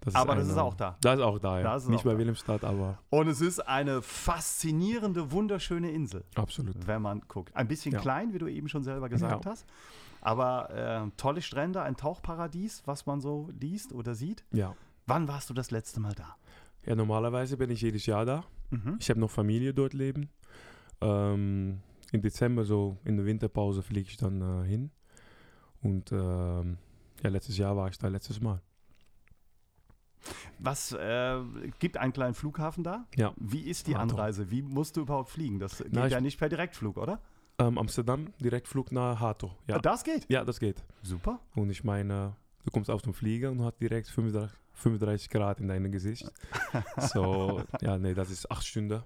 Das 0.00 0.14
Aber 0.14 0.34
das 0.36 0.44
eine- 0.44 0.52
ist 0.52 0.58
auch 0.58 0.74
da. 0.74 0.96
Das 1.00 1.16
ist 1.18 1.24
auch 1.24 1.38
da, 1.38 1.58
ja. 1.58 1.64
Das 1.64 1.82
ist 1.84 1.88
Nicht 1.88 2.00
auch 2.00 2.04
bei 2.04 2.12
da. 2.12 2.18
Wilhelmstadt, 2.18 2.64
aber 2.64 2.98
Und 3.10 3.26
es 3.28 3.40
ist 3.40 3.58
eine 3.66 4.00
faszinierende, 4.00 5.32
wunderschöne 5.32 5.90
Insel, 5.90 6.24
absolut. 6.36 6.74
wenn 6.86 7.02
man 7.02 7.20
guckt. 7.28 7.54
Ein 7.56 7.66
bisschen 7.68 7.92
Ja. 7.92 8.00
klein, 8.00 8.32
wie 8.32 8.38
du 8.38 8.46
eben 8.46 8.68
schon 8.68 8.84
selber 8.84 9.08
gesagt 9.08 9.44
Ja. 9.44 9.50
hast. 9.50 9.66
Aber 10.20 10.70
äh, 10.70 11.10
tolle 11.16 11.42
Strände, 11.42 11.82
ein 11.82 11.96
Tauchparadies, 11.96 12.82
was 12.86 13.06
man 13.06 13.20
so 13.20 13.50
liest 13.58 13.92
oder 13.92 14.14
sieht. 14.14 14.44
Ja. 14.52 14.74
Wann 15.06 15.26
warst 15.28 15.48
du 15.50 15.54
das 15.54 15.70
letzte 15.70 16.00
Mal 16.00 16.14
da? 16.14 16.36
ja, 16.86 16.94
normalerweise 16.94 17.56
bin 17.58 17.70
ich 17.70 17.82
jedes 17.82 18.06
Jahr 18.06 18.24
da. 18.24 18.44
Mhm. 18.70 18.96
Ich 19.00 19.10
habe 19.10 19.20
noch 19.20 19.30
Familie 19.30 19.74
dort 19.74 19.92
leben. 19.94 20.30
Ähm, 21.00 21.80
Im 22.12 22.22
Dezember, 22.22 22.64
so 22.64 22.96
in 23.04 23.16
der 23.16 23.26
Winterpause, 23.26 23.82
fliege 23.82 24.08
ich 24.08 24.16
dann 24.16 24.40
äh, 24.40 24.66
hin. 24.66 24.90
Und 25.82 26.10
ähm, 26.12 26.78
ja, 27.22 27.28
letztes 27.30 27.58
Jahr 27.58 27.76
war 27.76 27.88
ich 27.88 27.98
da 27.98 28.08
letztes 28.08 28.40
Mal. 28.40 28.60
Was 30.58 30.92
äh, 30.92 31.40
gibt 31.78 31.96
einen 31.96 32.12
kleinen 32.12 32.34
Flughafen 32.34 32.84
da? 32.84 33.06
Ja. 33.16 33.32
Wie 33.36 33.62
ist 33.62 33.86
die. 33.86 33.94
Anreise? 33.94 34.50
Wie 34.50 34.62
musst 34.62 34.96
du 34.96 35.02
überhaupt 35.02 35.30
fliegen? 35.30 35.58
Das 35.58 35.78
geht 35.78 35.88
Na, 35.92 36.06
ja 36.06 36.20
nicht 36.20 36.38
per 36.38 36.48
Direktflug, 36.48 36.96
oder? 36.96 37.20
Ähm, 37.58 37.76
Amsterdam, 37.78 38.32
Direktflug 38.40 38.92
nach 38.92 39.18
Hato. 39.18 39.56
Ja. 39.66 39.76
Ah, 39.76 39.78
Das 39.80 40.04
geht. 40.04 40.26
ja, 40.28 40.44
das 40.44 40.60
geht. 40.60 40.84
Super. 41.02 41.40
Und 41.54 41.70
ich 41.70 41.82
meine, 41.82 42.36
du 42.64 42.70
kommst 42.70 42.90
auf 42.90 43.02
den 43.02 43.12
Flieger 43.14 43.50
und 43.50 43.64
hat 43.64 43.80
direkt 43.80 44.08
35, 44.08 44.56
35 44.74 45.28
Grad 45.30 45.60
in 45.60 45.68
deinem 45.68 45.90
Gesicht. 45.90 46.30
so, 46.98 47.62
ja, 47.80 47.98
nee, 47.98 48.14
das 48.14 48.30
ist 48.30 48.50
acht 48.50 48.64
Stunden. 48.64 49.02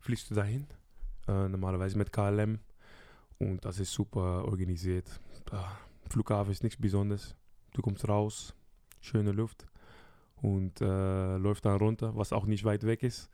Fliegst 0.00 0.30
du 0.30 0.34
dahin. 0.36 0.66
Äh, 1.26 1.48
normalerweise 1.48 1.98
mit 1.98 2.12
KLM. 2.12 2.60
Und 3.38 3.64
das 3.64 3.80
ist 3.80 3.92
super 3.92 4.44
organisiert. 4.44 5.06
Ah, 5.50 5.72
Flughafen 6.08 6.52
ist 6.52 6.62
nichts 6.62 6.80
Besonderes. 6.80 7.34
Du 7.72 7.82
kommst 7.82 8.08
raus, 8.08 8.54
schöne 9.00 9.32
Luft 9.32 9.66
und 10.42 10.80
äh, 10.80 11.36
läuft 11.36 11.64
dann 11.64 11.76
runter, 11.78 12.14
was 12.16 12.32
auch 12.32 12.44
nicht 12.46 12.64
weit 12.64 12.84
weg 12.84 13.02
ist. 13.02 13.28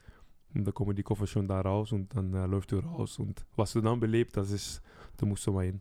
Und 0.54 0.64
da 0.64 0.72
kommen 0.72 0.94
die 0.94 1.02
Koffer 1.02 1.26
schon 1.26 1.48
da 1.48 1.60
raus 1.60 1.92
und 1.92 2.14
dann 2.14 2.32
äh, 2.32 2.46
läuft 2.46 2.70
du 2.72 2.78
raus. 2.78 3.18
Und 3.18 3.44
was 3.56 3.72
du 3.72 3.80
dann 3.80 3.98
belebt, 3.98 4.36
das 4.36 4.50
ist, 4.50 4.80
da 5.16 5.26
musst 5.26 5.46
du 5.46 5.52
mal 5.52 5.64
hin. 5.64 5.80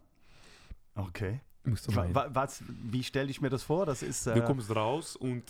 Okay. 0.96 1.42
Musst 1.64 1.88
du 1.88 1.92
mal 1.92 2.08
hin. 2.08 2.16
wa- 2.16 2.30
Was, 2.34 2.64
wie 2.68 3.04
stelle 3.04 3.30
ich 3.30 3.40
mir 3.40 3.50
das 3.50 3.64
vor? 3.64 3.86
Das 3.86 4.02
ist. 4.04 4.28
Äh, 4.28 4.34
Du 4.36 4.44
kommst 4.46 4.76
raus 4.76 5.16
und 5.16 5.44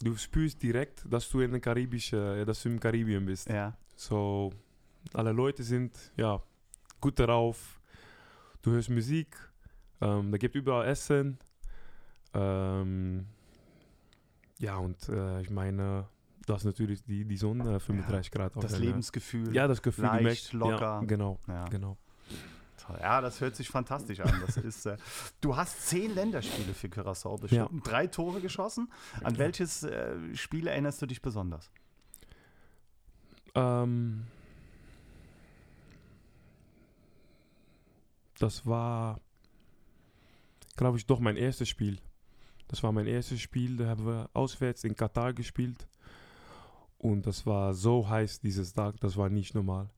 du 0.00 0.16
spürst 0.16 0.62
direkt, 0.62 1.04
dass 1.08 1.28
du 1.30 1.40
in 1.40 1.50
der 1.52 1.60
karibische, 1.60 2.40
äh, 2.40 2.44
dass 2.44 2.62
du 2.62 2.68
im 2.70 2.80
Karibien 2.80 3.24
bist. 3.26 3.48
ja. 3.48 3.76
So, 3.96 4.50
alle 5.12 5.30
Leute 5.30 5.62
sind 5.62 5.94
ja 6.16 6.42
gut 7.00 7.16
darauf. 7.20 7.80
Du 8.62 8.72
hörst 8.72 8.90
Musik, 8.90 9.36
ähm, 10.00 10.32
da 10.32 10.38
gibt 10.38 10.56
überall 10.56 10.88
Essen. 10.88 11.38
Ähm, 12.32 13.26
ja, 14.58 14.76
und 14.76 15.08
äh, 15.08 15.40
ich 15.40 15.50
meine, 15.50 16.06
das 16.46 16.58
ist 16.58 16.64
natürlich 16.64 17.02
die, 17.04 17.24
die 17.24 17.36
Sonne, 17.36 17.76
äh, 17.76 17.80
35 17.80 18.30
Grad. 18.30 18.56
auf 18.56 18.62
Das 18.62 18.72
deiner- 18.72 18.84
Lebensgefühl. 18.84 19.54
Ja, 19.54 19.66
das 19.66 19.82
Gefühl, 19.82 20.04
leicht, 20.04 20.52
merkst- 20.52 20.56
locker. 20.56 20.80
Ja, 20.80 21.00
genau, 21.00 21.38
Ja. 21.48 21.64
genau. 21.66 21.96
Ja, 23.00 23.22
das 23.22 23.40
hört 23.40 23.56
sich 23.56 23.68
fantastisch 23.70 24.20
an. 24.20 24.30
Das 24.44 24.56
ist, 24.58 24.84
äh, 24.84 24.98
du 25.40 25.56
hast 25.56 25.86
zehn 25.88 26.14
Länderspiele 26.14 26.74
für 26.74 26.88
Curaçao 26.88 27.40
bestimmt. 27.40 27.86
Drei 27.86 28.06
Tore 28.08 28.42
geschossen. 28.42 28.92
An 29.22 29.32
Ja. 29.34 29.38
welches 29.38 29.82
äh, 29.84 30.16
Spiel 30.36 30.66
erinnerst 30.66 31.00
du 31.00 31.06
dich 31.06 31.22
besonders? 31.22 31.70
Ähm, 33.54 34.26
das 38.38 38.66
war, 38.66 39.20
glaube 40.76 40.98
ich, 40.98 41.06
doch 41.06 41.20
mein 41.20 41.36
erstes 41.36 41.68
Spiel. 41.68 41.98
Das 42.68 42.82
war 42.82 42.92
mein 42.92 43.06
erstes 43.06 43.40
Spiel, 43.40 43.76
da 43.76 43.86
haben 43.86 44.06
wir 44.06 44.30
auswärts 44.32 44.84
in 44.84 44.96
Katar 44.96 45.32
gespielt. 45.32 45.86
Und 46.98 47.26
das 47.26 47.44
war 47.46 47.74
so 47.74 48.08
heiß 48.08 48.40
dieses 48.40 48.72
Tag, 48.72 48.98
das 49.00 49.16
war 49.16 49.28
nicht 49.28 49.54
normal. 49.54 49.90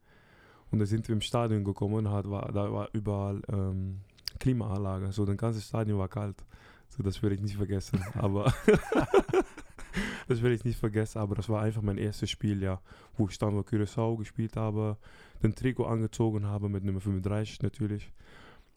Und 0.70 0.80
da 0.80 0.86
sind 0.86 1.06
wir 1.08 1.14
im 1.14 1.20
Stadion 1.20 1.62
gekommen, 1.62 2.10
hat, 2.10 2.28
war, 2.28 2.50
da 2.50 2.72
war 2.72 2.88
überall 2.92 3.40
ähm, 3.48 4.00
Klimaanlage, 4.40 5.12
so 5.12 5.24
das 5.24 5.36
ganze 5.36 5.60
Stadion 5.60 5.98
war 5.98 6.08
kalt. 6.08 6.44
So, 6.88 7.02
das 7.02 7.22
werde 7.22 7.36
ich 7.36 7.42
nicht 7.42 7.56
vergessen. 7.56 8.04
Aber 8.14 8.52
das 10.28 10.42
werde 10.42 10.54
ich 10.54 10.64
nicht 10.64 10.78
vergessen, 10.78 11.18
aber 11.18 11.34
das 11.34 11.48
war 11.48 11.62
einfach 11.62 11.82
mein 11.82 11.98
erstes 11.98 12.30
Spiel, 12.30 12.62
ja, 12.62 12.80
wo 13.16 13.28
ich 13.28 13.38
dann 13.38 13.54
bei 13.54 13.62
Curaçao 13.62 14.16
gespielt 14.16 14.56
habe, 14.56 14.96
den 15.42 15.54
Trikot 15.54 15.86
angezogen 15.86 16.46
habe 16.46 16.68
mit 16.68 16.84
Nummer 16.84 17.00
35 17.00 17.62
natürlich 17.62 18.12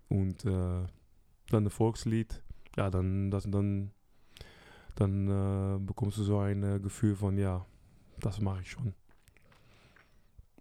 und 0.08 0.46
äh, 0.46 0.86
dann 1.50 1.66
ein 1.66 1.70
Volkslied, 1.70 2.42
ja, 2.78 2.89
dann, 2.89 3.32
das, 3.32 3.43
dann, 3.49 3.91
dann 4.95 5.28
äh, 5.28 5.80
bekommst 5.80 6.17
du 6.17 6.24
so 6.24 6.39
ein 6.39 6.63
äh, 6.63 6.80
Gefühl 6.80 7.15
von, 7.15 7.38
ja, 7.38 7.65
das 8.20 8.39
mache 8.41 8.61
ich 8.61 8.72
schon. 8.72 8.93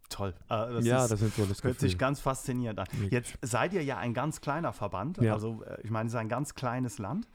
Toll. 0.08 0.34
Äh, 0.48 0.72
das 0.72 0.86
ja, 0.86 1.02
ist, 1.04 1.10
das 1.10 1.20
sind 1.20 1.36
tolles 1.36 1.62
hört 1.62 1.78
sich 1.78 1.98
ganz 1.98 2.20
faszinierend 2.20 2.80
an. 2.80 2.86
Jetzt 3.10 3.38
seid 3.42 3.72
ihr 3.74 3.84
ja 3.84 3.98
ein 3.98 4.14
ganz 4.14 4.40
kleiner 4.40 4.72
Verband. 4.72 5.18
Ja. 5.18 5.34
Also, 5.34 5.62
äh, 5.64 5.80
ich 5.82 5.90
meine, 5.90 6.06
es 6.06 6.14
ist 6.14 6.18
ein 6.18 6.28
ganz 6.28 6.54
kleines 6.54 6.98
Land. 6.98 7.28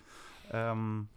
Ähm, 0.52 1.08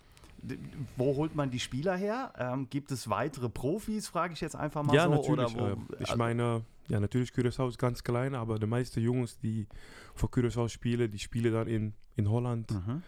wo 0.96 1.16
holt 1.16 1.34
man 1.34 1.50
die 1.50 1.58
Spieler 1.58 1.96
her? 1.96 2.32
Ähm, 2.38 2.68
gibt 2.68 2.92
es 2.92 3.08
weitere 3.08 3.48
Profis, 3.48 4.06
frage 4.06 4.34
ich 4.34 4.40
jetzt 4.40 4.54
einfach 4.54 4.82
mal 4.82 4.94
ja, 4.94 5.04
so? 5.04 5.10
natürlich. 5.10 5.56
Wo, 5.56 5.76
ich 5.98 6.10
also- 6.10 6.16
meine, 6.18 6.62
ja, 6.88 7.00
natürlich 7.00 7.30
Curaçao 7.30 7.68
ist 7.68 7.78
ganz 7.78 8.04
klein, 8.04 8.34
aber 8.34 8.58
die 8.58 8.66
meisten 8.66 9.00
Jungs, 9.00 9.38
die 9.38 9.66
für 10.14 10.26
Curaçao 10.26 10.68
spielen, 10.68 11.10
die 11.10 11.18
spielen 11.18 11.52
dann 11.52 11.66
in, 11.66 11.94
in 12.16 12.30
Holland, 12.30 12.70
Mhm. 12.70 13.02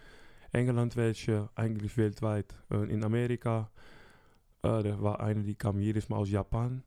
England 0.53 0.97
welche, 0.97 1.49
eigentlich 1.55 1.97
weltweit. 1.97 2.55
Äh, 2.71 2.91
in 2.93 3.05
Amerika, 3.05 3.71
äh, 4.63 4.83
da 4.83 5.01
war 5.03 5.21
eine, 5.21 5.43
die 5.43 5.55
kam 5.55 5.79
jedes 5.81 6.09
Mal 6.09 6.17
aus 6.17 6.31
Japan. 6.31 6.83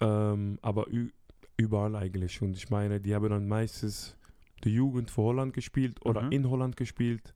Ähm, 0.00 0.58
aber 0.62 0.86
überall 1.56 1.96
eigentlich. 1.96 2.40
Und 2.42 2.56
ich 2.56 2.70
meine, 2.70 3.00
die 3.00 3.14
haben 3.14 3.28
dann 3.30 3.48
meistens 3.48 4.16
die 4.64 4.74
Jugend 4.74 5.10
für 5.10 5.22
Holland 5.22 5.52
gespielt 5.54 6.04
oder 6.04 6.22
Mhm. 6.22 6.32
in 6.32 6.50
Holland 6.50 6.76
gespielt, 6.76 7.34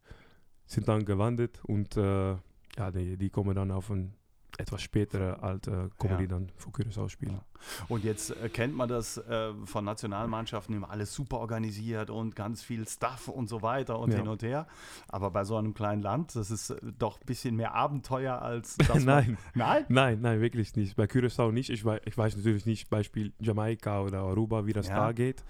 sind 0.66 0.88
dann 0.88 1.04
gewandert 1.04 1.60
und 1.64 1.96
äh, 1.96 2.30
ja, 2.76 2.90
die, 2.92 3.16
die 3.16 3.30
kommen 3.30 3.54
dann 3.54 3.70
auf 3.70 3.90
ein 3.90 4.14
etwas 4.60 4.82
spätere 4.82 5.42
Alter, 5.42 5.90
kommen 5.98 6.20
Ja. 6.20 6.26
dann 6.26 6.50
für 6.56 6.70
Curaçao 6.70 7.08
spielen. 7.08 7.40
Und 7.88 8.04
jetzt 8.04 8.30
äh, 8.36 8.48
kennt 8.48 8.74
man 8.74 8.88
das 8.88 9.18
äh, 9.18 9.52
von 9.64 9.84
Nationalmannschaften 9.84 10.74
immer 10.74 10.90
alles 10.90 11.12
super 11.14 11.38
organisiert 11.38 12.08
und 12.10 12.34
ganz 12.36 12.62
viel 12.62 12.86
Stuff 12.88 13.28
und 13.28 13.48
so 13.48 13.62
weiter 13.62 13.98
und 13.98 14.10
Ja. 14.12 14.18
hin 14.18 14.28
und 14.28 14.42
her. 14.42 14.66
Aber 15.08 15.30
bei 15.30 15.44
so 15.44 15.56
einem 15.56 15.74
kleinen 15.74 16.02
Land, 16.02 16.34
das 16.36 16.50
ist 16.50 16.70
äh, 16.70 16.76
doch 16.98 17.20
ein 17.20 17.26
bisschen 17.26 17.56
mehr 17.56 17.74
Abenteuer 17.74 18.40
als 18.40 18.76
das. 18.88 19.04
nein, 19.04 19.36
Nein? 19.54 19.84
nein, 19.88 20.20
nein, 20.20 20.40
wirklich 20.40 20.74
nicht. 20.76 20.96
Bei 20.96 21.04
Curaçao 21.04 21.52
nicht. 21.52 21.70
Ich 21.70 21.84
weiß, 21.84 22.00
ich 22.06 22.16
weiß 22.16 22.36
natürlich 22.36 22.66
nicht, 22.66 22.88
Beispiel 22.90 23.32
Jamaika 23.40 24.02
oder 24.02 24.20
Aruba, 24.20 24.66
wie 24.66 24.72
das 24.72 24.88
da 24.88 25.12
geht. 25.12 25.44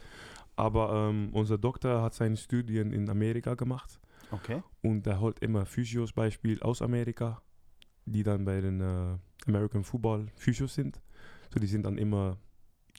Aber 0.57 1.09
ähm, 1.11 1.31
unser 1.33 1.59
Doktor 1.59 2.03
hat 2.03 2.15
seine 2.15 2.37
Studien 2.37 2.93
in 2.93 3.09
Amerika 3.09 3.55
gemacht 3.55 3.99
Okay. 4.33 4.63
und 4.83 5.07
er 5.07 5.21
holt 5.21 5.39
immer 5.41 5.65
Physios 5.65 6.13
Beispiel 6.13 6.61
aus 6.63 6.83
Amerika, 6.83 7.41
die 8.07 8.23
dann 8.23 8.45
bei 8.45 8.61
den 8.61 8.81
äh, 8.81 9.17
American 9.47 9.85
Football 9.85 10.29
Physios 10.37 10.75
sind. 10.75 11.01
So, 11.53 11.61
die 11.61 11.67
sind 11.67 11.85
dann 11.85 11.99
immer 11.99 12.37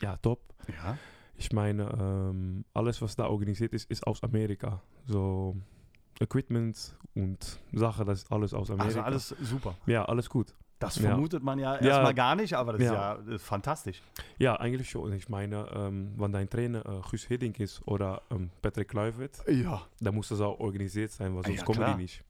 ja 0.02 0.18
top. 0.18 0.42
Ja. 0.68 0.98
Ich 1.36 1.52
meine, 1.52 1.90
ähm, 2.00 2.66
alles, 2.74 3.02
was 3.02 3.16
da 3.16 3.28
organisiert 3.28 3.74
ist, 3.74 3.90
ist 3.90 4.06
aus 4.06 4.22
Amerika. 4.24 4.82
So 5.08 5.56
Equipment 6.20 6.96
und 7.16 7.60
Sachen, 7.74 8.06
das 8.06 8.24
ist 8.24 8.32
alles 8.32 8.54
aus 8.54 8.70
Amerika. 8.70 9.02
Also 9.02 9.02
alles 9.02 9.30
super. 9.42 9.76
ja, 9.88 10.06
alles 10.06 10.30
gut. 10.30 10.54
Das 10.78 10.98
Ja. 10.98 11.10
vermutet 11.12 11.44
man 11.44 11.58
ja 11.60 11.76
Ja. 11.76 11.82
erstmal 11.82 12.14
gar 12.14 12.36
nicht, 12.36 12.54
aber 12.54 12.74
das 12.74 12.82
Ja. 12.82 13.14
ist 13.14 13.28
ja 13.28 13.34
äh, 13.36 13.40
fantastisch. 13.40 14.02
Ja, 14.40 14.56
eigentlich 14.60 14.90
schon. 14.90 15.14
Ich 15.14 15.30
meine, 15.30 15.68
ähm, 15.74 16.14
wenn 16.18 16.32
dein 16.32 16.50
Trainer 16.50 16.86
äh, 16.86 17.02
Guus 17.10 17.24
Hiddink 17.24 17.60
ist 17.60 17.82
oder 17.88 18.22
ähm, 18.32 18.50
Patrick 18.62 18.88
Kluivert, 18.90 19.44
Ja. 19.48 19.84
dann 20.00 20.16
muss 20.16 20.30
das 20.30 20.42
auch 20.42 20.60
organisiert 20.60 21.12
sein, 21.12 21.34
weil 21.36 21.42
Ah, 21.42 21.48
sonst 21.48 21.58
ja, 21.60 21.64
kommen 21.66 21.78
klar. 21.80 21.96
die 21.96 22.02
nicht. 22.02 22.24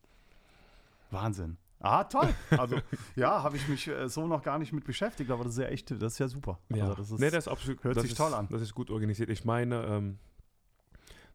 Wahnsinn. 1.12 1.58
Ah, 1.84 2.04
toll. 2.04 2.30
Also, 2.52 2.80
ja, 3.16 3.42
habe 3.44 3.58
ich 3.58 3.68
mich 3.68 3.88
äh, 3.88 4.08
so 4.08 4.28
noch 4.28 4.44
gar 4.44 4.60
nicht 4.60 4.72
mit 4.72 4.86
beschäftigt, 4.86 5.32
aber 5.32 5.44
das 5.44 5.54
ist 5.54 5.60
ja 5.60 5.68
echt, 5.68 5.90
das 5.92 6.14
ist 6.14 6.20
ja 6.20 6.28
super. 6.28 6.60
Ja, 6.70 6.84
Also, 6.86 6.96
das 6.96 7.12
ist, 7.12 7.20
nee, 7.20 7.30
das 7.32 7.46
ist 7.46 7.48
absolut, 7.48 7.84
hört 7.84 7.96
das 7.96 8.04
sich 8.04 8.12
ist, 8.12 8.18
toll 8.18 8.34
an. 8.34 8.48
Das 8.50 8.62
ist 8.62 8.74
gut 8.76 8.90
organisiert. 8.92 9.30
Ich 9.30 9.46
meine, 9.46 9.84
ähm, 9.86 10.20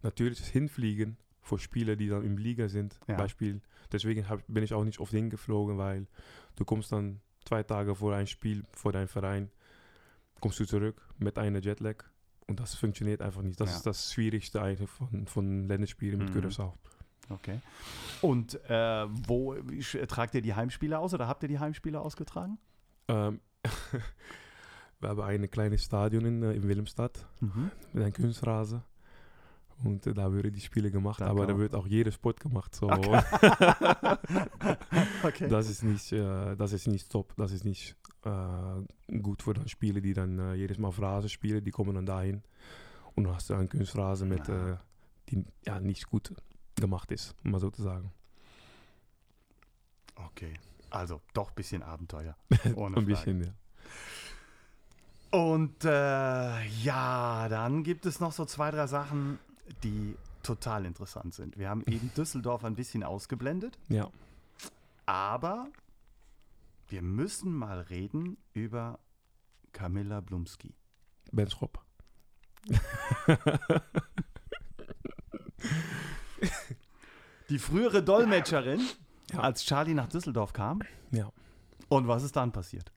natürlich 0.03 0.39
das 0.39 0.49
Hinfliegen 0.49 1.17
für 1.43 1.59
Spieler, 1.59 1.97
die 1.97 2.09
dann 2.09 2.25
im 2.25 2.39
Liga 2.39 2.69
sind, 2.69 2.99
Ja. 3.09 3.17
Beispiel. 3.17 3.61
Deswegen 3.93 4.29
hab, 4.29 4.41
bin 4.49 4.63
ich 4.65 4.75
auch 4.75 4.85
nicht 4.85 4.99
oft 5.01 5.13
hingeflogen, 5.13 5.79
weil 5.79 6.07
du 6.57 6.65
kommst 6.65 6.91
dann 6.93 7.21
zwei 7.45 7.63
Tage 7.63 7.95
vor 7.95 8.15
ein 8.15 8.27
Spiel, 8.27 8.65
vor 8.73 8.93
deinem 8.93 9.09
Verein, 9.09 9.51
kommst 10.41 10.59
du 10.61 10.65
zurück 10.65 11.01
mit 11.19 11.39
einer 11.39 11.61
Jetlag 11.61 12.05
und 12.49 12.59
das 12.61 12.75
funktioniert 12.75 13.23
einfach 13.23 13.43
nicht. 13.43 13.61
Das 13.61 13.71
Ja. 13.71 13.77
ist 13.77 13.87
das 13.87 14.13
Schwierigste 14.13 14.61
eigentlich 14.61 14.91
von, 14.91 15.27
von 15.27 15.69
Länderspielen 15.69 16.19
mit 16.19 16.35
Mhm. 16.35 16.41
Curaçao. 16.41 16.73
Okay. 17.29 17.61
Und 18.23 18.55
äh, 18.71 19.07
wo 19.27 19.55
tragt 20.09 20.35
ihr 20.35 20.43
die 20.43 20.55
Heimspiele 20.55 20.99
aus 20.99 21.13
oder 21.15 21.27
habt 21.29 21.43
ihr 21.43 21.49
die 21.49 21.59
Heimspiele 21.59 22.01
ausgetragen? 22.01 22.59
Ähm, 23.09 23.41
wir 25.01 25.09
haben 25.09 25.21
ein 25.21 25.51
kleines 25.51 25.85
Stadion 25.85 26.25
in, 26.25 26.43
äh, 26.43 26.53
in 26.53 26.67
Willemstad 26.69 27.27
Mhm. 27.41 27.71
mit 27.93 28.03
einem 28.05 28.13
Kunstrasen. 28.13 28.83
Und 29.85 30.07
äh, 30.07 30.15
da 30.15 30.33
würden 30.33 30.53
die 30.53 30.61
Spiele 30.61 30.91
gemacht, 30.91 31.21
Da 31.21 31.27
aber 31.27 31.47
kann 31.47 31.57
da 31.57 31.61
wird 31.61 31.75
auch 31.75 31.87
jeder 31.87 32.11
Sport 32.11 32.41
gemacht. 32.41 32.75
So. 32.75 32.89
okay. 35.23 35.49
das, 35.49 35.69
ist 35.69 35.83
nicht, 35.83 36.13
äh, 36.13 36.57
das 36.57 36.73
ist 36.73 36.87
nicht 36.87 37.11
top, 37.11 37.35
das 37.37 37.53
ist 37.53 37.65
nicht 37.65 37.97
äh, 38.25 39.19
gut 39.21 39.43
für 39.43 39.55
die 39.55 39.69
Spiele, 39.69 40.01
die 40.01 40.15
dann 40.15 40.39
äh, 40.39 40.55
jedes 40.55 40.79
Mal 40.79 40.89
auf 40.89 41.01
Rasen 41.01 41.29
spielen, 41.29 41.63
die 41.63 41.71
kommen 41.71 41.95
dann 41.95 42.07
dahin. 42.07 42.43
Und 43.15 43.25
dann 43.25 43.35
hast 43.35 43.51
du 43.51 43.55
einen 43.55 43.69
Kunstrasen, 43.69 44.29
mit, 44.29 44.49
Ja. 44.49 44.73
äh, 44.73 44.77
die 45.29 45.45
ja, 45.67 45.81
nicht 45.81 46.07
gut 46.07 46.33
gemacht 46.77 47.11
ist, 47.13 47.35
um 47.45 47.51
mal 47.53 47.59
so 47.61 47.71
zu 47.71 47.83
sagen. 47.83 48.13
okay. 50.17 50.55
Also 50.91 51.21
doch 51.35 51.49
ein 51.51 51.55
bisschen 51.57 51.83
Abenteuer. 51.83 52.37
Ohne 52.77 52.97
Ein 52.99 53.07
bisschen, 53.07 53.43
ja. 53.43 53.51
Und 55.39 55.85
äh, 55.85 56.65
ja, 56.65 57.49
dann 57.49 57.83
gibt 57.83 58.07
es 58.07 58.21
noch 58.21 58.33
so 58.33 58.45
zwei, 58.45 58.71
drei 58.71 58.87
Sachen, 58.87 59.39
die 59.83 60.17
total 60.43 60.87
interessant 60.87 61.35
sind. 61.35 61.59
Wir 61.59 61.69
haben 61.69 61.83
eben 61.87 62.13
Düsseldorf 62.17 62.65
ein 62.65 62.77
bisschen 62.77 63.03
ausgeblendet, 63.03 63.79
Ja. 63.89 64.09
aber 65.07 65.67
wir 66.89 67.03
müssen 67.03 67.53
mal 67.53 67.81
reden 67.81 68.37
über 68.55 69.01
Camilla 69.73 70.21
Blumski. 70.21 70.73
Benschop. 71.33 71.85
Die 77.49 77.59
frühere 77.59 78.03
Dolmetscherin, 78.03 78.81
Ja. 79.33 79.41
als 79.41 79.65
Charlie 79.65 79.95
nach 79.95 80.09
Düsseldorf 80.09 80.53
kam. 80.53 80.81
Ja. 81.11 81.33
Und 81.89 82.07
was 82.07 82.23
ist 82.23 82.37
dann 82.37 82.53
passiert? 82.53 82.93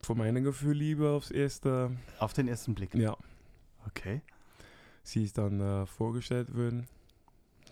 Voor 0.00 0.16
mijn 0.16 0.42
gevoel 0.44 0.74
lieber 0.74 1.10
aufs 1.10 1.30
erste. 1.30 1.90
Auf 2.18 2.32
den 2.32 2.48
ersten 2.48 2.74
Blick. 2.74 2.94
Ja. 2.94 3.16
Okay. 3.86 4.22
Sie 5.02 5.24
ist 5.24 5.36
dann 5.38 5.60
äh, 5.60 5.86
vorgestellt 5.86 6.54
worden 6.54 6.86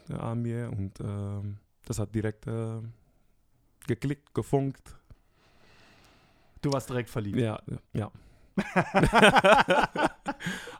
äh, 0.09 0.15
an 0.15 0.43
mir 0.43 0.71
und 0.71 1.01
ähm, 1.01 1.59
das 1.85 1.99
hat 1.99 2.15
direkt 2.15 2.47
äh, 2.47 2.81
geklickt, 3.87 4.35
gefunkt. 4.35 4.97
Du 6.63 6.73
warst 6.73 6.89
direkt 6.89 7.11
verliebt. 7.11 7.37
Ja, 7.39 7.61
ja. 7.93 8.11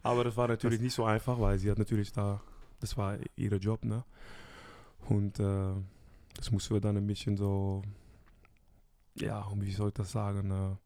Aber 0.03 0.25
das 0.25 0.37
war 0.37 0.49
natürlich 0.49 0.81
nicht 0.81 0.95
so 0.95 1.05
einfach, 1.05 1.39
weil 1.41 1.59
sie 1.59 1.71
hat 1.71 1.79
natürlich 1.79 2.13
da, 2.13 2.41
das 2.81 2.97
war 2.97 3.17
ihr 3.37 3.57
Job, 3.57 3.85
ne? 3.85 4.05
Und 5.09 5.39
äh, 5.41 5.73
das 6.37 6.51
mussten 6.51 6.75
wir 6.75 6.81
dann 6.81 6.97
ein 6.97 7.07
bisschen 7.07 7.37
so, 7.37 7.83
ja, 9.17 9.47
wie 9.57 9.73
soll 9.73 9.89
ich 9.89 9.95
das 9.95 10.13
sagen, 10.13 10.51
äh, 10.51 10.77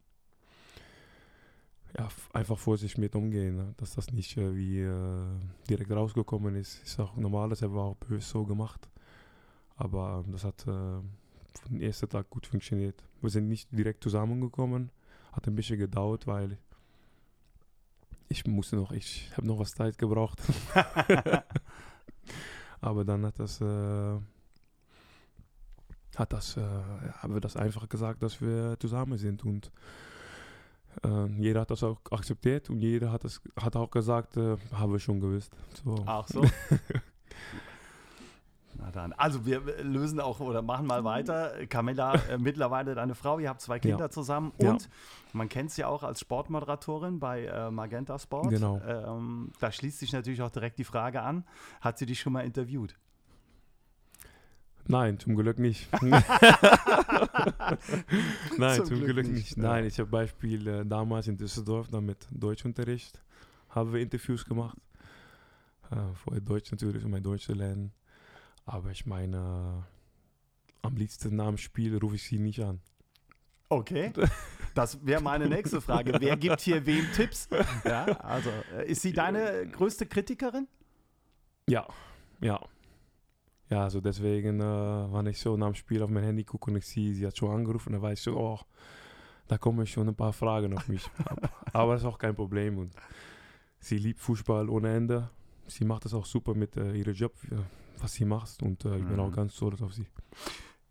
ja, 1.98 2.08
einfach 2.32 2.58
vorsichtig 2.58 2.98
mit 2.98 3.14
umgehen, 3.14 3.56
ne? 3.56 3.74
dass 3.78 3.94
das 3.94 4.12
nicht 4.12 4.36
äh, 4.36 4.54
wie 4.54 4.80
äh, 4.80 5.24
direkt 5.68 5.90
rausgekommen 5.90 6.54
ist. 6.54 6.82
Ist 6.82 7.00
auch 7.00 7.16
normal, 7.16 7.48
das 7.48 7.62
haben 7.62 7.74
wir 7.74 7.80
auch 7.80 7.96
böse 7.96 8.26
so 8.26 8.44
gemacht. 8.44 8.88
Aber 9.76 10.22
ähm, 10.24 10.32
das 10.32 10.44
hat 10.44 10.62
äh, 10.62 10.66
von 10.66 11.04
dem 11.70 11.80
ersten 11.80 12.08
Tag 12.08 12.28
gut 12.28 12.46
funktioniert. 12.46 13.02
Wir 13.20 13.30
sind 13.30 13.48
nicht 13.48 13.68
direkt 13.72 14.02
zusammengekommen, 14.02 14.90
hat 15.32 15.46
ein 15.46 15.54
bisschen 15.54 15.78
gedauert, 15.78 16.26
weil 16.26 16.58
ich 18.28 18.46
musste 18.46 18.76
noch, 18.76 18.92
ich 18.92 19.30
habe 19.36 19.46
noch 19.46 19.58
was 19.58 19.74
Zeit 19.74 19.98
gebraucht. 19.98 20.40
Aber 22.80 23.04
dann 23.04 23.26
hat 23.26 23.38
das, 23.38 23.60
äh, 23.60 24.18
hat 26.16 26.32
das, 26.32 26.56
äh, 26.56 26.62
haben 27.18 27.34
wir 27.34 27.40
das 27.40 27.56
einfach 27.56 27.88
gesagt, 27.88 28.22
dass 28.22 28.40
wir 28.40 28.76
zusammen 28.78 29.18
sind 29.18 29.44
und 29.44 29.70
äh, 31.04 31.26
jeder 31.40 31.60
hat 31.62 31.70
das 31.70 31.82
auch 31.82 31.98
akzeptiert 32.10 32.70
und 32.70 32.80
jeder 32.80 33.12
hat 33.12 33.24
das, 33.24 33.40
hat 33.56 33.76
auch 33.76 33.90
gesagt, 33.90 34.36
äh, 34.36 34.56
haben 34.72 34.92
wir 34.92 34.98
schon 34.98 35.20
gewusst. 35.20 35.52
So. 35.84 36.02
Ach 36.06 36.26
so. 36.28 36.42
Dann. 38.98 39.12
Also 39.14 39.46
wir 39.46 39.60
lösen 39.82 40.20
auch 40.20 40.40
oder 40.40 40.60
machen 40.60 40.86
mal 40.86 41.04
weiter. 41.04 41.54
Camilla, 41.68 42.14
äh, 42.14 42.36
mittlerweile 42.38 42.94
deine 42.94 43.14
Frau, 43.14 43.38
ihr 43.38 43.48
habt 43.48 43.62
zwei 43.62 43.78
Kinder 43.78 44.04
Ja. 44.06 44.10
zusammen 44.10 44.52
Ja. 44.60 44.72
und 44.72 44.90
man 45.32 45.48
kennt 45.48 45.70
sie 45.70 45.84
auch 45.84 46.02
als 46.02 46.20
Sportmoderatorin 46.20 47.18
bei 47.18 47.46
äh, 47.46 47.70
Magenta 47.70 48.18
Sport. 48.18 48.50
Genau. 48.50 48.78
Ähm, 48.86 49.52
da 49.60 49.72
schließt 49.72 49.98
sich 50.00 50.12
natürlich 50.12 50.42
auch 50.42 50.50
direkt 50.50 50.78
die 50.78 50.84
Frage 50.84 51.22
an, 51.22 51.44
hat 51.80 51.96
sie 51.98 52.04
dich 52.06 52.20
schon 52.20 52.32
mal 52.34 52.42
interviewt? 52.44 52.94
Nein, 54.86 55.18
zum 55.18 55.36
Glück 55.36 55.58
nicht. 55.58 55.88
Nein, 56.02 56.22
Zum 58.76 58.86
zum, 58.86 58.96
Glück 59.00 59.14
Glück, 59.16 59.28
nicht, 59.28 59.56
ja. 59.56 59.62
Nein, 59.62 59.84
ich 59.84 59.98
habe 59.98 60.08
Beispiel 60.10 60.66
äh, 60.66 60.86
damals 60.86 61.28
in 61.28 61.36
Düsseldorf 61.36 61.88
dann 61.88 62.06
mit 62.06 62.26
Deutschunterricht 62.30 63.20
haben 63.70 63.92
wir 63.92 64.00
Interviews 64.00 64.44
gemacht. 64.44 64.78
Äh, 65.90 65.96
vorher 66.14 66.40
Deutsch 66.40 66.70
natürlich, 66.70 67.04
um 67.04 67.10
mein 67.10 67.22
Deutsch 67.22 67.44
zu 67.44 67.52
lernen. 67.54 67.92
Aber 68.68 68.90
ich 68.90 69.06
meine, 69.06 69.86
am 70.82 70.94
liebsten 70.94 71.34
nach 71.36 71.46
dem 71.46 71.56
Spiel 71.56 71.96
rufe 71.96 72.16
ich 72.16 72.24
sie 72.24 72.38
nicht 72.38 72.60
an. 72.60 72.80
Okay. 73.70 74.12
Das 74.74 75.04
wäre 75.04 75.22
meine 75.22 75.48
nächste 75.48 75.80
Frage. 75.80 76.12
Wer 76.20 76.36
gibt 76.36 76.60
hier 76.60 76.84
wem 76.84 77.10
Tipps? 77.12 77.48
Ja, 77.84 78.04
also 78.20 78.50
äh, 78.76 78.90
ist 78.90 79.02
sie 79.02 79.12
deine 79.12 79.66
größte 79.72 80.06
Kritikerin? 80.06 80.68
Ja, 81.66 81.86
ja. 82.40 82.60
Ja, 83.70 83.84
also 83.84 84.02
deswegen, 84.02 84.60
äh, 84.60 84.64
wenn 84.64 85.26
ich 85.26 85.40
so 85.40 85.56
nach 85.56 85.68
dem 85.68 85.74
Spiel 85.74 86.02
auf 86.02 86.10
mein 86.10 86.22
Handy 86.22 86.44
gucke 86.44 86.70
und 86.70 86.76
ich 86.76 86.86
sehe, 86.86 87.14
sie 87.14 87.26
hat 87.26 87.36
schon 87.36 87.50
angerufen, 87.50 87.94
dann 87.94 88.02
weiß 88.02 88.18
ich 88.18 88.24
so, 88.24 88.36
oh, 88.36 88.60
da 89.48 89.56
kommen 89.56 89.86
schon 89.86 90.08
ein 90.08 90.14
paar 90.14 90.34
Fragen 90.34 90.76
auf 90.76 90.86
mich. 90.88 91.10
Aber 91.72 91.94
das 91.94 92.02
ist 92.02 92.06
auch 92.06 92.18
kein 92.18 92.34
Problem. 92.34 92.76
Und 92.78 92.92
sie 93.80 93.96
liebt 93.96 94.20
Fußball 94.20 94.68
ohne 94.68 94.94
Ende. 94.94 95.30
Sie 95.66 95.84
macht 95.84 96.04
das 96.04 96.12
auch 96.12 96.26
super 96.26 96.54
mit 96.54 96.76
äh, 96.76 96.92
ihrem 96.92 97.14
Job, 97.14 97.32
was 98.02 98.12
sie 98.14 98.24
macht. 98.24 98.62
Und 98.62 98.84
äh, 98.84 98.96
ich 98.96 99.04
bin 99.04 99.14
Mhm. 99.14 99.20
auch 99.20 99.32
ganz 99.32 99.54
stolz 99.54 99.82
auf 99.82 99.92
sie. 99.94 100.06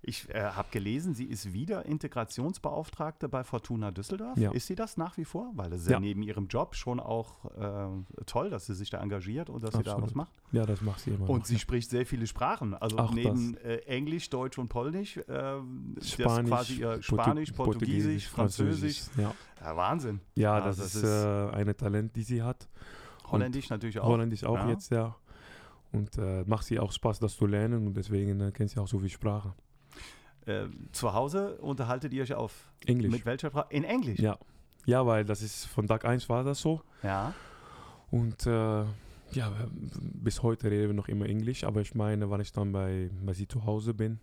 Ich 0.04 0.30
äh, 0.30 0.42
habe 0.42 0.70
gelesen, 0.72 1.14
sie 1.16 1.26
ist 1.26 1.52
wieder 1.52 1.86
Integrationsbeauftragte 1.86 3.28
bei 3.28 3.44
Fortuna 3.44 3.92
Düsseldorf. 3.92 4.38
Ja. 4.38 4.52
Ist 4.52 4.68
sie 4.68 4.76
das 4.76 4.96
nach 4.96 5.18
wie 5.18 5.26
vor? 5.26 5.52
Weil 5.56 5.70
das 5.70 5.82
ist 5.82 5.88
ja, 5.88 5.94
Ja. 5.94 6.00
neben 6.00 6.22
ihrem 6.22 6.48
Job 6.48 6.76
schon 6.76 7.00
auch 7.00 7.46
äh, 7.60 8.24
toll, 8.26 8.50
dass 8.50 8.68
sie 8.68 8.76
sich 8.76 8.90
da 8.90 9.02
engagiert 9.02 9.50
und 9.50 9.64
dass 9.64 9.72
sie 9.74 9.84
da 9.84 9.92
Absolut. 9.94 10.10
was 10.12 10.16
macht. 10.16 10.32
Ja, 10.52 10.66
das 10.66 10.82
macht 10.82 11.02
sie 11.02 11.10
immer. 11.12 11.30
Und 11.30 11.40
noch, 11.40 11.46
sie 11.46 11.56
ja. 11.56 11.60
spricht 11.60 11.90
sehr 11.90 12.06
viele 12.06 12.26
Sprachen. 12.28 12.74
Also 12.74 12.98
Auch 13.00 13.12
neben 13.14 13.58
äh, 13.58 13.78
Englisch, 13.80 14.30
Deutsch 14.30 14.58
und 14.58 14.70
Polnisch. 14.70 15.18
Äh, 15.18 15.24
das 15.28 16.06
ist 16.06 16.12
Spanisch, 16.14 16.50
quasi 16.50 16.74
ihr 16.76 16.88
Portu- 17.00 17.02
Spanisch, 17.04 17.52
Portugiesisch, 17.52 18.28
Französisch. 18.30 19.02
Ja, 19.18 19.34
Ja, 19.62 19.76
Wahnsinn. 19.76 20.22
ja 20.36 20.54
Also 20.54 20.82
das, 20.84 20.94
das 20.94 21.04
ist, 21.04 21.04
äh, 21.04 21.50
eine 21.56 21.76
Talent, 21.76 22.16
die 22.16 22.24
sie 22.24 22.44
hat. 22.44 22.70
Holländisch 23.30 23.70
natürlich 23.70 24.00
auch. 24.00 24.08
Holländisch 24.08 24.46
auch 24.46 24.68
jetzt, 24.70 24.90
ja. 24.92 25.16
Und 25.92 26.18
äh, 26.18 26.44
macht 26.46 26.66
sie 26.66 26.80
auch 26.80 26.92
Spaß, 26.92 27.20
das 27.20 27.36
zu 27.36 27.46
lernen 27.46 27.88
und 27.88 27.96
deswegen 27.96 28.42
äh, 28.42 28.52
kennt 28.52 28.72
sie 28.72 28.80
auch 28.80 28.88
so 28.88 29.00
viel 29.00 29.10
Sprache. 29.10 29.54
Äh, 30.46 30.68
zu 30.92 31.14
Hause 31.14 31.58
unterhaltet 31.58 32.14
ihr 32.14 32.24
euch 32.24 32.34
auf 32.34 32.72
Englisch. 32.86 33.12
mit 33.12 33.26
welcher 33.26 33.50
Sprache? 33.50 33.68
In 33.70 33.84
Englisch. 33.84 34.20
ja. 34.20 34.38
ja, 34.86 35.06
weil 35.06 35.26
das 35.26 35.42
ist 35.42 35.66
von 35.66 35.88
Tag 35.88 36.06
1 36.06 36.28
war 36.30 36.44
das 36.44 36.60
so. 36.60 36.82
Ja. 37.04 37.34
Und 38.12 38.46
äh, 38.46 38.84
ja, 39.32 39.52
bis 40.14 40.42
heute 40.44 40.72
reden 40.72 40.88
wir 40.88 40.94
noch 40.94 41.08
immer 41.08 41.26
Englisch, 41.26 41.64
aber 41.64 41.82
ich 41.82 41.96
meine, 41.96 42.30
wenn 42.30 42.42
ich 42.42 42.52
dann 42.52 42.72
bei, 42.72 43.10
bei 43.22 43.34
sie 43.34 43.48
zu 43.48 43.66
Hause 43.66 43.94
bin, 43.94 44.20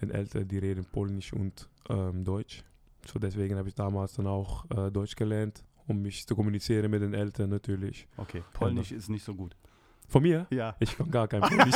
den 0.00 0.10
Eltern, 0.10 0.48
die 0.48 0.58
reden 0.58 0.84
Polnisch 0.84 1.32
und 1.32 1.68
ähm, 1.88 2.24
Deutsch. 2.24 2.64
So 3.06 3.18
deswegen 3.18 3.56
habe 3.56 3.68
ich 3.68 3.74
damals 3.74 4.14
dann 4.14 4.26
auch 4.26 4.64
äh, 4.70 4.90
Deutsch 4.90 5.16
gelernt, 5.16 5.64
um 5.86 6.02
mich 6.02 6.26
zu 6.26 6.34
kommunizieren 6.34 6.90
mit 6.90 7.02
den 7.02 7.14
Eltern 7.14 7.50
natürlich. 7.50 8.06
Okay. 8.16 8.42
Polnisch 8.52 8.92
ist 8.92 9.08
nicht 9.08 9.24
so 9.24 9.34
gut. 9.34 9.56
Von 10.12 10.22
mir? 10.22 10.46
Ja. 10.50 10.76
Ich 10.78 10.94
kann 10.96 11.10
gar 11.10 11.26
kein 11.26 11.40
Polnisch. 11.40 11.74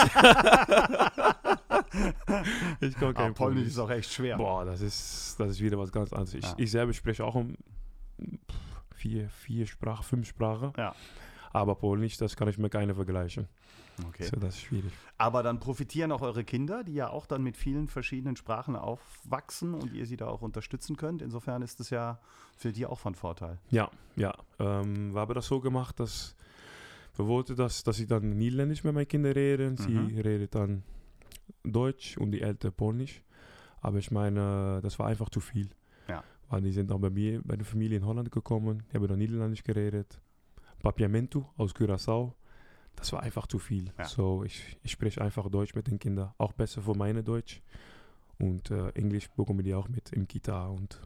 ich 2.81 2.95
kann 2.95 3.09
Ah, 3.09 3.13
kein 3.15 3.35
Polnisch 3.35 3.67
ist 3.69 3.79
auch 3.79 3.91
echt 3.91 4.13
schwer. 4.13 4.37
Boah, 4.37 4.65
das 4.65 4.81
ist, 4.83 5.37
das 5.39 5.53
ist 5.53 5.61
wieder 5.61 5.79
was 5.79 5.91
ganz 5.91 6.13
anderes. 6.13 6.35
Ich, 6.35 6.45
Ja. 6.45 6.55
ich 6.59 6.71
selber 6.71 6.93
spreche 6.93 7.25
auch 7.25 7.35
um 7.35 7.57
vier, 8.95 9.29
vier 9.31 9.67
Sprachen, 9.67 10.03
fünf 10.05 10.29
Sprachen. 10.29 10.73
Ja. 10.77 10.95
Aber 11.53 11.75
Polnisch, 11.77 12.19
das 12.19 12.37
kann 12.37 12.49
ich 12.49 12.59
mit 12.59 12.73
keiner 12.73 12.95
vergleichen. 12.95 13.49
Okay. 14.09 14.25
So, 14.25 14.37
das 14.39 14.57
ist 14.57 14.61
schwierig. 14.61 14.93
Aber 15.17 15.43
dann 15.43 15.59
profitieren 15.59 16.13
auch 16.13 16.21
eure 16.21 16.45
Kinder, 16.45 16.85
die 16.85 16.93
ja 16.93 17.09
auch 17.09 17.25
dann 17.25 17.43
mit 17.43 17.57
vielen 17.57 17.89
verschiedenen 17.89 18.37
Sprachen 18.37 18.77
aufwachsen 18.77 19.73
und 19.73 19.95
ihr 19.95 20.05
sie 20.05 20.19
da 20.19 20.27
auch 20.27 20.43
unterstützen 20.43 20.97
könnt. 20.97 21.23
Insofern 21.23 21.63
ist 21.63 21.81
es 21.81 21.89
ja 21.89 22.19
für 22.59 22.73
die 22.73 22.85
auch 22.85 22.99
von 22.99 23.15
Vorteil. 23.15 23.57
Ja, 23.71 23.91
ja. 24.17 24.35
Ähm, 24.59 25.15
wir 25.15 25.21
haben 25.23 25.33
das 25.33 25.47
so 25.47 25.61
gemacht, 25.61 25.99
dass 25.99 26.37
wollten, 27.19 27.57
dass, 27.57 27.83
dass 27.85 27.99
ich 27.99 28.07
dann 28.07 28.37
Niederländisch 28.37 28.85
mit 28.85 28.95
meinen 28.95 29.09
Kindern 29.09 29.33
rede. 29.33 29.75
Sie 29.79 29.91
Mhm. 29.91 30.19
redet 30.19 30.55
dann 30.55 30.83
Deutsch 31.65 32.17
und 32.19 32.33
die 32.33 32.41
Eltern 32.43 32.73
Polnisch. 32.73 33.23
Aber 33.81 33.99
ich 33.99 34.11
meine, 34.11 34.81
das 34.83 34.99
war 34.99 35.07
einfach 35.07 35.29
zu 35.31 35.41
viel. 35.41 35.69
Ja. 36.09 36.23
Weil 36.49 36.63
die 36.63 36.73
sind 36.73 36.91
dann 36.91 37.01
bei 37.01 37.11
mir, 37.11 37.41
bei 37.45 37.57
der 37.57 37.65
Familie 37.65 37.99
in 37.99 38.07
Holland 38.07 38.31
gekommen, 38.31 38.83
die 38.91 38.97
haben 38.97 39.07
dann 39.07 39.19
Niederländisch 39.19 39.63
geredet. 39.65 40.21
Papiamento 40.83 41.49
aus 41.57 41.75
Curaçao. 41.75 42.33
Das 42.97 43.13
war 43.13 43.23
einfach 43.23 43.47
zu 43.47 43.59
viel. 43.59 43.93
Ja. 43.99 44.05
So, 44.07 44.43
ich, 44.45 44.77
ich 44.83 44.91
spreche 44.93 45.21
einfach 45.21 45.49
Deutsch 45.51 45.75
mit 45.75 45.87
den 45.89 45.99
Kindern. 45.99 46.33
Auch 46.39 46.53
besser 46.53 46.83
für 46.83 46.95
meine 46.95 47.23
Deutsch. 47.23 47.63
Und 48.39 48.71
äh, 48.71 48.91
Englisch 48.91 49.29
bekommen 49.31 49.63
die 49.65 49.75
auch 49.75 49.89
mit 49.89 50.13
im 50.13 50.27
Kita 50.27 50.67
und 50.69 51.01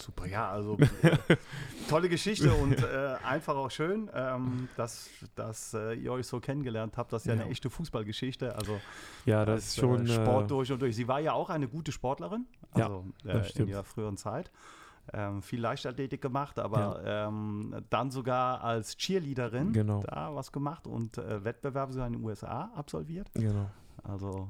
Super, 0.00 0.26
ja, 0.26 0.48
also 0.50 0.78
äh, 1.02 1.16
tolle 1.88 2.08
Geschichte 2.08 2.52
und 2.54 2.82
äh, 2.82 3.16
einfach 3.24 3.54
auch 3.56 3.70
schön, 3.70 4.10
ähm, 4.14 4.68
dass, 4.76 5.10
dass 5.34 5.74
äh, 5.74 5.94
ihr 5.94 6.12
euch 6.12 6.26
so 6.26 6.40
kennengelernt 6.40 6.96
habt. 6.96 7.12
Das 7.12 7.22
ist 7.22 7.26
ja, 7.26 7.34
Ja. 7.34 7.42
eine 7.42 7.50
echte 7.50 7.68
Fußballgeschichte. 7.70 8.54
Also 8.56 8.80
ja, 9.26 9.44
das 9.44 9.68
ist 9.68 9.76
schon 9.76 10.06
äh, 10.06 10.10
äh, 10.10 10.14
Sport 10.14 10.50
durch 10.50 10.72
und 10.72 10.80
durch. 10.80 10.96
Sie 10.96 11.06
war 11.06 11.20
ja 11.20 11.32
auch 11.32 11.50
eine 11.50 11.68
gute 11.68 11.92
Sportlerin, 11.92 12.46
Ja, 12.76 12.86
also 12.86 13.04
das 13.24 13.50
äh, 13.54 13.62
in 13.62 13.68
ihrer 13.68 13.84
früheren 13.84 14.16
Zeit. 14.16 14.50
Ähm, 15.12 15.42
viel 15.42 15.60
Leichtathletik 15.60 16.20
gemacht, 16.22 16.58
aber 16.58 17.02
ähm, 17.04 17.74
dann 17.90 18.10
sogar 18.12 18.62
als 18.62 18.96
Cheerleaderin 18.96 19.72
Genau. 19.72 20.02
da 20.02 20.34
was 20.34 20.52
gemacht 20.52 20.86
und 20.86 21.18
äh, 21.18 21.42
Wettbewerbe 21.42 21.92
sogar 21.92 22.06
in 22.06 22.12
den 22.14 22.24
USA 22.24 22.70
absolviert. 22.76 23.28
Genau. 23.34 23.68
Also, 24.04 24.48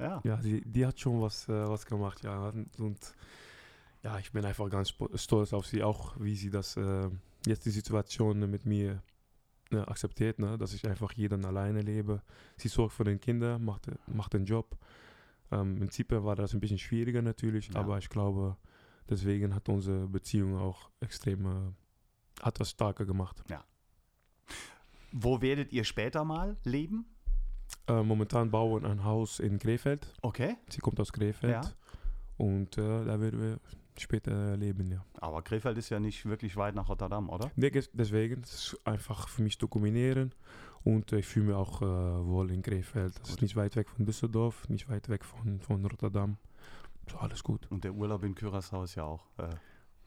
ja. 0.00 0.20
Ja, 0.24 0.36
die, 0.36 0.62
die 0.62 0.86
hat 0.86 0.98
schon 0.98 1.20
was, 1.20 1.48
äh, 1.48 1.68
was 1.68 1.84
gemacht, 1.84 2.22
ja. 2.24 2.52
Und 2.78 3.14
ja, 4.02 4.18
ich 4.18 4.32
bin 4.32 4.44
einfach 4.44 4.68
ganz 4.70 4.94
stolz 5.14 5.52
auf 5.52 5.66
sie, 5.66 5.82
auch 5.82 6.16
wie 6.18 6.36
sie 6.36 6.50
das, 6.50 6.76
äh, 6.76 7.10
jetzt 7.46 7.66
die 7.66 7.70
Situation 7.70 8.38
mit 8.50 8.64
mir 8.64 9.02
äh, 9.70 9.78
akzeptiert, 9.78 10.38
ne? 10.38 10.56
dass 10.56 10.72
ich 10.72 10.86
einfach 10.88 11.12
hier 11.12 11.28
dann 11.28 11.44
alleine 11.44 11.82
lebe. 11.82 12.22
Sie 12.56 12.68
sorgt 12.68 12.94
für 12.94 13.04
den 13.04 13.20
Kinder, 13.20 13.58
macht, 13.58 13.86
macht 14.06 14.34
den 14.34 14.44
Job. 14.44 14.78
Ähm, 15.50 15.82
in 15.82 15.90
Zypern 15.90 16.24
war 16.24 16.36
das 16.36 16.54
ein 16.54 16.60
bisschen 16.60 16.78
schwieriger 16.78 17.22
natürlich, 17.22 17.68
Ja. 17.68 17.80
aber 17.80 17.98
ich 17.98 18.08
glaube, 18.08 18.56
deswegen 19.08 19.54
hat 19.54 19.68
unsere 19.68 20.06
Beziehung 20.06 20.56
auch 20.56 20.90
extrem, 21.00 21.46
äh, 21.46 22.42
hat 22.42 22.64
stärker 22.66 23.04
gemacht. 23.04 23.42
Wo 25.10 25.40
werdet 25.40 25.72
ihr 25.72 25.84
später 25.84 26.24
mal 26.24 26.56
leben? 26.64 27.06
Äh, 27.86 28.02
momentan 28.02 28.50
bauen 28.50 28.82
wir 28.82 28.90
ein 28.90 29.04
Haus 29.04 29.40
in 29.40 29.58
Krefeld. 29.58 30.06
Okay. 30.22 30.56
Sie 30.68 30.80
kommt 30.80 31.00
aus 31.00 31.12
Krefeld. 31.12 31.52
Ja. 31.52 31.72
Und 32.36 32.76
äh, 32.78 33.04
da 33.04 33.20
werden 33.20 33.40
wir 33.40 33.58
später 34.00 34.56
leben, 34.56 34.90
ja. 34.90 35.04
Aber 35.20 35.42
Krefeld 35.42 35.76
ist 35.78 35.88
ja 35.90 36.00
nicht 36.00 36.26
wirklich 36.26 36.56
weit 36.56 36.74
nach 36.74 36.88
Rotterdam, 36.88 37.28
oder? 37.28 37.50
Nee, 37.56 37.70
deswegen, 37.92 38.42
es 38.42 38.54
ist 38.74 38.86
einfach 38.86 39.28
für 39.28 39.42
mich 39.42 39.58
zu 39.58 39.68
kombinieren. 39.68 40.34
Und 40.84 41.12
äh, 41.12 41.18
ich 41.18 41.26
fühle 41.26 41.46
mich 41.46 41.54
auch 41.54 41.82
äh, 41.82 41.86
wohl 41.86 42.50
in 42.50 42.62
Krefeld. 42.62 43.18
Das 43.20 43.30
ist 43.30 43.42
nicht 43.42 43.56
weit 43.56 43.76
weg 43.76 43.88
von 43.88 44.06
Düsseldorf, 44.06 44.68
nicht 44.68 44.88
weit 44.88 45.08
weg 45.08 45.24
von, 45.24 45.60
von 45.60 45.84
Rotterdam. 45.84 46.38
So, 47.10 47.18
alles 47.18 47.42
gut. 47.42 47.66
Und 47.70 47.84
der 47.84 47.92
Urlaub 47.92 48.22
in 48.24 48.34
Curaçao 48.34 48.84
ist 48.84 48.94
ja 48.94 49.04
auch 49.04 49.26
äh, 49.38 49.48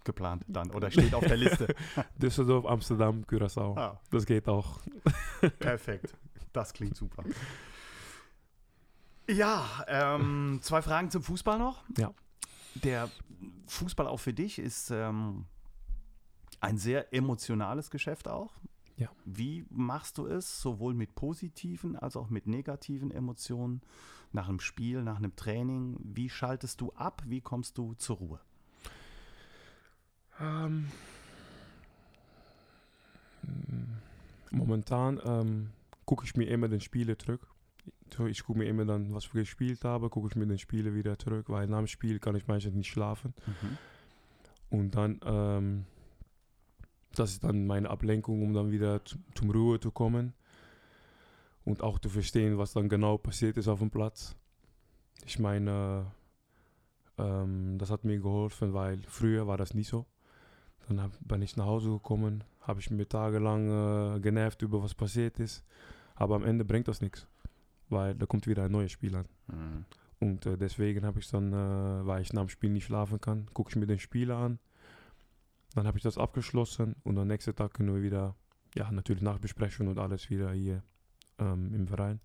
geplant 0.03 0.43
dann 0.47 0.71
oder 0.71 0.89
steht 0.91 1.13
auf 1.13 1.25
der 1.25 1.37
Liste. 1.37 1.67
Düsseldorf, 2.17 2.65
Amsterdam, 2.65 3.23
Curaçao. 3.27 3.77
ah, 3.77 3.99
Das 4.11 4.25
geht 4.25 4.47
auch. 4.47 4.79
perfekt. 5.59 6.15
Das 6.53 6.73
klingt 6.73 6.95
super. 6.95 7.23
Ja, 9.29 9.65
ähm, 9.87 10.59
zwei 10.61 10.81
Fragen 10.81 11.09
zum 11.09 11.23
Fußball 11.23 11.57
noch. 11.59 11.83
Ja. 11.97 12.11
Der 12.75 13.09
Fußball 13.67 14.07
auch 14.07 14.19
für 14.19 14.33
dich 14.33 14.59
ist 14.59 14.91
ähm, 14.91 15.45
ein 16.59 16.77
sehr 16.77 17.13
emotionales 17.13 17.89
Geschäft 17.89 18.27
auch. 18.27 18.53
Ja. 18.97 19.09
Wie 19.25 19.65
machst 19.69 20.17
du 20.17 20.27
es, 20.27 20.61
sowohl 20.61 20.93
mit 20.93 21.15
positiven 21.15 21.95
als 21.95 22.15
auch 22.15 22.29
mit 22.29 22.47
negativen 22.47 23.11
Emotionen, 23.11 23.81
nach 24.31 24.47
einem 24.47 24.59
Spiel, 24.59 25.03
nach 25.03 25.17
einem 25.17 25.35
Training? 25.35 25.97
Wie 26.03 26.29
schaltest 26.29 26.81
du 26.81 26.91
ab? 26.93 27.23
Wie 27.25 27.41
kommst 27.41 27.77
du 27.77 27.93
zur 27.95 28.17
Ruhe? 28.17 28.39
Ähm, 30.39 30.91
momentan 34.51 35.19
ähm, 35.23 35.69
gucke 36.05 36.25
ich 36.25 36.35
mir 36.35 36.45
immer 36.45 36.67
den 36.67 36.81
Spiele 36.81 37.17
zurück. 37.17 37.47
Ich 38.27 38.43
gucke 38.43 38.59
mir 38.59 38.65
immer 38.65 38.85
dann, 38.85 39.13
was 39.13 39.33
wir 39.33 39.41
gespielt 39.41 39.83
haben, 39.85 40.09
gucke 40.09 40.27
ich 40.27 40.35
mir 40.35 40.45
den 40.45 40.57
Spiele 40.57 40.93
wieder 40.93 41.17
zurück, 41.17 41.49
weil 41.49 41.67
nach 41.67 41.77
dem 41.77 41.87
Spiel 41.87 42.19
kann 42.19 42.35
ich 42.35 42.47
meistens 42.47 42.75
nicht 42.75 42.89
schlafen. 42.89 43.33
Und 44.69 44.95
dann, 44.95 45.19
ähm, 45.25 45.85
das 47.13 47.31
ist 47.31 47.43
dann 47.43 47.67
meine 47.67 47.89
Ablenkung, 47.89 48.43
um 48.43 48.53
dann 48.53 48.71
wieder 48.71 49.03
zu, 49.05 49.17
zum 49.35 49.49
Ruhe 49.49 49.79
zu 49.79 49.91
kommen 49.91 50.33
und 51.65 51.83
auch 51.83 51.99
zu 51.99 52.09
verstehen, 52.09 52.57
was 52.57 52.73
dann 52.73 52.89
genau 52.89 53.17
passiert 53.17 53.57
ist 53.57 53.67
auf 53.67 53.79
dem 53.79 53.91
Platz. 53.91 54.35
Ich 55.25 55.39
meine, 55.39 56.11
ähm, 57.17 57.77
das 57.77 57.91
hat 57.91 58.03
mir 58.03 58.19
geholfen, 58.19 58.73
weil 58.73 58.99
früher 59.07 59.47
war 59.47 59.57
das 59.57 59.73
nicht 59.73 59.89
so. 59.89 60.05
Dann 60.87 61.01
hab, 61.01 61.11
bin 61.21 61.41
ich 61.41 61.55
nach 61.57 61.65
Hause 61.65 61.89
gekommen, 61.89 62.43
habe 62.61 62.79
ich 62.79 62.89
mir 62.89 63.07
tagelang 63.07 64.15
äh, 64.15 64.19
genervt 64.19 64.61
über 64.61 64.81
was 64.81 64.95
passiert 64.95 65.39
ist, 65.39 65.63
aber 66.15 66.35
am 66.35 66.43
Ende 66.43 66.65
bringt 66.65 66.87
das 66.87 67.01
nichts, 67.01 67.27
weil 67.91 68.15
da 68.15 68.25
kommt 68.25 68.47
wieder 68.47 68.63
ein 68.63 68.71
neues 68.71 68.91
Spiel 68.91 69.15
an. 69.15 69.25
Mhm. 69.47 69.85
Und 70.19 70.45
äh, 70.45 70.57
deswegen 70.57 71.03
habe 71.05 71.19
ich 71.19 71.29
dann, 71.29 71.51
äh, 71.51 72.05
weil 72.05 72.21
ich 72.21 72.31
nach 72.33 72.43
dem 72.43 72.49
Spiel 72.49 72.69
nicht 72.69 72.85
schlafen 72.85 73.19
kann, 73.19 73.47
gucke 73.53 73.71
ich 73.71 73.75
mir 73.75 73.87
den 73.87 73.99
Spieler 73.99 74.37
an. 74.37 74.59
Dann 75.73 75.87
habe 75.87 75.97
ich 75.97 76.03
das 76.03 76.17
abgeschlossen 76.17 76.95
und 77.03 77.17
am 77.17 77.27
nächsten 77.27 77.55
Tag 77.55 77.73
können 77.73 77.93
wir 77.93 78.03
wieder, 78.03 78.35
ja, 78.75 78.91
natürlich 78.91 79.23
Nachbesprechung 79.23 79.87
und 79.87 79.97
alles 79.97 80.29
wieder 80.29 80.51
hier 80.51 80.83
ähm, 81.39 81.73
im 81.73 81.87
Verein. 81.87 82.19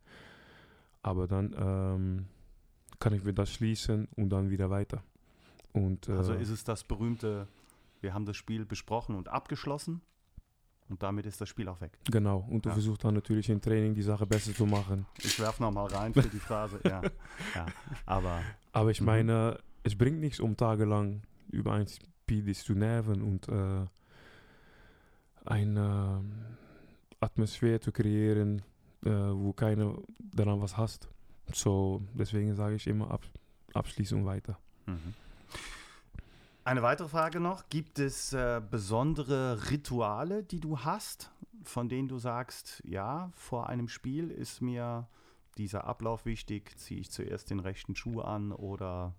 Aber 1.03 1.27
dann 1.27 1.55
ähm, 1.57 2.27
kann 2.99 3.13
ich 3.15 3.23
wieder 3.23 3.35
das 3.35 3.53
schließen 3.53 4.09
und 4.17 4.31
dann 4.31 4.51
wieder 4.51 4.69
weiter. 4.69 5.03
Und, 5.73 6.09
äh, 6.09 6.13
Also 6.13 6.35
ist 6.35 6.51
es 6.51 6.65
das 6.65 6.85
berühmte, 6.85 7.47
wir 8.01 8.13
haben 8.13 8.27
das 8.27 8.37
Spiel 8.37 8.67
besprochen 8.67 9.15
und 9.15 9.29
abgeschlossen 9.29 10.03
und 10.89 11.03
damit 11.03 11.27
ist 11.27 11.41
das 11.41 11.49
Spiel 11.49 11.69
auch 11.69 11.81
weg. 11.81 11.99
genau. 12.11 12.47
Und 12.49 12.65
du 12.65 12.69
Ja. 12.69 12.75
versuchst 12.75 13.03
dann 13.05 13.15
natürlich 13.15 13.49
im 13.51 13.61
Training 13.61 13.95
die 13.95 14.03
Sache 14.03 14.27
besser 14.27 14.55
zu 14.55 14.67
machen. 14.67 15.07
Ich 15.19 15.39
werfe 15.41 15.63
nochmal 15.63 15.87
rein 15.89 16.13
für 16.15 16.23
die 16.29 16.39
Phrase. 16.39 16.81
ja. 16.85 17.03
ja. 17.55 17.67
Aber 18.07 18.41
Aber 18.73 18.91
ich 18.91 19.01
Mhm. 19.01 19.07
meine, 19.07 19.59
es 19.83 19.97
bringt 19.97 20.21
nichts, 20.21 20.41
um 20.41 20.57
tagelang 20.57 21.23
über 21.51 21.73
ein 21.73 21.87
Spiel 21.89 22.55
zu 22.55 22.75
nerven 22.75 23.23
und 23.23 23.49
äh, 23.49 23.87
eine 25.45 26.25
Atmosphäre 27.21 27.81
zu 27.81 27.93
kreieren, 27.93 28.63
äh, 29.05 29.11
wo 29.11 29.53
keiner 29.53 29.97
daran 30.19 30.61
was 30.61 30.77
hasst. 30.77 31.09
So, 31.53 32.03
deswegen 32.15 32.55
sage 32.57 32.75
ich 32.77 32.87
immer 32.87 33.11
ab, 33.11 33.23
abschließen 33.75 34.19
und 34.19 34.27
weiter. 34.27 34.59
Mhm. 34.87 35.15
Eine 36.67 36.83
weitere 36.83 37.07
Frage 37.07 37.39
noch. 37.39 37.69
Gibt 37.69 38.01
es 38.01 38.33
äh, 38.33 38.61
besondere 38.61 39.71
Rituale, 39.71 40.43
die 40.43 40.59
du 40.59 40.81
hast, 40.81 41.31
von 41.63 41.89
denen 41.89 42.09
du 42.09 42.19
sagst, 42.19 42.83
ja, 42.85 43.31
vor 43.37 43.69
einem 43.69 43.87
Spiel 43.87 44.33
ist 44.33 44.61
mir 44.63 45.07
dieser 45.59 45.85
Ablauf 45.85 46.27
wichtig, 46.27 46.77
ziehe 46.77 46.99
ich 46.99 47.13
zuerst 47.13 47.51
den 47.51 47.61
rechten 47.61 47.95
Schuh 47.95 48.21
an 48.21 48.51
oder 48.51 49.15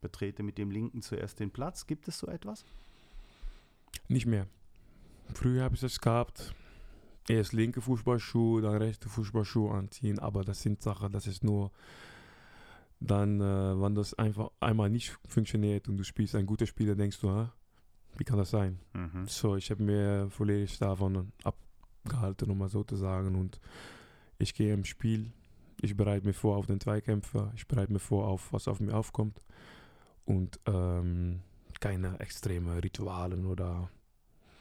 betrete 0.00 0.42
mit 0.42 0.58
dem 0.58 0.72
linken 0.72 1.02
zuerst 1.02 1.38
den 1.38 1.52
Platz? 1.52 1.86
Gibt 1.86 2.08
es 2.08 2.18
so 2.18 2.26
etwas? 2.26 2.64
Nicht 4.08 4.26
mehr. 4.26 4.48
Früher 5.34 5.62
habe 5.62 5.76
ich 5.76 5.82
das 5.82 6.00
gehabt. 6.00 6.52
Erst 7.28 7.52
linke 7.52 7.80
Fußballschuhe, 7.80 8.60
dann 8.60 8.74
rechte 8.74 9.08
Fußballschuhe 9.08 9.72
anziehen. 9.72 10.18
Aber 10.18 10.42
das 10.42 10.62
sind 10.62 10.82
Sachen, 10.82 11.12
das 11.12 11.28
ist 11.28 11.44
nur 11.44 11.70
dann, 13.06 13.40
äh, 13.40 13.80
wenn 13.80 13.94
das 13.94 14.14
einfach 14.14 14.50
einmal 14.60 14.90
nicht 14.90 15.18
funktioniert 15.26 15.88
und 15.88 15.96
du 15.96 16.04
spielst 16.04 16.34
ein 16.34 16.46
guter 16.46 16.66
Spieler, 16.66 16.94
denkst 16.94 17.20
du, 17.20 17.30
ah, 17.30 17.52
wie 18.16 18.24
kann 18.24 18.38
das 18.38 18.50
sein? 18.50 18.78
Mhm. 18.92 19.26
So, 19.26 19.56
ich 19.56 19.70
habe 19.70 19.82
mir 19.82 20.28
völlig 20.30 20.78
davon 20.78 21.32
abgehalten, 21.42 22.50
um 22.50 22.58
mal 22.58 22.68
so 22.68 22.84
zu 22.84 22.96
sagen. 22.96 23.34
Und 23.34 23.60
ich 24.38 24.54
gehe 24.54 24.74
im 24.74 24.84
Spiel, 24.84 25.32
ich 25.80 25.96
bereite 25.96 26.26
mich 26.26 26.36
vor 26.36 26.56
auf 26.56 26.66
den 26.66 26.80
Zweikämpfer, 26.80 27.52
ich 27.56 27.66
bereite 27.66 27.92
mich 27.92 28.02
vor 28.02 28.28
auf, 28.28 28.52
was 28.52 28.68
auf 28.68 28.80
mir 28.80 28.94
aufkommt. 28.94 29.40
Und 30.24 30.60
ähm, 30.66 31.40
keine 31.80 32.20
extreme 32.20 32.82
Ritualen 32.82 33.46
oder 33.46 33.90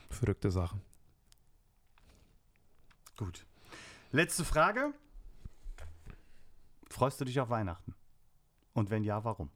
verrückte 0.10 0.50
Sachen. 0.50 0.82
Gut. 3.18 3.46
Letzte 4.12 4.44
Frage. 4.44 4.94
Freust 6.90 7.22
du 7.22 7.26
dich 7.26 7.40
auf 7.40 7.50
Weihnachten? 7.50 7.94
Und 8.74 8.90
wenn 8.90 9.04
ja, 9.04 9.24
warum? 9.24 9.50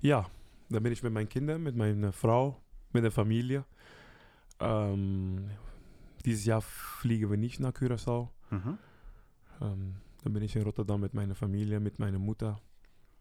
Ja, 0.00 0.26
dann 0.68 0.82
bin 0.82 0.92
ich 0.92 1.02
mit 1.02 1.12
meinen 1.12 1.28
Kindern, 1.28 1.62
mit 1.62 1.76
meiner 1.76 2.12
Frau, 2.12 2.60
mit 2.92 3.04
der 3.04 3.12
Familie. 3.12 3.64
Ähm, 4.60 5.50
dieses 6.24 6.44
Jahr 6.44 6.62
fliegen 6.62 7.30
wir 7.30 7.36
nicht 7.36 7.60
nach 7.60 7.72
Curaçao. 7.72 8.30
Mhm. 8.50 8.78
Ähm, 9.60 9.94
dann 10.22 10.32
bin 10.32 10.42
ich 10.42 10.56
in 10.56 10.62
Rotterdam 10.62 11.00
mit 11.00 11.14
meiner 11.14 11.34
Familie, 11.34 11.80
mit 11.80 11.98
meiner 11.98 12.18
Mutter. 12.18 12.60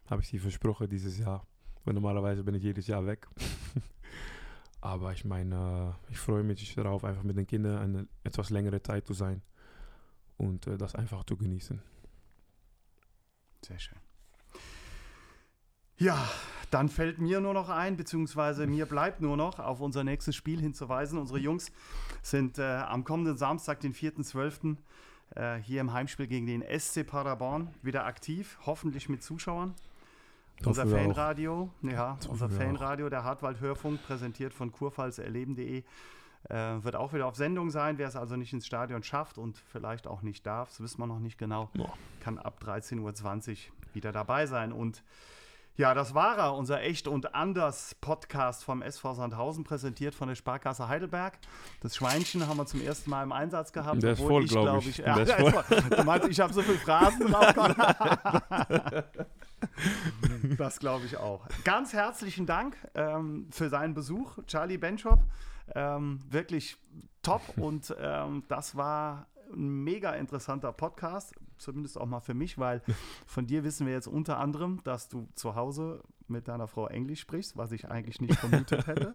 Habe 0.10 0.22
ich 0.22 0.30
sie 0.30 0.40
versprochen 0.40 0.90
dieses 0.90 1.18
Jahr. 1.18 1.46
Weil 1.84 1.94
normalerweise 1.94 2.44
bin 2.44 2.56
ich 2.56 2.64
jedes 2.64 2.88
Jahr 2.88 3.06
weg. 3.06 3.28
Aber 4.82 5.12
ich 5.14 5.26
meine, 5.26 5.96
ich 6.10 6.18
freue 6.18 6.44
mich 6.44 6.76
darauf, 6.76 7.04
einfach 7.04 7.24
mit 7.24 7.38
den 7.38 7.48
Kindern 7.48 7.78
eine 7.78 8.08
etwas 8.24 8.50
längere 8.50 8.82
Zeit 8.82 9.06
zu 9.06 9.14
sein. 9.14 9.42
Und 10.38 10.68
äh, 10.68 10.78
das 10.78 10.96
einfach 10.96 11.24
zu 11.26 11.38
genießen. 11.38 11.82
Sehr 13.66 13.80
schön. 13.80 14.03
Ja, 15.98 16.18
dann 16.72 16.90
fällt 16.90 17.20
mir 17.20 17.40
nur 17.40 17.54
noch 17.54 17.70
ein, 17.70 17.98
beziehungsweise 17.98 18.66
mir 18.66 18.86
bleibt 18.86 19.22
nur 19.22 19.38
noch, 19.38 19.60
auf 19.60 19.80
unser 19.80 20.04
nächstes 20.04 20.36
Spiel 20.36 20.60
hinzuweisen. 20.60 21.20
Unsere 21.20 21.40
Jungs 21.40 21.72
sind 22.24 22.58
äh, 22.58 22.64
am 22.64 23.04
kommenden 23.04 23.38
Samstag, 23.38 23.80
den 23.80 23.94
4.12., 23.94 24.78
äh, 25.36 25.58
hier 25.58 25.82
im 25.82 25.94
Heimspiel 25.94 26.28
gegen 26.28 26.46
den 26.46 26.64
SC 26.80 27.06
Paderborn 27.06 27.74
wieder 27.82 28.06
aktiv, 28.06 28.58
hoffentlich 28.66 29.10
mit 29.10 29.24
Zuschauern. 29.24 29.76
Unser 30.66 30.88
wir 30.88 30.96
auch. 30.96 31.02
Fanradio, 31.02 31.70
ja, 31.82 32.16
Das 32.20 32.28
unser 32.28 32.46
auch. 32.46 32.52
Fanradio, 32.52 33.10
der 33.10 33.24
Hartwald 33.24 33.60
Hörfunk, 33.60 34.04
präsentiert 34.04 34.54
von 34.54 34.72
kurpfalzerleben.de, 34.72 35.84
äh, 36.50 36.84
wird 36.84 36.96
auch 36.96 37.14
wieder 37.14 37.26
auf 37.26 37.36
Sendung 37.36 37.70
sein. 37.70 37.98
Wer 37.98 38.08
es 38.08 38.16
also 38.16 38.36
nicht 38.36 38.54
ins 38.54 38.66
Stadion 38.66 39.04
schafft 39.04 39.38
und 39.38 39.58
vielleicht 39.58 40.08
auch 40.08 40.22
nicht 40.22 40.46
darf, 40.46 40.70
das 40.70 40.82
wissen 40.82 41.00
wir 41.00 41.08
noch 41.08 41.20
nicht 41.20 41.38
genau, 41.38 41.70
Boah. 41.74 41.94
kann 42.20 42.38
ab 42.38 42.62
13.20 42.64 43.50
Uhr 43.52 43.58
wieder 43.94 44.12
dabei 44.12 44.46
sein. 44.46 44.72
Und 44.72 45.04
ja, 45.76 45.94
das 45.94 46.14
war 46.14 46.38
er, 46.38 46.54
unser 46.54 46.82
Echt 46.82 47.08
und 47.08 47.34
Anders 47.34 47.96
Podcast 48.00 48.64
vom 48.64 48.82
SV 48.82 49.16
Sandhausen, 49.16 49.64
präsentiert 49.64 50.14
von 50.14 50.28
der 50.28 50.36
Sparkasse 50.36 50.88
Heidelberg. 50.88 51.40
Das 51.82 51.96
Schweinchen 51.96 52.48
haben 52.48 52.58
wir 52.58 52.66
zum 52.66 52.82
ersten 52.82 53.10
Mal 53.10 53.24
im 53.24 53.32
Einsatz 53.32 53.74
gehabt. 53.74 54.04
Der 54.04 54.14
ist 54.14 54.20
obwohl 54.20 54.48
voll, 54.48 54.64
glaub 54.64 54.82
glaub 54.82 54.86
ich. 54.86 54.98
Ja, 55.04 55.16
ist 55.18 55.34
voll. 55.34 55.64
Du 55.90 56.04
meinst, 56.04 56.28
ich 56.28 56.40
habe 56.40 56.54
so 56.54 56.62
viele 56.62 56.78
Phrasen 56.78 57.32
drauf. 57.32 59.04
Das 60.58 60.80
glaube 60.80 61.06
ich 61.06 61.16
auch. 61.16 61.48
Ganz 61.64 61.94
herzlichen 61.94 62.46
Dank 62.46 62.76
ähm, 62.96 63.48
für 63.50 63.70
seinen 63.70 63.94
Besuch, 63.94 64.38
Charlie 64.46 64.78
Benchop. 64.78 65.20
Ähm, 65.74 66.20
wirklich 66.30 66.78
top 67.22 67.42
und 67.58 67.96
ähm, 67.98 68.44
das 68.50 68.76
war 68.76 69.28
ein 69.54 69.84
mega 69.84 70.12
interessanter 70.14 70.72
Podcast, 70.72 71.34
zumindest 71.58 71.98
auch 71.98 72.06
mal 72.06 72.20
für 72.20 72.34
mich, 72.34 72.58
weil 72.58 72.82
von 73.26 73.48
dir 73.48 73.64
wissen 73.64 73.88
wir 73.88 73.94
jetzt 73.94 74.08
unter 74.08 74.38
anderem, 74.40 74.82
dass 74.84 75.10
du 75.10 75.28
zu 75.36 75.56
Hause 75.56 76.02
mit 76.28 76.48
deiner 76.48 76.68
Frau 76.68 76.88
Englisch 76.88 77.22
sprichst, 77.22 77.58
was 77.58 77.72
ich 77.72 77.90
eigentlich 77.90 78.22
nicht 78.22 78.36
vermutet 78.36 78.88
hätte. 78.88 79.14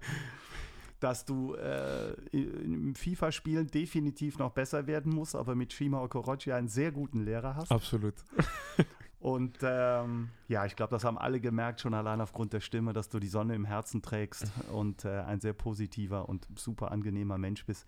Dass 1.00 1.24
du 1.24 1.54
äh, 1.54 2.12
im 2.32 2.94
FIFA-Spielen 2.96 3.68
definitiv 3.68 4.38
noch 4.38 4.50
besser 4.50 4.88
werden 4.88 5.14
musst, 5.14 5.36
aber 5.36 5.54
mit 5.54 5.72
Shima 5.72 6.02
Okorochi 6.02 6.52
einen 6.52 6.68
sehr 6.68 6.90
guten 6.90 7.20
Lehrer 7.20 7.54
hast. 7.54 7.70
Absolut. 7.70 8.14
Und 9.20 9.58
ähm, 9.62 10.28
ja, 10.46 10.64
ich 10.64 10.76
glaube, 10.76 10.90
das 10.90 11.02
haben 11.02 11.18
alle 11.18 11.40
gemerkt, 11.40 11.80
schon 11.80 11.92
allein 11.92 12.20
aufgrund 12.20 12.52
der 12.52 12.60
Stimme, 12.60 12.92
dass 12.92 13.08
du 13.08 13.18
die 13.18 13.28
Sonne 13.28 13.56
im 13.56 13.64
Herzen 13.64 14.00
trägst 14.00 14.52
und 14.72 15.04
äh, 15.04 15.20
ein 15.22 15.40
sehr 15.40 15.54
positiver 15.54 16.28
und 16.28 16.46
super 16.54 16.92
angenehmer 16.92 17.36
Mensch 17.36 17.66
bist. 17.66 17.86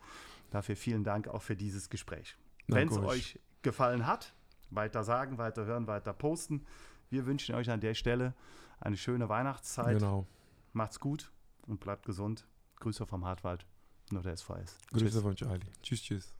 Dafür 0.51 0.76
vielen 0.76 1.05
Dank 1.05 1.28
auch 1.28 1.42
für 1.42 1.57
dieses 1.57 1.90
Gespräch. 1.90 2.36
Wenn 2.66 2.88
es 2.88 2.98
euch 2.98 3.38
gefallen 3.62 4.07
hat, 4.07 4.34
weiter 4.70 5.05
sagen, 5.05 5.38
weiter 5.38 5.64
hören, 5.64 5.86
weiter 5.86 6.12
posten. 6.12 6.66
Wir 7.09 7.26
wünschen 7.26 7.55
euch 7.55 7.70
an 7.70 7.80
der 7.80 7.94
Stelle 7.94 8.34
eine 8.80 8.96
schöne 8.96 9.28
Weihnachtszeit. 9.28 9.98
Genau. 9.98 10.26
Macht's 10.72 11.01
gut 11.01 11.32
und 11.62 11.80
bleibt 11.80 12.07
gesund. 12.07 12.46
Grüße 12.76 13.07
vom 13.07 13.24
Hartwald, 13.24 13.66
nur 14.11 14.22
der 14.22 14.36
SVS. 14.36 14.78
Grüße 14.92 15.20
von 15.20 15.34
Charlie. 15.34 15.66
Tschüss, 15.82 16.03
tschüss. 16.03 16.34